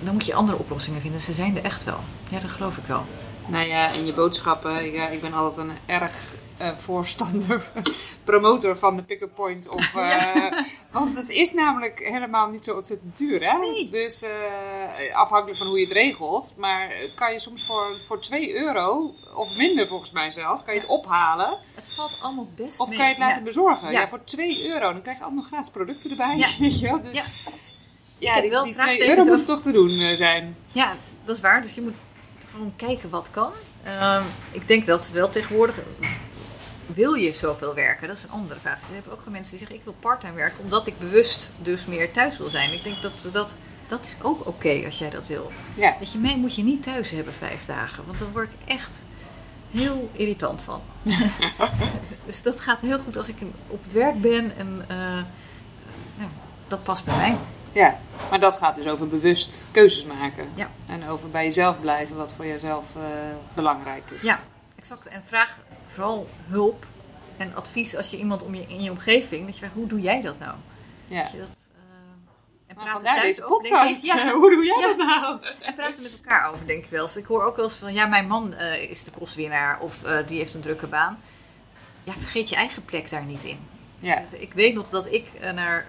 Dan 0.00 0.12
moet 0.12 0.26
je 0.26 0.34
andere 0.34 0.58
oplossingen 0.58 1.00
vinden. 1.00 1.20
Ze 1.20 1.32
zijn 1.32 1.56
er 1.56 1.64
echt 1.64 1.84
wel. 1.84 2.00
Ja, 2.30 2.40
dat 2.40 2.50
geloof 2.50 2.76
ik 2.76 2.84
wel. 2.86 3.04
Nou 3.46 3.66
ja, 3.66 3.90
in 3.92 4.06
je 4.06 4.12
boodschappen. 4.12 4.92
Ja, 4.92 5.08
ik 5.08 5.20
ben 5.20 5.32
altijd 5.32 5.68
een 5.68 5.76
erg 5.86 6.14
eh, 6.56 6.68
voorstander, 6.76 7.70
promotor 8.24 8.76
van 8.78 8.96
de 8.96 9.02
pick-up 9.02 9.34
point. 9.34 9.68
Of, 9.68 9.94
eh, 9.96 10.52
Want 10.90 11.16
het 11.16 11.28
is 11.28 11.52
namelijk 11.52 11.98
helemaal 11.98 12.48
niet 12.48 12.64
zo 12.64 12.74
ontzettend 12.76 13.16
duur. 13.16 13.50
Hè? 13.50 13.58
Nee. 13.58 13.88
Dus 13.88 14.22
eh, 14.22 15.16
afhankelijk 15.16 15.58
van 15.58 15.66
hoe 15.66 15.78
je 15.78 15.84
het 15.84 15.92
regelt. 15.94 16.54
Maar 16.56 16.92
kan 17.14 17.32
je 17.32 17.38
soms 17.40 17.66
voor, 17.66 18.00
voor 18.06 18.20
2 18.20 18.54
euro, 18.56 19.14
of 19.34 19.56
minder 19.56 19.86
volgens 19.88 20.10
mij 20.10 20.30
zelfs, 20.30 20.64
kan 20.64 20.74
je 20.74 20.80
het 20.80 20.88
ophalen. 20.88 21.58
Het 21.74 21.88
valt 21.96 22.18
allemaal 22.20 22.48
best 22.56 22.80
Of 22.80 22.88
mee. 22.88 22.96
kan 22.98 23.06
je 23.06 23.12
het 23.12 23.22
laten 23.22 23.38
Ja. 23.38 23.42
bezorgen. 23.44 23.90
Ja. 23.92 24.00
Ja. 24.00 24.08
voor 24.08 24.24
2 24.24 24.68
euro. 24.68 24.92
Dan 24.92 25.02
krijg 25.02 25.16
je 25.18 25.22
altijd 25.24 25.40
nog 25.40 25.50
gratis 25.50 25.70
producten 25.70 26.10
erbij. 26.10 26.36
Ja. 26.36 26.46
Weet 26.60 26.80
je 26.80 26.86
wel? 26.88 27.00
Dus, 27.00 27.22
Ja. 28.18 28.40
die, 28.40 28.50
die 28.50 28.50
2 28.60 28.72
vraagtekens 28.72 29.08
euro 29.08 29.24
moet 29.36 29.46
toch 29.46 29.60
te 29.60 29.72
doen 29.72 30.16
zijn. 30.16 30.56
Ja, 30.72 30.92
dat 31.24 31.36
is 31.36 31.42
waar. 31.42 31.62
Dus 31.62 31.74
je 31.74 31.80
moet 31.82 31.94
gewoon 32.50 32.72
kijken 32.76 33.10
wat 33.10 33.30
kan. 33.30 33.52
Ehm, 33.84 34.22
ik 34.52 34.68
denk 34.68 34.86
dat 34.86 35.10
wel 35.10 35.28
tegenwoordig. 35.28 35.76
Wil 36.94 37.14
je 37.14 37.34
zoveel 37.34 37.74
werken? 37.74 38.08
Dat 38.08 38.16
is 38.16 38.22
een 38.22 38.30
andere 38.30 38.60
vraag. 38.60 38.80
Er 38.80 38.94
hebben 38.94 39.12
ook 39.12 39.18
gewoon 39.18 39.32
mensen 39.32 39.50
die 39.50 39.66
zeggen: 39.66 39.78
ik 39.78 39.84
wil 39.84 39.96
parttime 40.00 40.32
werken 40.32 40.62
omdat 40.62 40.86
ik 40.86 40.98
bewust 40.98 41.52
dus 41.62 41.86
meer 41.86 42.12
thuis 42.12 42.38
wil 42.38 42.50
zijn. 42.50 42.72
Ik 42.72 42.84
denk 42.84 43.02
dat 43.02 43.28
dat, 43.32 43.56
dat 43.86 44.04
is 44.04 44.16
ook 44.22 44.46
oké 44.46 44.82
als 44.84 44.98
jij 44.98 45.10
dat 45.10 45.26
wil. 45.26 45.50
Ja. 45.76 45.96
Weet 45.98 46.12
je, 46.12 46.18
mij 46.18 46.36
moet 46.36 46.54
je 46.54 46.62
niet 46.62 46.82
thuis 46.82 47.10
hebben 47.10 47.34
vijf 47.34 47.64
dagen, 47.64 48.06
want 48.06 48.18
dan 48.18 48.32
word 48.32 48.48
ik 48.50 48.68
echt 48.68 49.04
heel 49.70 50.10
irritant 50.12 50.62
van. 50.62 50.82
dus 52.26 52.42
dat 52.42 52.60
gaat 52.60 52.80
heel 52.80 52.98
goed 52.98 53.16
als 53.16 53.28
ik 53.28 53.36
op 53.68 53.82
het 53.82 53.92
werk 53.92 54.20
ben 54.20 54.56
en 54.56 54.84
eh, 54.88 54.96
ja, 56.18 56.28
dat 56.66 56.82
past 56.82 57.04
bij 57.04 57.16
mij. 57.16 57.36
Ja, 57.72 57.98
maar 58.30 58.40
dat 58.40 58.58
gaat 58.58 58.76
dus 58.76 58.86
over 58.86 59.08
bewust 59.08 59.66
keuzes 59.70 60.06
maken. 60.06 60.48
Ja. 60.54 60.70
En 60.86 61.08
over 61.08 61.30
bij 61.30 61.44
jezelf 61.44 61.80
blijven, 61.80 62.16
wat 62.16 62.34
voor 62.34 62.46
jezelf 62.46 62.96
eh, 62.96 63.02
belangrijk 63.54 64.10
is. 64.10 64.22
Ja, 64.22 64.40
exact. 64.76 65.06
En 65.06 65.22
vraag 65.26 65.58
vooral 65.94 66.28
hulp 66.46 66.86
en 67.36 67.54
advies 67.54 67.96
als 67.96 68.10
je 68.10 68.16
iemand 68.16 68.42
om 68.42 68.54
je, 68.54 68.64
in 68.68 68.82
je 68.82 68.90
omgeving, 68.90 69.44
dat 69.44 69.52
je 69.54 69.58
vraagt, 69.58 69.74
hoe 69.74 69.86
doe 69.86 70.00
jij 70.00 70.20
dat 70.20 70.38
nou? 70.38 70.54
ja. 71.08 71.22
Dat 71.22 71.32
je 71.32 71.38
dat, 71.38 71.70
eh, 71.74 72.76
en 72.76 72.76
er 72.86 72.90
vandaar 72.92 73.14
thuis 73.14 73.36
deze 73.36 73.44
over, 73.48 73.68
podcast. 73.68 73.98
ik. 73.98 74.04
Ja, 74.04 74.30
Hoe 74.40 74.50
doe 74.50 74.64
jij 74.64 74.80
Ja. 74.80 74.86
dat 74.86 74.96
nou? 74.96 75.38
en 75.60 75.74
praten 75.74 76.02
met 76.02 76.12
elkaar 76.22 76.50
over, 76.52 76.66
denk 76.66 76.84
ik 76.84 76.90
wel 76.90 77.02
eens. 77.02 77.16
Ik 77.16 77.24
hoor 77.26 77.44
ook 77.44 77.56
wel 77.56 77.64
eens 77.64 77.74
van, 77.74 77.92
ja, 77.92 78.06
mijn 78.06 78.26
man 78.26 78.54
eh, 78.54 78.90
is 78.90 79.04
de 79.04 79.10
kostwinnaar 79.10 79.80
of 79.80 80.02
eh, 80.04 80.26
die 80.26 80.38
heeft 80.38 80.54
een 80.54 80.60
drukke 80.60 80.86
baan. 80.86 81.18
Ja, 82.04 82.12
vergeet 82.12 82.48
je 82.48 82.56
eigen 82.56 82.84
plek 82.84 83.10
daar 83.10 83.24
niet 83.24 83.42
in. 83.42 83.58
Ja. 83.98 84.22
Ik 84.30 84.52
weet 84.52 84.74
nog 84.74 84.88
dat 84.88 85.12
ik 85.12 85.30
naar, 85.40 85.86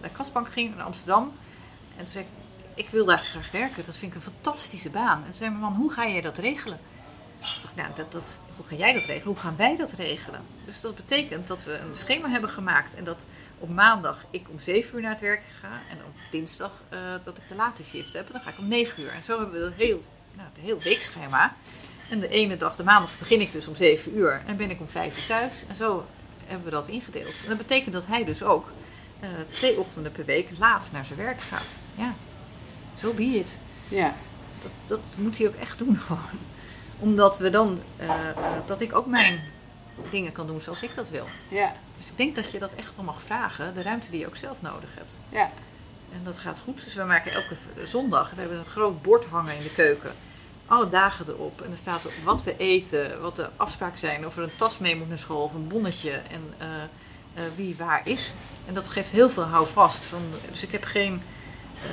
naar 0.00 0.10
Kasbank 0.12 0.48
ging, 0.52 0.76
naar 0.76 0.84
Amsterdam. 0.86 1.32
En 1.90 1.96
toen 1.96 2.06
zei 2.06 2.24
ik, 2.24 2.30
ik 2.84 2.90
wil 2.90 3.04
daar 3.04 3.18
graag 3.18 3.50
werken. 3.50 3.84
Dat 3.84 3.96
vind 3.96 4.14
ik 4.14 4.16
een 4.24 4.32
fantastische 4.32 4.90
baan. 4.90 5.16
En 5.18 5.24
toen 5.24 5.34
zei 5.34 5.50
mijn 5.50 5.62
man, 5.62 5.74
hoe 5.74 5.92
ga 5.92 6.08
jij 6.08 6.20
dat 6.20 6.38
regelen? 6.38 6.80
Nou, 7.74 7.88
dat, 7.94 8.12
dat, 8.12 8.40
hoe 8.56 8.66
ga 8.66 8.74
jij 8.74 8.92
dat 8.92 9.04
regelen? 9.04 9.26
Hoe 9.26 9.36
gaan 9.36 9.56
wij 9.56 9.76
dat 9.76 9.92
regelen? 9.92 10.40
Dus 10.64 10.80
dat 10.80 10.96
betekent 10.96 11.46
dat 11.46 11.64
we 11.64 11.78
een 11.78 11.96
schema 11.96 12.28
hebben 12.28 12.50
gemaakt. 12.50 12.94
En 12.94 13.04
dat 13.04 13.26
op 13.58 13.68
maandag 13.68 14.24
ik 14.30 14.48
om 14.50 14.58
7 14.58 14.94
uur 14.94 15.02
naar 15.02 15.10
het 15.10 15.20
werk 15.20 15.42
ga. 15.60 15.80
En 15.90 15.96
op 16.06 16.14
dinsdag 16.30 16.82
eh, 16.88 16.98
dat 17.24 17.36
ik 17.36 17.48
de 17.48 17.54
late 17.54 17.84
shift 17.84 18.12
heb. 18.12 18.26
En 18.26 18.32
dan 18.32 18.40
ga 18.40 18.50
ik 18.50 18.58
om 18.58 18.68
9 18.68 19.02
uur. 19.02 19.10
En 19.10 19.22
zo 19.22 19.38
hebben 19.38 19.60
we 19.60 19.66
een 19.66 19.72
heel, 19.72 20.04
nou, 20.36 20.48
een 20.56 20.62
heel 20.62 20.80
weekschema. 20.80 21.56
En 22.10 22.20
de 22.20 22.28
ene 22.28 22.56
dag, 22.56 22.76
de 22.76 22.84
maandag, 22.84 23.18
begin 23.18 23.40
ik 23.40 23.52
dus 23.52 23.68
om 23.68 23.74
7 23.74 24.16
uur. 24.16 24.42
En 24.46 24.56
ben 24.56 24.70
ik 24.70 24.80
om 24.80 24.88
5 24.88 25.18
uur 25.18 25.26
thuis. 25.26 25.64
En 25.68 25.76
zo 25.76 26.06
hebben 26.46 26.64
we 26.64 26.70
dat 26.70 26.88
ingedeeld. 26.88 27.34
En 27.42 27.48
dat 27.48 27.58
betekent 27.58 27.92
dat 27.92 28.06
hij 28.06 28.24
dus 28.24 28.42
ook 28.42 28.70
eh, 29.20 29.28
twee 29.50 29.78
ochtenden 29.78 30.12
per 30.12 30.24
week 30.24 30.48
laat 30.58 30.88
naar 30.92 31.04
zijn 31.04 31.18
werk 31.18 31.40
gaat. 31.40 31.78
Ja, 31.94 32.14
zo 32.96 33.12
be 33.12 33.22
it. 33.22 33.56
Ja. 33.88 34.14
Dat, 34.62 34.72
dat 34.86 35.16
moet 35.18 35.38
hij 35.38 35.46
ook 35.46 35.54
echt 35.54 35.78
doen 35.78 35.96
gewoon. 35.96 36.38
Omdat 37.00 37.38
we 37.38 37.50
dan, 37.50 37.82
eh, 37.96 38.28
eh, 38.28 38.36
dat 38.66 38.80
ik 38.80 38.94
ook 38.94 39.06
mijn 39.06 39.40
dingen 40.10 40.32
kan 40.32 40.46
doen 40.46 40.60
zoals 40.60 40.82
ik 40.82 40.94
dat 40.94 41.08
wil. 41.08 41.26
Ja. 41.48 41.72
Dus 41.96 42.08
ik 42.08 42.16
denk 42.16 42.34
dat 42.34 42.50
je 42.50 42.58
dat 42.58 42.74
echt 42.74 42.92
wel 42.96 43.04
mag 43.04 43.22
vragen, 43.22 43.74
de 43.74 43.82
ruimte 43.82 44.10
die 44.10 44.20
je 44.20 44.26
ook 44.26 44.36
zelf 44.36 44.56
nodig 44.60 44.88
hebt. 44.94 45.20
Ja. 45.28 45.50
En 46.12 46.20
dat 46.24 46.38
gaat 46.38 46.58
goed. 46.58 46.84
Dus 46.84 46.94
we 46.94 47.02
maken 47.04 47.32
elke 47.32 47.54
zondag, 47.82 48.30
we 48.30 48.40
hebben 48.40 48.58
een 48.58 48.64
groot 48.64 49.02
bord 49.02 49.24
hangen 49.24 49.56
in 49.56 49.62
de 49.62 49.72
keuken. 49.72 50.12
Alle 50.66 50.88
dagen 50.88 51.28
erop. 51.28 51.60
En 51.60 51.70
er 51.70 51.76
staat 51.76 52.06
op 52.06 52.12
wat 52.24 52.42
we 52.42 52.56
eten, 52.56 53.20
wat 53.20 53.36
de 53.36 53.48
afspraken 53.56 53.98
zijn. 53.98 54.26
Of 54.26 54.36
er 54.36 54.42
een 54.42 54.56
tas 54.56 54.78
mee 54.78 54.96
moet 54.96 55.08
naar 55.08 55.18
school 55.18 55.42
of 55.42 55.54
een 55.54 55.68
bonnetje. 55.68 56.10
En 56.10 56.54
eh, 56.58 57.42
wie 57.56 57.76
waar 57.78 58.00
is. 58.04 58.32
En 58.66 58.74
dat 58.74 58.88
geeft 58.88 59.10
heel 59.10 59.30
veel 59.30 59.42
houvast. 59.42 60.06
Van, 60.06 60.22
dus 60.50 60.62
ik 60.62 60.72
heb 60.72 60.84
geen 60.84 61.22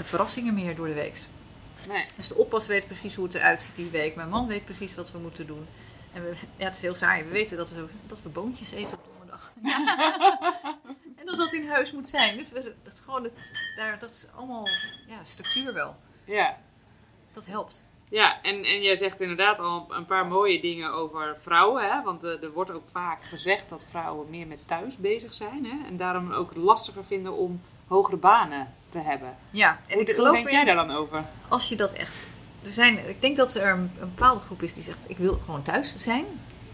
verrassingen 0.04 0.54
meer 0.54 0.76
door 0.76 0.88
de 0.88 0.94
week. 0.94 1.20
Nee. 1.88 2.06
Dus 2.16 2.28
de 2.28 2.36
oppas 2.36 2.68
weet 2.68 2.86
precies 2.86 3.16
hoe 3.16 3.26
het 3.26 3.36
eruit 3.36 3.62
ziet 3.62 3.76
die 3.76 3.90
week. 3.90 4.16
Mijn 4.16 4.30
man 4.30 4.48
weet 4.48 4.66
precies 4.66 4.96
wat 4.96 5.12
we 5.12 5.18
moeten 5.18 5.48
doen. 5.48 5.68
En 6.14 6.24
we, 6.24 6.36
ja, 6.58 6.66
het 6.66 6.76
is 6.76 6.82
heel 6.82 6.96
saai. 6.96 7.24
We 7.24 7.30
weten 7.30 7.58
dat 7.58 7.70
we, 7.70 7.86
dat 8.08 8.22
we 8.22 8.30
boontjes 8.30 8.72
eten 8.72 8.98
op 8.98 9.06
donderdag. 9.06 9.52
en 11.20 11.26
dat 11.26 11.38
dat 11.38 11.54
in 11.54 11.68
huis 11.68 11.92
moet 11.92 12.10
zijn. 12.10 12.38
Dus 12.38 12.50
we, 12.50 12.74
dat, 12.84 12.94
is 12.94 13.00
gewoon 13.00 13.24
het, 13.24 13.54
daar, 13.76 14.00
dat 14.00 14.10
is 14.10 14.26
allemaal 14.36 14.68
ja, 15.08 15.24
structuur 15.24 15.74
wel. 15.74 15.96
Ja. 16.26 16.58
Dat 17.34 17.46
helpt. 17.46 17.86
Ja, 18.10 18.42
en, 18.42 18.64
en 18.64 18.82
jij 18.82 18.96
zegt 18.96 19.22
inderdaad 19.22 19.60
al 19.60 19.88
een 19.90 20.06
paar 20.06 20.26
mooie 20.26 20.62
dingen 20.62 20.94
over 20.94 21.38
vrouwen. 21.42 21.92
Hè? 21.92 22.02
Want 22.04 22.24
eh, 22.24 22.44
er 22.44 22.52
wordt 22.52 22.72
ook 22.72 22.88
vaak 22.90 23.24
gezegd 23.24 23.70
dat 23.70 23.86
vrouwen 23.86 24.30
meer 24.30 24.48
met 24.48 24.68
thuis 24.68 24.98
bezig 24.98 25.34
zijn. 25.34 25.66
Hè? 25.66 25.88
En 25.88 25.98
daarom 25.98 26.32
ook 26.32 26.56
lastiger 26.56 27.06
vinden 27.06 27.34
om 27.34 27.62
hogere 27.88 28.18
banen 28.18 28.74
te 28.90 29.00
hebben. 29.00 29.36
Ja, 29.50 29.80
en 29.88 29.94
Hoe, 29.94 30.02
ik 30.02 30.08
hoe 30.08 30.16
geloof 30.16 30.34
denk 30.34 30.48
in, 30.48 30.54
jij 30.54 30.66
daar 30.66 30.76
dan 30.76 30.92
over? 30.92 31.24
als 31.48 31.70
je 31.70 31.76
dat 31.76 31.94
echt... 31.94 32.16
Er 32.64 32.72
zijn, 32.72 33.10
ik 33.10 33.22
denk 33.22 33.38
dat 33.38 33.56
er 33.56 33.72
een, 33.72 33.80
een 33.80 34.12
bepaalde 34.16 34.42
groep 34.42 34.64
is 34.64 34.74
die 34.74 34.84
zegt, 34.84 34.98
ik 35.08 35.18
wil 35.18 35.40
gewoon 35.46 35.62
thuis 35.62 35.96
zijn. 35.98 36.26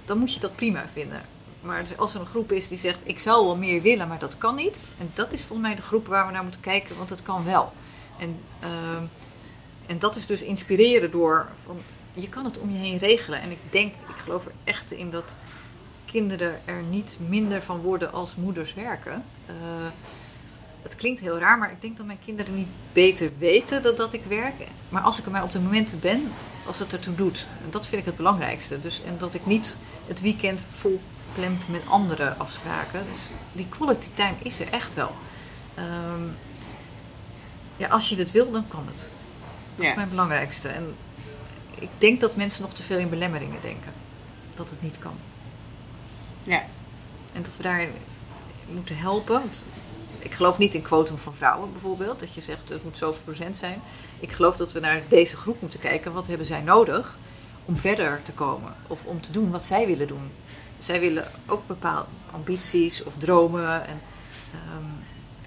Dan 0.05 0.17
moet 0.17 0.33
je 0.33 0.39
dat 0.39 0.55
prima 0.55 0.85
vinden. 0.93 1.21
Maar 1.61 1.85
als 1.97 2.13
er 2.13 2.19
een 2.19 2.25
groep 2.25 2.51
is 2.51 2.67
die 2.67 2.77
zegt, 2.77 2.99
ik 3.03 3.19
zou 3.19 3.45
wel 3.45 3.55
meer 3.55 3.81
willen, 3.81 4.07
maar 4.07 4.19
dat 4.19 4.37
kan 4.37 4.55
niet. 4.55 4.85
En 4.97 5.11
dat 5.13 5.33
is 5.33 5.41
volgens 5.41 5.67
mij 5.67 5.75
de 5.75 5.81
groep 5.81 6.07
waar 6.07 6.25
we 6.25 6.31
naar 6.31 6.43
moeten 6.43 6.61
kijken, 6.61 6.97
want 6.97 7.09
het 7.09 7.23
kan 7.23 7.45
wel. 7.45 7.71
En, 8.19 8.39
ehm, 8.59 9.03
en 9.85 9.99
dat 9.99 10.15
is 10.15 10.25
dus 10.25 10.41
inspireren 10.41 11.11
door, 11.11 11.47
van, 11.65 11.77
je 12.13 12.29
kan 12.29 12.45
het 12.45 12.59
om 12.59 12.71
je 12.71 12.77
heen 12.77 12.97
regelen. 12.97 13.41
En 13.41 13.51
ik 13.51 13.59
denk, 13.69 13.93
ik 13.93 14.15
geloof 14.23 14.45
er 14.45 14.51
echt 14.63 14.91
in 14.91 15.09
dat 15.09 15.35
kinderen 16.05 16.61
er 16.65 16.81
niet 16.81 17.17
minder 17.27 17.61
van 17.61 17.81
worden 17.81 18.13
als 18.13 18.35
moeders 18.35 18.73
werken. 18.73 19.23
Eh, 19.45 19.53
het 20.83 20.95
klinkt 20.95 21.19
heel 21.19 21.37
raar, 21.37 21.57
maar 21.57 21.71
ik 21.71 21.81
denk 21.81 21.97
dat 21.97 22.05
mijn 22.05 22.19
kinderen 22.25 22.55
niet 22.55 22.67
beter 22.93 23.31
weten 23.37 23.83
dat, 23.83 23.97
dat 23.97 24.13
ik 24.13 24.23
werk. 24.27 24.67
Maar 24.89 25.01
als 25.01 25.19
ik 25.19 25.25
er 25.25 25.31
maar 25.31 25.43
op 25.43 25.51
de 25.51 25.59
momenten 25.59 25.99
ben, 25.99 26.31
als 26.65 26.79
het 26.79 26.93
ertoe 26.93 27.15
doet. 27.15 27.47
En 27.63 27.71
dat 27.71 27.87
vind 27.87 28.01
ik 28.01 28.07
het 28.07 28.17
belangrijkste. 28.17 28.79
Dus, 28.79 29.01
en 29.05 29.17
dat 29.17 29.33
ik 29.33 29.45
niet 29.45 29.77
het 30.07 30.21
weekend 30.21 30.65
vol 30.69 31.01
plemp 31.33 31.61
met 31.67 31.81
andere 31.87 32.35
afspraken. 32.37 33.03
Dus 33.03 33.29
die 33.51 33.67
quality 33.69 34.07
time 34.13 34.35
is 34.41 34.59
er 34.59 34.71
echt 34.71 34.93
wel. 34.93 35.11
Ehm, 35.75 36.23
ja, 37.77 37.87
als 37.87 38.09
je 38.09 38.15
het 38.15 38.31
wil, 38.31 38.51
dan 38.51 38.67
kan 38.67 38.83
het. 38.87 39.09
Dat 39.75 39.85
is 39.85 39.95
mijn 39.95 40.09
belangrijkste. 40.09 40.67
En 40.67 40.95
ik 41.79 41.89
denk 41.97 42.21
dat 42.21 42.35
mensen 42.35 42.61
nog 42.61 42.73
te 42.73 42.83
veel 42.83 42.97
in 42.97 43.09
belemmeringen 43.09 43.61
denken. 43.61 43.91
Dat 44.55 44.69
het 44.69 44.81
niet 44.81 44.99
kan. 44.99 45.15
Ja. 46.43 46.63
En 47.33 47.43
dat 47.43 47.57
we 47.57 47.63
daar 47.63 47.87
moeten 48.69 48.97
helpen. 48.97 49.41
Ik 50.23 50.31
geloof 50.31 50.57
niet 50.57 50.75
in 50.75 50.81
quotum 50.81 51.17
van 51.17 51.35
vrouwen 51.35 51.71
bijvoorbeeld. 51.71 52.19
Dat 52.19 52.33
je 52.33 52.41
zegt 52.41 52.69
het 52.69 52.83
moet 52.83 52.97
zoveel 52.97 53.23
procent 53.23 53.55
zijn. 53.55 53.81
Ik 54.19 54.31
geloof 54.31 54.57
dat 54.57 54.71
we 54.71 54.79
naar 54.79 55.01
deze 55.07 55.37
groep 55.37 55.61
moeten 55.61 55.79
kijken. 55.79 56.13
Wat 56.13 56.27
hebben 56.27 56.45
zij 56.45 56.61
nodig 56.61 57.17
om 57.65 57.77
verder 57.77 58.21
te 58.23 58.31
komen? 58.31 58.75
Of 58.87 59.05
om 59.05 59.21
te 59.21 59.31
doen 59.31 59.51
wat 59.51 59.65
zij 59.65 59.85
willen 59.85 60.07
doen. 60.07 60.31
Zij 60.77 60.99
willen 60.99 61.31
ook 61.47 61.67
bepaalde 61.67 62.07
ambities 62.31 63.03
of 63.03 63.17
dromen. 63.17 63.87
En, 63.87 64.01
ehm, 64.51 64.89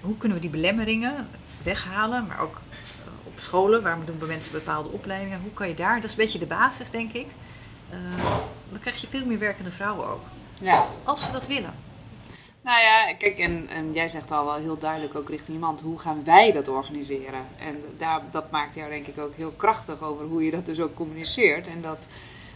hoe 0.01 0.17
kunnen 0.17 0.37
we 0.37 0.43
die 0.43 0.51
belemmeringen 0.51 1.27
weghalen? 1.63 2.27
Maar 2.27 2.39
ook 2.39 2.55
eh, 2.55 3.11
op 3.23 3.39
scholen, 3.39 3.83
waarom 3.83 4.05
doen 4.05 4.19
we 4.19 4.25
mensen 4.25 4.51
bepaalde 4.51 4.89
opleidingen? 4.89 5.41
Hoe 5.41 5.53
kan 5.53 5.67
je 5.67 5.75
daar, 5.75 5.95
dat 5.95 6.03
is 6.03 6.11
een 6.11 6.17
beetje 6.17 6.39
de 6.39 6.45
basis 6.45 6.89
denk 6.89 7.13
ik. 7.13 7.27
Eh, 7.89 7.97
dan 8.69 8.79
krijg 8.79 9.01
je 9.01 9.07
veel 9.07 9.25
meer 9.25 9.39
werkende 9.39 9.71
vrouwen 9.71 10.07
ook. 10.07 10.23
Ja. 10.61 10.87
Als 11.03 11.25
ze 11.25 11.31
dat 11.31 11.47
willen. 11.47 11.73
Nou 12.67 12.81
ja, 12.81 13.13
kijk, 13.13 13.39
en, 13.39 13.67
en 13.67 13.93
jij 13.93 14.07
zegt 14.07 14.31
al 14.31 14.45
wel 14.45 14.55
heel 14.55 14.79
duidelijk 14.79 15.15
ook 15.15 15.29
richting 15.29 15.57
iemand, 15.57 15.81
hoe 15.81 15.99
gaan 15.99 16.23
wij 16.23 16.51
dat 16.51 16.67
organiseren? 16.67 17.45
En 17.57 17.83
daar, 17.97 18.21
dat 18.31 18.51
maakt 18.51 18.75
jou 18.75 18.89
denk 18.89 19.07
ik 19.07 19.19
ook 19.19 19.35
heel 19.35 19.51
krachtig 19.51 20.01
over 20.01 20.25
hoe 20.25 20.43
je 20.43 20.51
dat 20.51 20.65
dus 20.65 20.79
ook 20.79 20.95
communiceert. 20.95 21.67
En 21.67 21.81
dat 21.81 22.07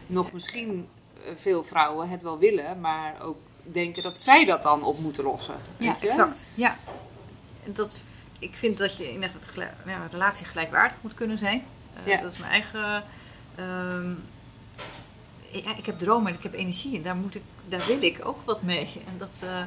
nog 0.07 0.31
misschien 0.31 0.87
eh, 1.23 1.31
veel 1.35 1.63
vrouwen 1.63 2.09
het 2.09 2.21
wel 2.21 2.39
willen, 2.39 2.79
maar 2.79 3.15
ook 3.21 3.37
denken 3.63 4.03
dat 4.03 4.17
zij 4.19 4.45
dat 4.45 4.63
dan 4.63 4.83
op 4.83 4.99
moeten 4.99 5.23
lossen. 5.23 5.55
Ja, 5.77 5.95
exact. 6.01 6.47
Ja. 6.53 6.77
Dat, 7.65 8.03
ik 8.39 8.55
vind 8.55 8.77
dat 8.77 8.97
je 8.97 9.11
in 9.11 9.23
een 9.23 9.31
ja, 9.85 10.07
relatie 10.11 10.45
gelijkwaardig 10.45 10.97
moet 11.01 11.13
kunnen 11.13 11.37
zijn. 11.37 11.63
Eh, 11.93 12.05
Ja. 12.13 12.21
Dat 12.21 12.31
is 12.31 12.37
mijn 12.37 12.51
eigen... 12.51 13.03
ehm, 13.55 14.11
ja, 15.65 15.77
ik 15.77 15.85
heb 15.85 15.99
dromen 15.99 16.31
en 16.31 16.37
ik 16.37 16.43
heb 16.43 16.53
energie 16.53 16.95
en 16.95 17.03
daar, 17.03 17.15
moet 17.15 17.35
ik, 17.35 17.41
daar 17.69 17.85
wil 17.87 18.01
ik 18.01 18.25
ook 18.25 18.39
wat 18.45 18.61
mee. 18.61 18.89
En 19.07 19.17
dat, 19.17 19.41
eh, 19.43 19.61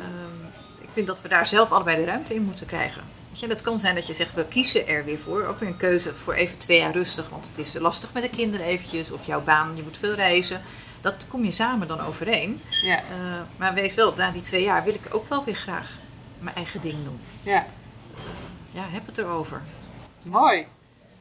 ehm, 0.00 0.44
ik 0.80 0.88
vind 0.92 1.06
dat 1.06 1.22
we 1.22 1.28
daar 1.28 1.46
zelf 1.46 1.72
allebei 1.72 1.96
de 1.96 2.04
ruimte 2.04 2.34
in 2.34 2.42
moeten 2.42 2.66
krijgen. 2.66 3.02
Weet 3.30 3.40
je, 3.40 3.46
dat 3.48 3.62
kan 3.62 3.80
zijn 3.80 3.94
dat 3.94 4.06
je 4.06 4.14
zegt, 4.14 4.34
we 4.34 4.44
kiezen 4.46 4.86
er 4.88 5.04
weer 5.04 5.18
voor. 5.18 5.44
Ook 5.44 5.58
weer 5.60 5.68
een 5.68 5.76
keuze 5.76 6.14
voor 6.14 6.34
even 6.34 6.58
twee 6.58 6.78
jaar 6.78 6.92
rustig, 6.92 7.28
want 7.28 7.48
het 7.48 7.58
is 7.58 7.74
lastig 7.74 8.12
met 8.12 8.22
de 8.22 8.30
kinderen 8.30 8.66
eventjes. 8.66 9.10
Of 9.10 9.26
jouw 9.26 9.40
baan, 9.42 9.76
je 9.76 9.82
moet 9.82 9.98
veel 9.98 10.14
reizen. 10.14 10.60
Dat 11.00 11.26
kom 11.30 11.44
je 11.44 11.50
samen 11.50 11.88
dan 11.88 12.00
overeen. 12.00 12.60
Ja, 12.68 12.98
Eh, 13.02 13.06
maar 13.56 13.74
wees 13.74 13.94
wel, 13.94 14.14
na 14.16 14.30
die 14.30 14.42
twee 14.42 14.62
jaar 14.62 14.84
wil 14.84 14.94
ik 14.94 15.14
ook 15.14 15.28
wel 15.28 15.44
weer 15.44 15.54
graag 15.54 15.90
mijn 16.38 16.56
eigen 16.56 16.80
ding 16.80 17.04
doen. 17.04 17.20
ja. 17.42 17.66
Ja, 18.70 18.82
heb 18.88 19.06
het 19.06 19.18
erover. 19.18 19.62
mooi. 20.22 20.66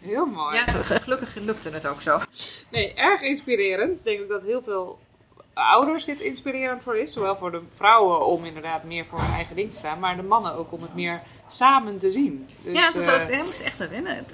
Heel 0.02 0.26
mooi. 0.26 0.56
Ja, 0.56 0.66
gelukkig 1.00 1.36
lukte 1.36 1.70
het 1.70 1.88
ook 1.88 2.02
zo. 2.02 2.20
Nee, 2.72 2.94
erg 2.94 3.22
inspirerend. 3.22 3.98
Ik 3.98 4.04
denk 4.04 4.22
ook 4.22 4.30
dat 4.30 4.44
heel 4.44 4.62
veel 4.62 5.00
ouders 5.56 6.06
dit 6.06 6.22
inspirerend 6.22 6.84
voor 6.84 6.98
is. 6.98 7.14
Zowel 7.14 7.36
voor 7.36 7.52
de 7.52 7.62
vrouwen 7.74 8.26
om 8.26 8.46
inderdaad 8.46 8.84
meer 8.84 9.06
voor 9.06 9.20
hun 9.20 9.34
eigen 9.34 9.56
ding 9.56 9.72
te 9.72 9.78
staan, 9.78 10.00
maar 10.00 10.16
de 10.16 10.24
mannen 10.24 10.54
ook 10.54 10.72
om 10.72 10.82
het 10.82 10.96
meer 10.96 11.22
samen 11.48 11.98
te 11.98 12.12
zien. 12.12 12.50
Dus, 12.62 12.74
ja, 12.74 12.86
het 12.86 12.96
was 12.96 13.06
eh, 13.06 13.14
ook, 13.14 13.44
moest 13.44 13.62
echt 13.62 13.82
aan 13.82 13.90
wennen. 13.90 14.26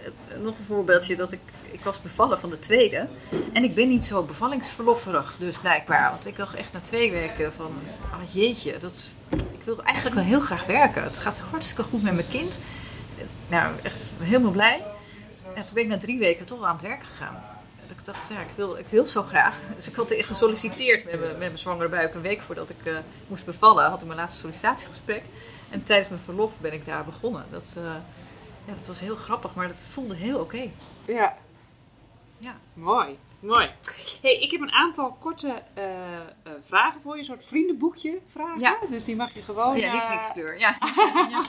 Nog 0.42 0.58
een 0.58 0.64
voorbeeldje 0.64 1.16
dat 1.16 1.32
ik, 1.32 1.40
ik 1.72 1.84
was 1.84 2.02
bevallen 2.02 2.40
van 2.40 2.50
de 2.50 2.60
tweede. 2.60 3.08
En 3.54 3.64
ik 3.64 3.76
ben 3.76 3.90
niet 3.90 4.06
zo 4.06 4.24
bevallingsverlofferig, 4.24 5.36
dus 5.40 5.58
blijkbaar. 5.58 6.12
Want 6.12 6.26
ik 6.26 6.36
dacht 6.36 6.56
echt 6.56 6.74
na 6.74 6.80
twee 6.80 7.12
weken 7.12 7.54
van, 7.54 7.74
oh 8.14 8.34
jeetje, 8.34 8.78
dat, 8.78 9.12
ik 9.30 9.64
wil 9.64 9.84
eigenlijk 9.84 10.16
wel 10.16 10.26
heel 10.26 10.40
graag 10.40 10.66
werken. 10.66 11.04
Het 11.04 11.20
gaat 11.20 11.38
hartstikke 11.38 11.84
goed 11.84 12.04
met 12.04 12.14
mijn 12.14 12.30
kind. 12.30 12.62
Nou, 13.48 13.74
echt 13.84 14.12
helemaal 14.20 14.52
blij. 14.52 14.84
En 15.56 15.66
toen 15.66 15.74
ben 15.74 15.84
ik 15.84 15.90
na 15.90 15.98
drie 15.98 16.20
weken 16.20 16.46
toch 16.46 16.64
aan 16.64 16.74
het 16.74 16.82
werk 16.82 17.04
gegaan. 17.04 17.44
Dat 17.92 18.00
Ik 18.00 18.06
dacht, 18.14 18.30
ja, 18.30 18.40
ik 18.40 18.48
wil, 18.56 18.78
ik 18.78 18.86
wil 18.90 19.08
zo 19.08 19.24
graag. 19.24 19.60
Dus 19.76 19.88
ik 19.88 19.96
had 19.96 20.14
gesolliciteerd 20.18 21.06
met 21.06 21.20
mijn, 21.20 21.30
met 21.32 21.40
mijn 21.40 21.58
zwangere 21.58 21.90
buik 21.90 22.14
een 22.14 22.22
week 22.22 22.42
voordat 22.42 22.70
ik 22.70 22.86
eh, 22.86 22.98
moest 23.28 23.46
bevallen. 23.46 23.90
Had 23.90 24.02
ik 24.02 24.08
mijn 24.08 24.20
laatste 24.20 24.40
sollicitatiegesprek. 24.40 25.24
En 25.70 25.84
tijdens 25.84 26.10
mijn 26.10 26.22
verlof 26.22 26.60
ben 26.60 26.74
ik 26.74 26.86
daar 26.86 27.06
begonnen. 27.06 27.46
Dat, 27.50 27.74
eh, 27.78 27.84
ja, 28.66 28.74
dat 28.74 28.88
was 28.88 29.00
heel 29.00 29.16
grappig, 29.16 29.54
maar 29.56 29.68
dat 29.68 29.78
voelde 29.78 30.16
heel 30.16 30.40
oké. 30.40 30.70
Ja, 31.06 31.38
Ja. 32.38 32.56
mooi. 32.74 33.18
Mooi. 33.40 33.70
Hey, 34.22 34.40
ik 34.40 34.52
heb 34.52 34.62
een 34.62 34.72
aantal 34.72 35.18
korte 35.20 35.62
eh, 35.74 35.84
vragen 36.66 37.02
voor 37.02 37.14
je, 37.14 37.20
een 37.20 37.26
soort 37.26 37.46
vriendenboekje 37.46 38.18
vragen. 38.32 38.60
Ja. 38.60 38.78
Dus 38.90 39.04
die 39.04 39.16
mag 39.16 39.34
je 39.34 39.42
gewoon. 39.42 39.78
ja, 39.78 39.92
lievelingskleur. 39.92 40.60
Ja. 40.60 40.78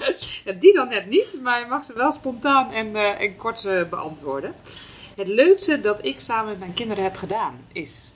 ja. 0.44 0.52
Die 0.52 0.74
dan 0.74 0.88
net 0.88 1.06
niet, 1.06 1.38
maar 1.42 1.60
je 1.60 1.66
mag 1.66 1.84
ze 1.84 1.94
wel 1.94 2.12
spontaan 2.12 2.70
en, 2.70 2.96
en 3.18 3.36
kort 3.36 3.88
beantwoorden. 3.90 4.54
Het 5.16 5.28
leukste 5.28 5.80
dat 5.80 6.04
ik 6.04 6.20
samen 6.20 6.46
met 6.50 6.58
mijn 6.58 6.74
kinderen 6.74 7.02
heb 7.04 7.16
gedaan 7.16 7.60
is. 7.72 8.10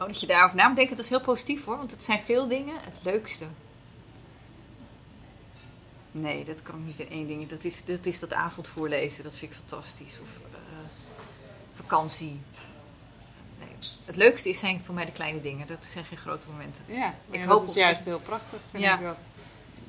Oh, 0.00 0.06
dat 0.06 0.20
je 0.20 0.26
daarover 0.26 0.56
na 0.56 0.66
moet 0.66 0.76
denken, 0.76 0.96
dat 0.96 1.04
is 1.04 1.10
heel 1.10 1.20
positief 1.20 1.64
hoor. 1.64 1.76
Want 1.76 1.90
het 1.90 2.04
zijn 2.04 2.20
veel 2.20 2.48
dingen. 2.48 2.74
Het 2.80 2.98
leukste. 3.02 3.44
Nee, 6.10 6.44
dat 6.44 6.62
kan 6.62 6.84
niet 6.86 7.00
in 7.00 7.10
één 7.10 7.26
ding. 7.26 7.48
Dat 7.48 7.64
is 7.64 7.84
dat, 7.84 8.06
is 8.06 8.18
dat 8.20 8.32
avond 8.32 8.68
voorlezen. 8.68 9.22
Dat 9.22 9.36
vind 9.36 9.52
ik 9.52 9.58
fantastisch. 9.58 10.20
Of 10.22 10.28
eh, 10.52 10.58
vakantie. 11.72 12.40
Nee. 13.58 13.68
Het 14.06 14.16
leukste 14.16 14.48
is, 14.48 14.58
zijn 14.58 14.84
voor 14.84 14.94
mij 14.94 15.04
de 15.04 15.12
kleine 15.12 15.40
dingen. 15.40 15.66
Dat 15.66 15.84
zijn 15.84 16.04
geen 16.04 16.18
grote 16.18 16.48
momenten. 16.50 16.84
Ja, 16.86 17.12
Ik 17.30 17.40
hoop 17.40 17.48
dat 17.48 17.62
is 17.62 17.68
op- 17.70 17.76
juist 17.76 18.04
heel 18.04 18.20
prachtig. 18.20 18.58
Vind 18.70 18.82
Ja. 18.82 18.98
ik 18.98 19.04
dat, 19.04 19.18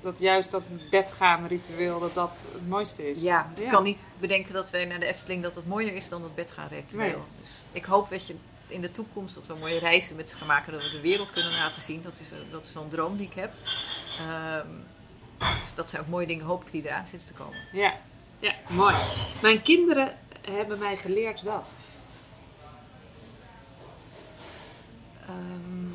dat 0.02 0.20
juist 0.20 0.52
dat 0.52 0.64
bedgaan 0.90 1.48
ritueel, 1.48 2.00
dat 2.00 2.14
dat 2.14 2.48
het 2.54 2.68
mooiste 2.68 3.10
is. 3.10 3.22
Ja, 3.22 3.52
ik 3.56 3.70
kan 3.70 3.84
niet 3.84 3.98
bedenken 4.20 4.54
dat 4.54 4.70
wij 4.70 4.86
naar 4.86 5.00
de 5.00 5.06
Efteling 5.06 5.44
dat 5.44 5.56
het 5.56 5.68
mooier 5.68 5.94
is 5.94 6.10
dan 6.10 6.22
dat 6.22 6.36
bed 6.36 6.52
gaan 6.52 6.68
ritueel. 6.68 7.00
Nee. 7.00 7.16
Dus 7.42 7.50
ik 7.72 7.86
hoop 7.86 8.10
dat 8.10 8.28
je 8.28 8.36
in 8.68 8.82
de 8.82 8.92
toekomst 8.92 9.36
dat 9.36 9.48
we 9.48 9.54
mooie 9.60 9.80
reizen 9.80 10.16
met 10.16 10.30
ze 10.30 10.36
gaan 10.36 10.48
maken, 10.48 10.72
dat 10.74 10.84
we 10.84 10.90
de 10.90 11.02
wereld 11.02 11.32
kunnen 11.32 11.52
laten 11.52 11.82
zien. 11.82 12.02
Dat 12.02 12.20
is, 12.20 12.30
dat 12.52 12.66
is 12.66 12.72
zo'n 12.72 12.90
droom 12.90 13.18
die 13.18 13.28
ik 13.28 13.34
heb. 13.34 13.54
Ehm, 14.20 14.68
dus 15.62 15.74
dat 15.74 15.90
zijn 15.90 16.02
ook 16.02 16.08
mooie 16.08 16.28
dingen, 16.28 16.46
hoop 16.46 16.66
ik, 16.66 16.72
die 16.72 16.86
eraan 16.86 17.08
zitten 17.08 17.28
te 17.28 17.44
komen. 17.44 17.58
Ja. 17.72 17.98
ja, 18.40 18.54
mooi. 18.70 18.96
Mijn 19.42 19.62
kinderen 19.62 20.18
hebben 20.42 20.80
mij 20.80 20.98
geleerd 20.98 21.44
dat. 21.44 21.76
Ehm, 25.22 25.89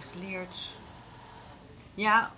mij 0.00 0.22
geleerd. 0.22 0.56
Ja, 1.94 2.30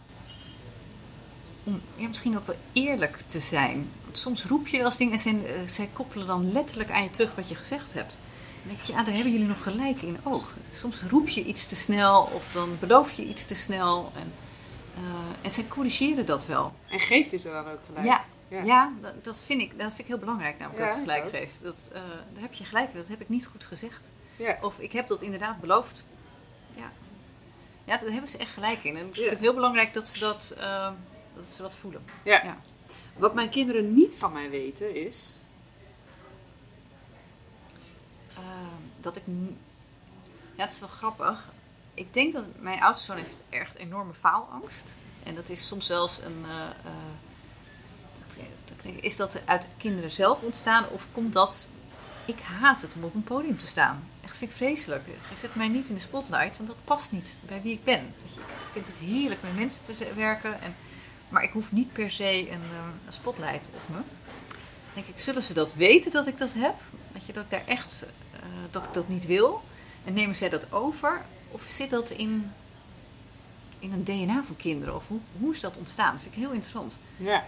om 1.65 1.81
ja, 1.97 2.09
misschien 2.09 2.37
ook 2.39 2.47
wel 2.47 2.57
eerlijk 2.73 3.17
te 3.27 3.41
zijn. 3.41 3.91
Want 4.05 4.19
soms 4.19 4.45
roep 4.45 4.67
je 4.69 4.85
eens 4.85 4.97
dingen 4.97 5.13
en 5.13 5.19
zij, 5.19 5.45
eh, 5.47 5.61
zij 5.69 5.89
koppelen 5.93 6.27
dan 6.27 6.53
letterlijk 6.53 6.91
aan 6.91 7.03
je 7.03 7.11
terug 7.11 7.35
wat 7.35 7.49
je 7.49 7.55
gezegd 7.55 7.95
hebt. 7.95 8.19
Dan 8.65 8.75
denk 8.75 8.81
je, 8.81 8.93
ja, 8.93 9.03
daar 9.03 9.15
hebben 9.15 9.33
jullie 9.33 9.47
nog 9.47 9.63
gelijk 9.63 10.03
in 10.03 10.19
ook. 10.23 10.49
Soms 10.71 11.03
roep 11.03 11.29
je 11.29 11.45
iets 11.45 11.67
te 11.67 11.77
snel 11.77 12.23
of 12.23 12.53
dan 12.53 12.77
beloof 12.81 13.13
je 13.13 13.25
iets 13.25 13.45
te 13.47 13.55
snel. 13.55 14.13
En, 14.15 14.33
eh, 14.95 15.03
en 15.43 15.51
zij 15.51 15.67
corrigeren 15.69 16.27
dat 16.27 16.47
wel. 16.47 16.73
En 16.91 16.99
geef 17.01 17.31
je 17.31 17.37
ze 17.37 17.49
dan 17.51 17.67
ook 17.69 17.81
gelijk? 17.87 18.05
Ja, 18.07 18.25
Ja. 18.49 18.63
ja. 18.63 18.93
dat, 19.01 19.25
dat, 19.25 19.41
vind 19.41 19.61
ik, 19.61 19.71
dat 19.79 19.87
vind 19.87 19.99
ik 19.99 20.07
heel 20.07 20.19
belangrijk 20.19 20.59
namelijk 20.59 20.81
Ja, 20.83 20.87
dat 20.89 20.95
ze 20.95 21.01
gelijk 21.01 21.25
ook. 21.25 21.31
geeft. 21.31 21.59
Dat, 21.63 21.89
eh, 21.93 22.01
daar 22.33 22.43
heb 22.43 22.53
je 22.53 22.65
gelijk, 22.65 22.93
in, 22.93 22.97
dat 22.99 23.09
heb 23.09 23.21
ik 23.21 23.29
niet 23.29 23.47
goed 23.47 23.65
gezegd. 23.65 24.09
Ja. 24.37 24.59
Of 24.61 24.79
ik 24.79 24.93
heb 24.93 25.07
dat 25.09 25.23
inderdaad 25.23 25.61
beloofd. 25.61 26.05
Ja, 26.75 26.91
ja 27.93 27.99
daar 27.99 28.11
hebben 28.11 28.31
ze 28.31 28.37
echt 28.37 28.51
gelijk 28.51 28.85
in. 28.85 28.97
En 28.97 29.07
ik 29.07 29.15
vind 29.15 29.31
het 29.31 29.41
heel 29.41 29.55
belangrijk 29.55 29.95
dat 29.95 30.09
ze 30.09 30.19
dat, 30.19 30.55
eh, 30.59 30.91
dat 31.35 31.45
ze 31.45 31.63
wat 31.63 31.75
voelen. 31.75 32.05
Ja. 32.25 32.57
Wat 33.17 33.35
mijn 33.35 33.49
kinderen 33.49 33.95
niet 33.95 34.19
van 34.19 34.33
mij 34.33 34.51
weten 34.51 34.95
is. 34.95 35.37
Eh, 38.35 38.43
dat 39.01 39.17
ik... 39.17 39.23
Ja, 40.57 40.65
dat 40.65 40.71
is 40.71 40.81
wel 40.81 40.89
grappig. 40.89 41.49
Ik 41.95 42.15
denk 42.15 42.33
dat 42.33 42.45
mijn 42.59 42.83
oudste 42.83 43.05
zoon 43.05 43.17
heeft 43.17 43.43
echt 43.49 43.75
enorme 43.75 44.15
faalangst. 44.15 44.95
En 45.23 45.35
dat 45.35 45.49
is 45.49 45.67
soms 45.67 45.89
eens 45.89 46.21
een... 46.25 46.45
eh, 46.49 46.63
eh, 46.63 46.93
dat 48.65 48.83
dat 48.83 48.93
is 49.01 49.17
dat 49.17 49.41
uit 49.45 49.67
kinderen 49.77 50.13
zelf 50.13 50.41
ontstaan 50.41 50.89
of 50.89 51.07
komt 51.13 51.33
dat... 51.33 51.69
Ik 52.25 52.41
haat 52.41 52.83
het 52.83 52.95
om 52.95 53.05
op 53.05 53.15
een 53.15 53.25
podium 53.25 53.59
te 53.59 53.67
staan. 53.67 54.12
Echt 54.33 54.41
vind 54.41 54.51
ik 54.51 54.57
vreselijk. 54.57 55.07
Je 55.31 55.37
zet 55.37 55.55
mij 55.55 55.69
niet 55.69 55.89
in 55.89 55.95
de 55.95 56.01
spotlight, 56.01 56.57
want 56.57 56.69
dat 56.69 56.85
past 56.85 57.13
niet 57.13 57.37
bij 57.47 57.63
wie 57.63 57.73
ik 57.73 57.85
ben. 57.85 58.15
Ik 58.35 58.73
vind 58.73 58.87
het 58.87 58.97
heerlijk 58.97 59.43
met 59.43 59.57
mensen 59.57 59.85
te 59.85 60.15
werken. 60.15 60.61
En, 60.61 60.75
maar 61.29 61.43
ik 61.43 61.51
hoef 61.51 61.73
niet 61.73 61.93
per 61.93 62.11
se 62.11 62.39
een, 62.39 62.63
eh, 62.63 63.07
een 63.07 63.13
spotlight 63.13 63.69
op 63.75 63.81
me. 63.87 64.01
Denk 64.95 65.07
ik, 65.07 65.21
zullen 65.21 65.43
ze 65.43 65.55
dat 65.55 65.75
weten 65.75 66.11
dat 66.11 66.27
ik 66.27 66.39
dat 66.39 66.53
heb? 66.53 66.75
Dat, 67.13 67.27
je, 67.27 67.33
dat 67.33 67.51
daar 67.51 67.67
echt 67.67 68.07
eh, 68.33 68.41
dat 68.71 68.85
ik 68.85 68.95
dat 68.95 69.09
niet 69.09 69.27
wil? 69.27 69.63
En 70.05 70.15
nemen 70.15 70.35
zij 70.35 70.49
dat 70.49 70.73
over? 70.73 71.25
Of 71.49 71.63
zit 71.67 71.91
dat 71.91 72.11
in, 72.11 72.53
in 73.79 73.93
een 73.93 74.05
DNA 74.05 74.45
van 74.45 74.57
kinderen? 74.57 74.95
Of 74.95 75.09
hoe, 75.09 75.21
hoe 75.39 75.55
is 75.55 75.61
dat 75.61 75.77
ontstaan? 75.77 76.13
Dat 76.13 76.23
vind 76.23 76.35
ik 76.35 76.41
heel 76.41 76.53
interessant. 76.53 76.97
Ja. 77.17 77.45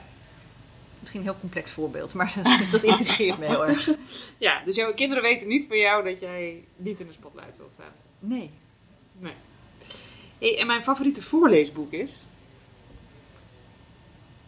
Misschien 1.04 1.20
een 1.20 1.32
heel 1.32 1.40
complex 1.40 1.70
voorbeeld, 1.72 2.14
maar 2.14 2.32
dat, 2.42 2.68
dat 2.72 2.82
intrigeert 2.82 3.38
me 3.38 3.46
heel 3.46 3.66
erg. 3.66 3.88
ja, 4.38 4.62
dus 4.64 4.76
jouw 4.76 4.94
kinderen 4.94 5.22
weten 5.22 5.48
niet 5.48 5.66
van 5.66 5.78
jou 5.78 6.04
dat 6.04 6.20
jij 6.20 6.64
niet 6.76 7.00
in 7.00 7.06
de 7.06 7.12
spotlight 7.12 7.56
wilt 7.56 7.72
staan. 7.72 7.92
Nee. 8.18 8.50
Nee. 9.18 9.34
Hey, 10.38 10.58
en 10.58 10.66
mijn 10.66 10.82
favoriete 10.82 11.22
voorleesboek 11.22 11.92
is. 11.92 12.26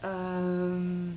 Ehm, 0.01 1.09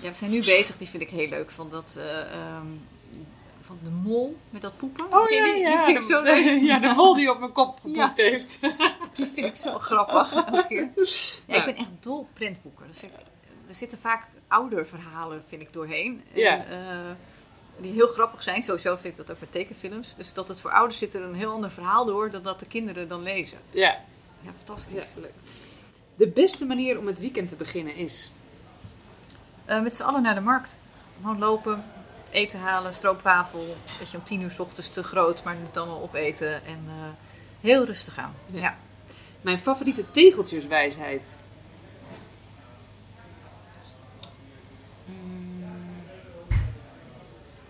ja, 0.00 0.10
we 0.10 0.14
zijn 0.14 0.30
nu 0.30 0.44
bezig, 0.44 0.78
die 0.78 0.88
vind 0.88 1.02
ik 1.02 1.10
heel 1.10 1.28
leuk, 1.28 1.50
van 1.50 1.70
dat... 1.70 1.96
eh, 1.98 2.20
ehm, 2.32 2.66
van 3.66 3.78
de 3.82 3.90
mol 3.90 4.36
met 4.50 4.62
dat 4.62 4.76
poepen. 4.76 5.04
Oh 5.12 5.28
die, 5.28 5.36
ja, 5.56 5.76
die, 5.76 5.84
vind 5.84 5.96
ik 5.96 6.02
zo 6.02 6.22
leuk. 6.32 6.62
ja, 6.62 6.78
de 6.78 6.92
mol 6.94 7.14
die 7.14 7.30
op 7.30 7.38
mijn 7.38 7.52
kop 7.52 7.74
gepoept 7.74 7.96
Ja. 7.96 8.12
heeft. 8.14 8.60
Die 9.16 9.26
vind 9.26 9.46
ik 9.46 9.56
zo 9.56 9.78
grappig. 9.78 10.32
elke 10.32 10.66
keer. 10.68 10.90
Ja, 10.94 11.04
Ja. 11.46 11.54
Ik 11.56 11.64
ben 11.64 11.76
echt 11.76 11.88
dol 12.00 12.18
op 12.18 12.28
printboeken. 12.32 12.84
Ik, 13.02 13.10
er 13.68 13.74
zitten 13.74 13.98
vaak 13.98 14.26
ouderverhalen, 14.48 15.42
vind 15.46 15.62
ik, 15.62 15.72
doorheen. 15.72 16.22
En, 16.34 16.70
eh, 16.70 16.98
die 17.78 17.92
heel 17.92 18.06
grappig 18.06 18.42
zijn. 18.42 18.62
Sowieso 18.62 18.96
vind 18.96 19.18
ik 19.18 19.26
dat 19.26 19.30
ook 19.30 19.40
met 19.40 19.52
tekenfilms. 19.52 20.14
Dus 20.16 20.32
dat 20.32 20.48
het 20.48 20.60
voor 20.60 20.70
ouders 20.72 20.98
zit 20.98 21.14
er 21.14 21.22
een 21.22 21.34
heel 21.34 21.50
ander 21.52 21.70
verhaal 21.70 22.04
door 22.04 22.30
dan 22.30 22.42
dat 22.42 22.60
de 22.60 22.66
kinderen 22.66 23.08
dan 23.08 23.22
lezen. 23.22 23.58
Ja, 23.70 24.00
Ja, 24.40 24.50
fantastisch. 24.56 25.14
leuk. 25.20 25.32
De 26.16 26.28
beste 26.28 26.66
manier 26.66 26.98
om 26.98 27.06
het 27.06 27.18
weekend 27.18 27.48
te 27.48 27.56
beginnen 27.56 27.94
is. 27.94 28.32
Eh, 29.64 29.82
met 29.82 29.96
z'n 29.96 30.02
allen 30.02 30.22
naar 30.22 30.34
de 30.34 30.40
markt. 30.40 30.76
Gewoon 31.20 31.38
lopen, 31.38 31.84
eten 32.34 32.60
halen, 32.60 32.94
stroopwafel. 32.94 33.76
Weet 33.98 34.10
je, 34.10 34.16
om 34.16 34.24
tien 34.24 34.40
uur 34.40 34.50
s 34.50 34.58
ochtends 34.58 34.88
te 34.88 35.02
groot, 35.02 35.42
maar 35.42 35.56
niet 35.56 35.76
allemaal 35.76 36.02
opeten. 36.02 36.64
En 36.64 36.84
eh, 36.86 37.08
heel 37.60 37.84
rustig 37.84 38.18
aan. 38.18 38.34
Ja. 38.46 38.60
Ja. 38.60 38.76
Mijn 39.40 39.58
favoriete 39.58 40.10
tegeltjeswijsheid. 40.10 41.40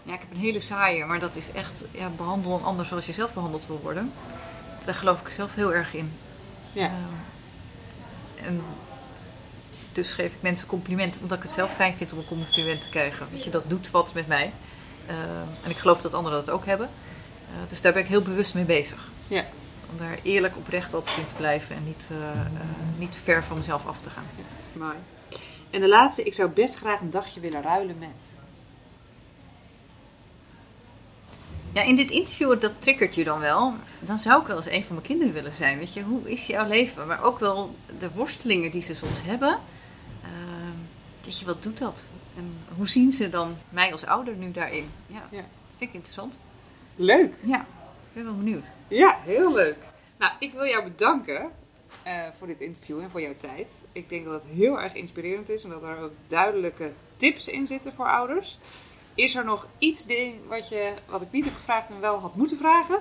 Ja, 0.02 0.14
ik 0.14 0.20
heb 0.20 0.30
een 0.30 0.36
hele 0.36 0.60
saaie, 0.60 1.04
maar 1.04 1.18
dat 1.18 1.36
is 1.36 1.50
echt 1.52 1.86
ja, 1.90 2.08
behandel 2.08 2.56
een 2.56 2.64
ander 2.64 2.86
zoals 2.86 3.06
je 3.06 3.12
zelf 3.12 3.34
behandeld 3.34 3.66
wil 3.66 3.80
worden. 3.80 4.12
Daar 4.84 4.94
geloof 4.94 5.20
ik 5.20 5.28
zelf 5.28 5.54
heel 5.54 5.74
erg 5.74 5.94
in. 5.94 6.12
Ja. 6.72 6.90
Eh, 8.36 8.46
en 8.46 8.62
dus 9.94 10.12
geef 10.12 10.32
ik 10.32 10.42
mensen 10.42 10.68
complimenten, 10.68 11.20
omdat 11.20 11.36
ik 11.36 11.42
het 11.42 11.52
zelf 11.52 11.74
fijn 11.74 11.94
vind 11.94 12.12
om 12.12 12.18
een 12.18 12.26
compliment 12.26 12.80
te 12.80 12.88
krijgen. 12.88 13.26
Weet 13.30 13.44
je, 13.44 13.50
dat 13.50 13.70
doet 13.70 13.90
wat 13.90 14.14
met 14.14 14.26
mij. 14.26 14.52
Eh, 15.06 15.16
en 15.64 15.70
ik 15.70 15.76
geloof 15.76 16.00
dat 16.00 16.14
anderen 16.14 16.44
dat 16.44 16.54
ook 16.54 16.66
hebben. 16.66 16.88
Eh, 17.48 17.68
dus 17.68 17.80
daar 17.80 17.92
ben 17.92 18.02
ik 18.02 18.08
heel 18.08 18.22
bewust 18.22 18.54
mee 18.54 18.64
bezig. 18.64 19.10
Ja. 19.28 19.44
Om 19.90 19.98
daar 19.98 20.18
eerlijk 20.22 20.56
oprecht 20.56 20.94
altijd 20.94 21.16
in 21.16 21.26
te 21.26 21.34
blijven 21.34 21.76
en 21.76 21.84
niet, 21.84 22.10
eh, 22.12 22.40
niet 22.98 23.18
ver 23.22 23.44
van 23.44 23.56
mezelf 23.56 23.86
af 23.86 24.00
te 24.00 24.10
gaan. 24.10 24.24
Mooi. 24.72 24.96
En 25.70 25.80
de 25.80 25.88
laatste, 25.88 26.22
ik 26.22 26.34
zou 26.34 26.50
best 26.50 26.76
graag 26.76 27.00
een 27.00 27.10
dagje 27.10 27.40
willen 27.40 27.62
ruilen 27.62 27.98
met. 27.98 28.32
Ja, 31.72 31.82
in 31.82 31.96
dit 31.96 32.10
interview, 32.10 32.60
dat 32.60 32.72
triggert 32.78 33.14
je 33.14 33.24
dan 33.24 33.38
wel. 33.38 33.74
Dan 34.00 34.18
zou 34.18 34.40
ik 34.40 34.46
wel 34.46 34.56
eens 34.56 34.66
een 34.66 34.84
van 34.84 34.94
mijn 34.94 35.06
kinderen 35.06 35.32
willen 35.32 35.52
zijn. 35.52 35.78
Weet 35.78 35.94
je, 35.94 36.02
hoe 36.02 36.30
is 36.30 36.46
jouw 36.46 36.66
leven? 36.66 37.06
Maar 37.06 37.22
ook 37.22 37.38
wel 37.38 37.76
de 37.98 38.10
worstelingen 38.10 38.70
die 38.70 38.82
ze 38.82 38.94
soms 38.94 39.22
hebben. 39.22 39.58
Je, 41.24 41.44
wat 41.44 41.62
doet 41.62 41.78
dat? 41.78 42.08
En 42.36 42.58
hoe 42.76 42.88
zien 42.88 43.12
ze 43.12 43.30
dan 43.30 43.56
mij 43.68 43.92
als 43.92 44.06
ouder 44.06 44.34
nu 44.34 44.50
daarin? 44.52 44.90
Ja, 45.06 45.22
Ja. 45.30 45.44
vind 45.78 45.90
ik 45.90 45.92
interessant. 45.92 46.38
Leuk. 46.96 47.34
Ja, 47.40 47.60
ik 47.60 48.12
ben 48.12 48.24
wel 48.24 48.36
benieuwd. 48.36 48.70
Ja, 48.88 49.18
heel 49.22 49.52
leuk. 49.52 49.76
Nou, 50.18 50.32
ik 50.38 50.52
wil 50.52 50.66
jou 50.66 50.84
bedanken 50.84 51.50
eh, 52.02 52.22
voor 52.38 52.46
dit 52.46 52.60
interview 52.60 53.00
en 53.00 53.10
voor 53.10 53.20
jouw 53.20 53.36
tijd. 53.36 53.84
Ik 53.92 54.08
denk 54.08 54.24
dat 54.24 54.42
het 54.42 54.56
heel 54.56 54.80
erg 54.80 54.94
inspirerend 54.94 55.48
is 55.48 55.64
en 55.64 55.70
dat 55.70 55.82
er 55.82 55.98
ook 55.98 56.12
duidelijke 56.28 56.92
tips 57.16 57.48
in 57.48 57.66
zitten 57.66 57.92
voor 57.92 58.06
ouders. 58.08 58.58
Is 59.14 59.34
er 59.34 59.44
nog 59.44 59.66
iets 59.78 60.06
ding 60.06 60.34
wat, 60.48 60.68
je, 60.68 60.92
wat 61.06 61.22
ik 61.22 61.30
niet 61.30 61.44
heb 61.44 61.54
gevraagd 61.54 61.90
en 61.90 62.00
wel 62.00 62.18
had 62.18 62.34
moeten 62.36 62.56
vragen? 62.58 62.98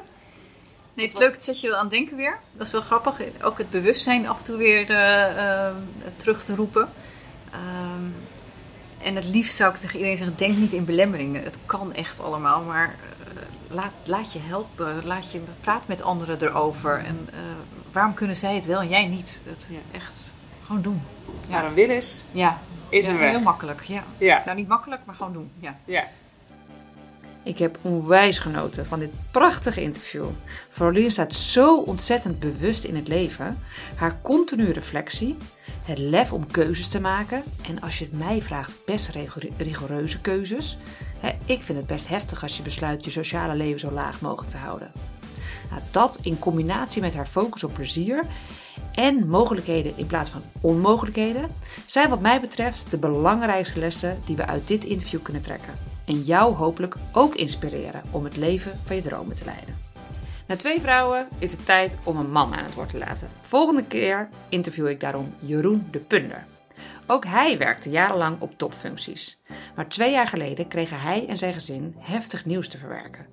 Nee, 0.94 1.06
het 1.06 1.16
is 1.16 1.22
leuk, 1.22 1.34
het 1.34 1.44
zet 1.44 1.60
je 1.60 1.68
wel 1.68 1.78
aan 1.78 1.84
het 1.86 1.94
denken 1.94 2.16
weer. 2.18 2.40
Dat 2.52 2.66
is 2.66 2.72
wel 2.72 2.82
grappig. 2.82 3.22
Ook 3.42 3.58
het 3.58 3.70
bewustzijn 3.70 4.28
af 4.28 4.38
en 4.38 4.44
toe 4.44 4.58
weer 4.58 4.90
eh, 4.90 5.68
eh, 5.68 5.76
terug 6.16 6.44
te 6.44 6.56
roepen. 6.56 6.90
Ehm, 7.54 8.04
en 9.08 9.16
het 9.16 9.26
liefst 9.26 9.56
zou 9.56 9.74
ik 9.74 9.80
tegen 9.80 9.95
iedereen 9.95 10.18
zeggen, 10.18 10.38
denk 10.38 10.58
niet 10.58 10.74
in 10.74 10.86
belemmeringen. 10.86 11.43
Het 11.43 11.58
kan 11.66 11.93
echt 11.93 12.20
allemaal, 12.20 12.62
maar 12.64 12.95
eh, 13.20 13.76
laat, 13.76 13.91
laat 14.04 14.34
je 14.34 14.39
helpen. 14.39 15.06
Laat 15.06 15.32
je, 15.32 15.41
praat 15.62 15.88
met 15.88 16.01
anderen 16.01 16.41
erover. 16.41 16.97
En 16.97 17.28
eh, 17.32 17.39
waarom 17.91 18.14
kunnen 18.14 18.36
zij 18.36 18.56
het 18.56 18.66
wel 18.66 18.80
en 18.82 18.89
jij 18.89 19.06
niet? 19.06 19.41
Het, 19.45 19.68
Ja. 19.70 19.78
Echt, 19.91 20.34
gewoon 20.66 20.82
doen. 20.82 21.01
Ja, 21.49 21.66
een 21.66 21.74
wil 21.74 21.89
is, 21.89 22.26
Ja, 22.32 22.60
is 22.89 23.06
ja, 23.06 23.12
een 23.12 23.18
weg. 23.18 23.32
heel 23.32 23.39
makkelijk. 23.39 23.84
Ja. 23.84 24.04
Ja, 24.18 24.41
Nou, 24.45 24.58
niet 24.58 24.68
makkelijk, 24.68 25.01
maar 25.06 25.16
gewoon 25.16 25.34
doen. 25.34 25.51
Ja. 25.60 25.78
ja. 25.86 26.08
Ik 27.43 27.58
heb 27.58 27.78
onwijs 27.82 28.39
genoten 28.39 28.86
van 28.86 28.99
dit 28.99 29.10
prachtige 29.32 29.82
interview. 29.82 30.26
Caroline 30.78 31.10
staat 31.10 31.34
zo 31.34 31.78
ontzettend 31.78 32.39
bewust 32.39 32.84
in 32.84 32.95
het 32.95 33.08
leven. 33.08 33.60
Haar 33.95 34.20
continue 34.22 34.74
reflectie, 34.74 35.38
het 35.84 35.98
lef 35.98 36.34
om 36.34 36.52
keuzes 36.52 36.88
te 36.88 37.00
maken. 37.00 37.44
En 37.68 37.82
als 37.82 38.00
je 38.00 38.06
het 38.06 38.18
mij 38.18 38.42
vraagt, 38.42 38.86
best 38.86 39.10
rigoureuze 39.58 40.22
keuzes. 40.22 40.78
Ik 41.46 41.62
vind 41.62 41.78
het 41.78 41.88
best 41.88 42.08
heftig 42.08 42.42
als 42.42 42.58
je 42.58 42.64
besluit 42.64 43.06
je 43.06 43.12
sociale 43.12 43.56
leven 43.56 43.80
zo 43.80 43.92
laag 43.92 44.22
mogelijk 44.22 44.52
te 44.52 44.58
houden. 44.58 44.92
Nou, 45.70 45.82
dat 45.92 46.20
in 46.22 46.40
combinatie 46.40 47.02
met 47.02 47.14
haar 47.14 47.28
focus 47.28 47.64
op 47.64 47.74
plezier 47.74 48.24
en 48.94 49.28
mogelijkheden 49.28 49.98
in 49.98 50.08
plaats 50.08 50.30
van 50.30 50.42
onmogelijkheden 50.62 51.50
zijn 51.86 52.10
wat 52.10 52.22
mij 52.22 52.42
betreft 52.42 52.92
de 52.92 52.98
belangrijkste 52.98 53.80
lessen 53.80 54.20
die 54.26 54.36
we 54.36 54.46
uit 54.46 54.68
dit 54.68 54.84
interview 54.84 55.22
kunnen 55.22 55.42
trekken. 55.42 55.74
En 56.06 56.22
jou 56.22 56.56
hopelijk 56.56 56.96
ook 57.12 57.36
inspireren 57.36 58.02
om 58.12 58.24
het 58.24 58.38
leven 58.38 58.80
van 58.84 58.96
je 58.96 59.02
dromen 59.02 59.36
te 59.36 59.46
leiden. 59.46 59.83
Na 60.48 60.56
twee 60.56 60.82
vrouwen 60.82 61.28
is 61.39 61.52
het 61.52 61.66
tijd 61.66 61.98
om 62.04 62.18
een 62.18 62.32
man 62.32 62.54
aan 62.54 62.64
het 62.64 62.74
woord 62.74 62.89
te 62.89 62.98
laten. 62.98 63.30
Volgende 63.41 63.84
keer 63.84 64.30
interview 64.50 64.88
ik 64.88 65.00
daarom 65.00 65.34
Jeroen 65.39 65.88
de 65.91 66.00
Punder. 66.00 66.46
Ook 67.08 67.26
hij 67.26 67.58
werkte 67.58 67.89
jarenlang 67.89 68.41
op 68.41 68.58
topfuncties. 68.58 69.41
Maar 69.76 69.88
twee 69.88 70.12
jaar 70.12 70.28
geleden 70.28 70.68
kregen 70.68 71.00
hij 71.00 71.28
en 71.28 71.38
zijn 71.38 71.54
gezin 71.54 71.96
heftig 72.00 72.46
nieuws 72.46 72.68
te 72.68 72.78
verwerken. 72.78 73.26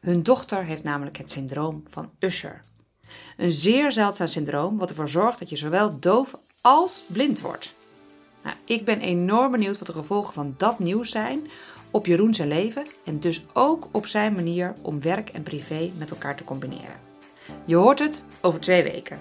Hun 0.00 0.22
dochter 0.22 0.64
heeft 0.64 0.82
namelijk 0.82 1.16
het 1.16 1.30
syndroom 1.30 1.84
van 1.88 2.10
Usher. 2.18 2.60
Een 3.36 3.52
zeer 3.52 3.92
zeldzaam 3.92 4.26
syndroom 4.26 4.78
wat 4.78 4.90
ervoor 4.90 5.08
zorgt 5.08 5.38
dat 5.38 5.50
je 5.50 5.56
zowel 5.56 6.00
doof 6.00 6.36
als 6.60 7.02
blind 7.06 7.40
wordt. 7.40 7.74
Nou, 8.42 8.56
ik 8.64 8.84
ben 8.84 9.00
enorm 9.00 9.50
benieuwd 9.50 9.78
wat 9.78 9.86
de 9.86 9.92
gevolgen 9.92 10.34
van 10.34 10.54
dat 10.56 10.78
nieuws 10.78 11.10
zijn 11.10 11.50
op 11.90 12.06
Jeroen 12.06 12.34
leven 12.46 12.86
en 13.04 13.20
dus 13.20 13.44
ook 13.52 13.88
op 13.92 14.06
zijn 14.06 14.32
manier 14.32 14.72
om 14.82 15.00
werk 15.00 15.28
en 15.28 15.42
privé 15.42 15.90
met 15.98 16.10
elkaar 16.10 16.36
te 16.36 16.44
combineren. 16.44 17.00
Je 17.64 17.76
hoort 17.76 17.98
het 17.98 18.24
over 18.40 18.60
twee 18.60 18.82
weken. 18.82 19.20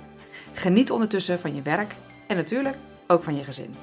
Geniet 0.53 0.91
ondertussen 0.91 1.39
van 1.39 1.55
je 1.55 1.61
werk 1.61 1.95
en 2.27 2.35
natuurlijk 2.35 2.75
ook 3.07 3.23
van 3.23 3.35
je 3.35 3.43
gezin. 3.43 3.73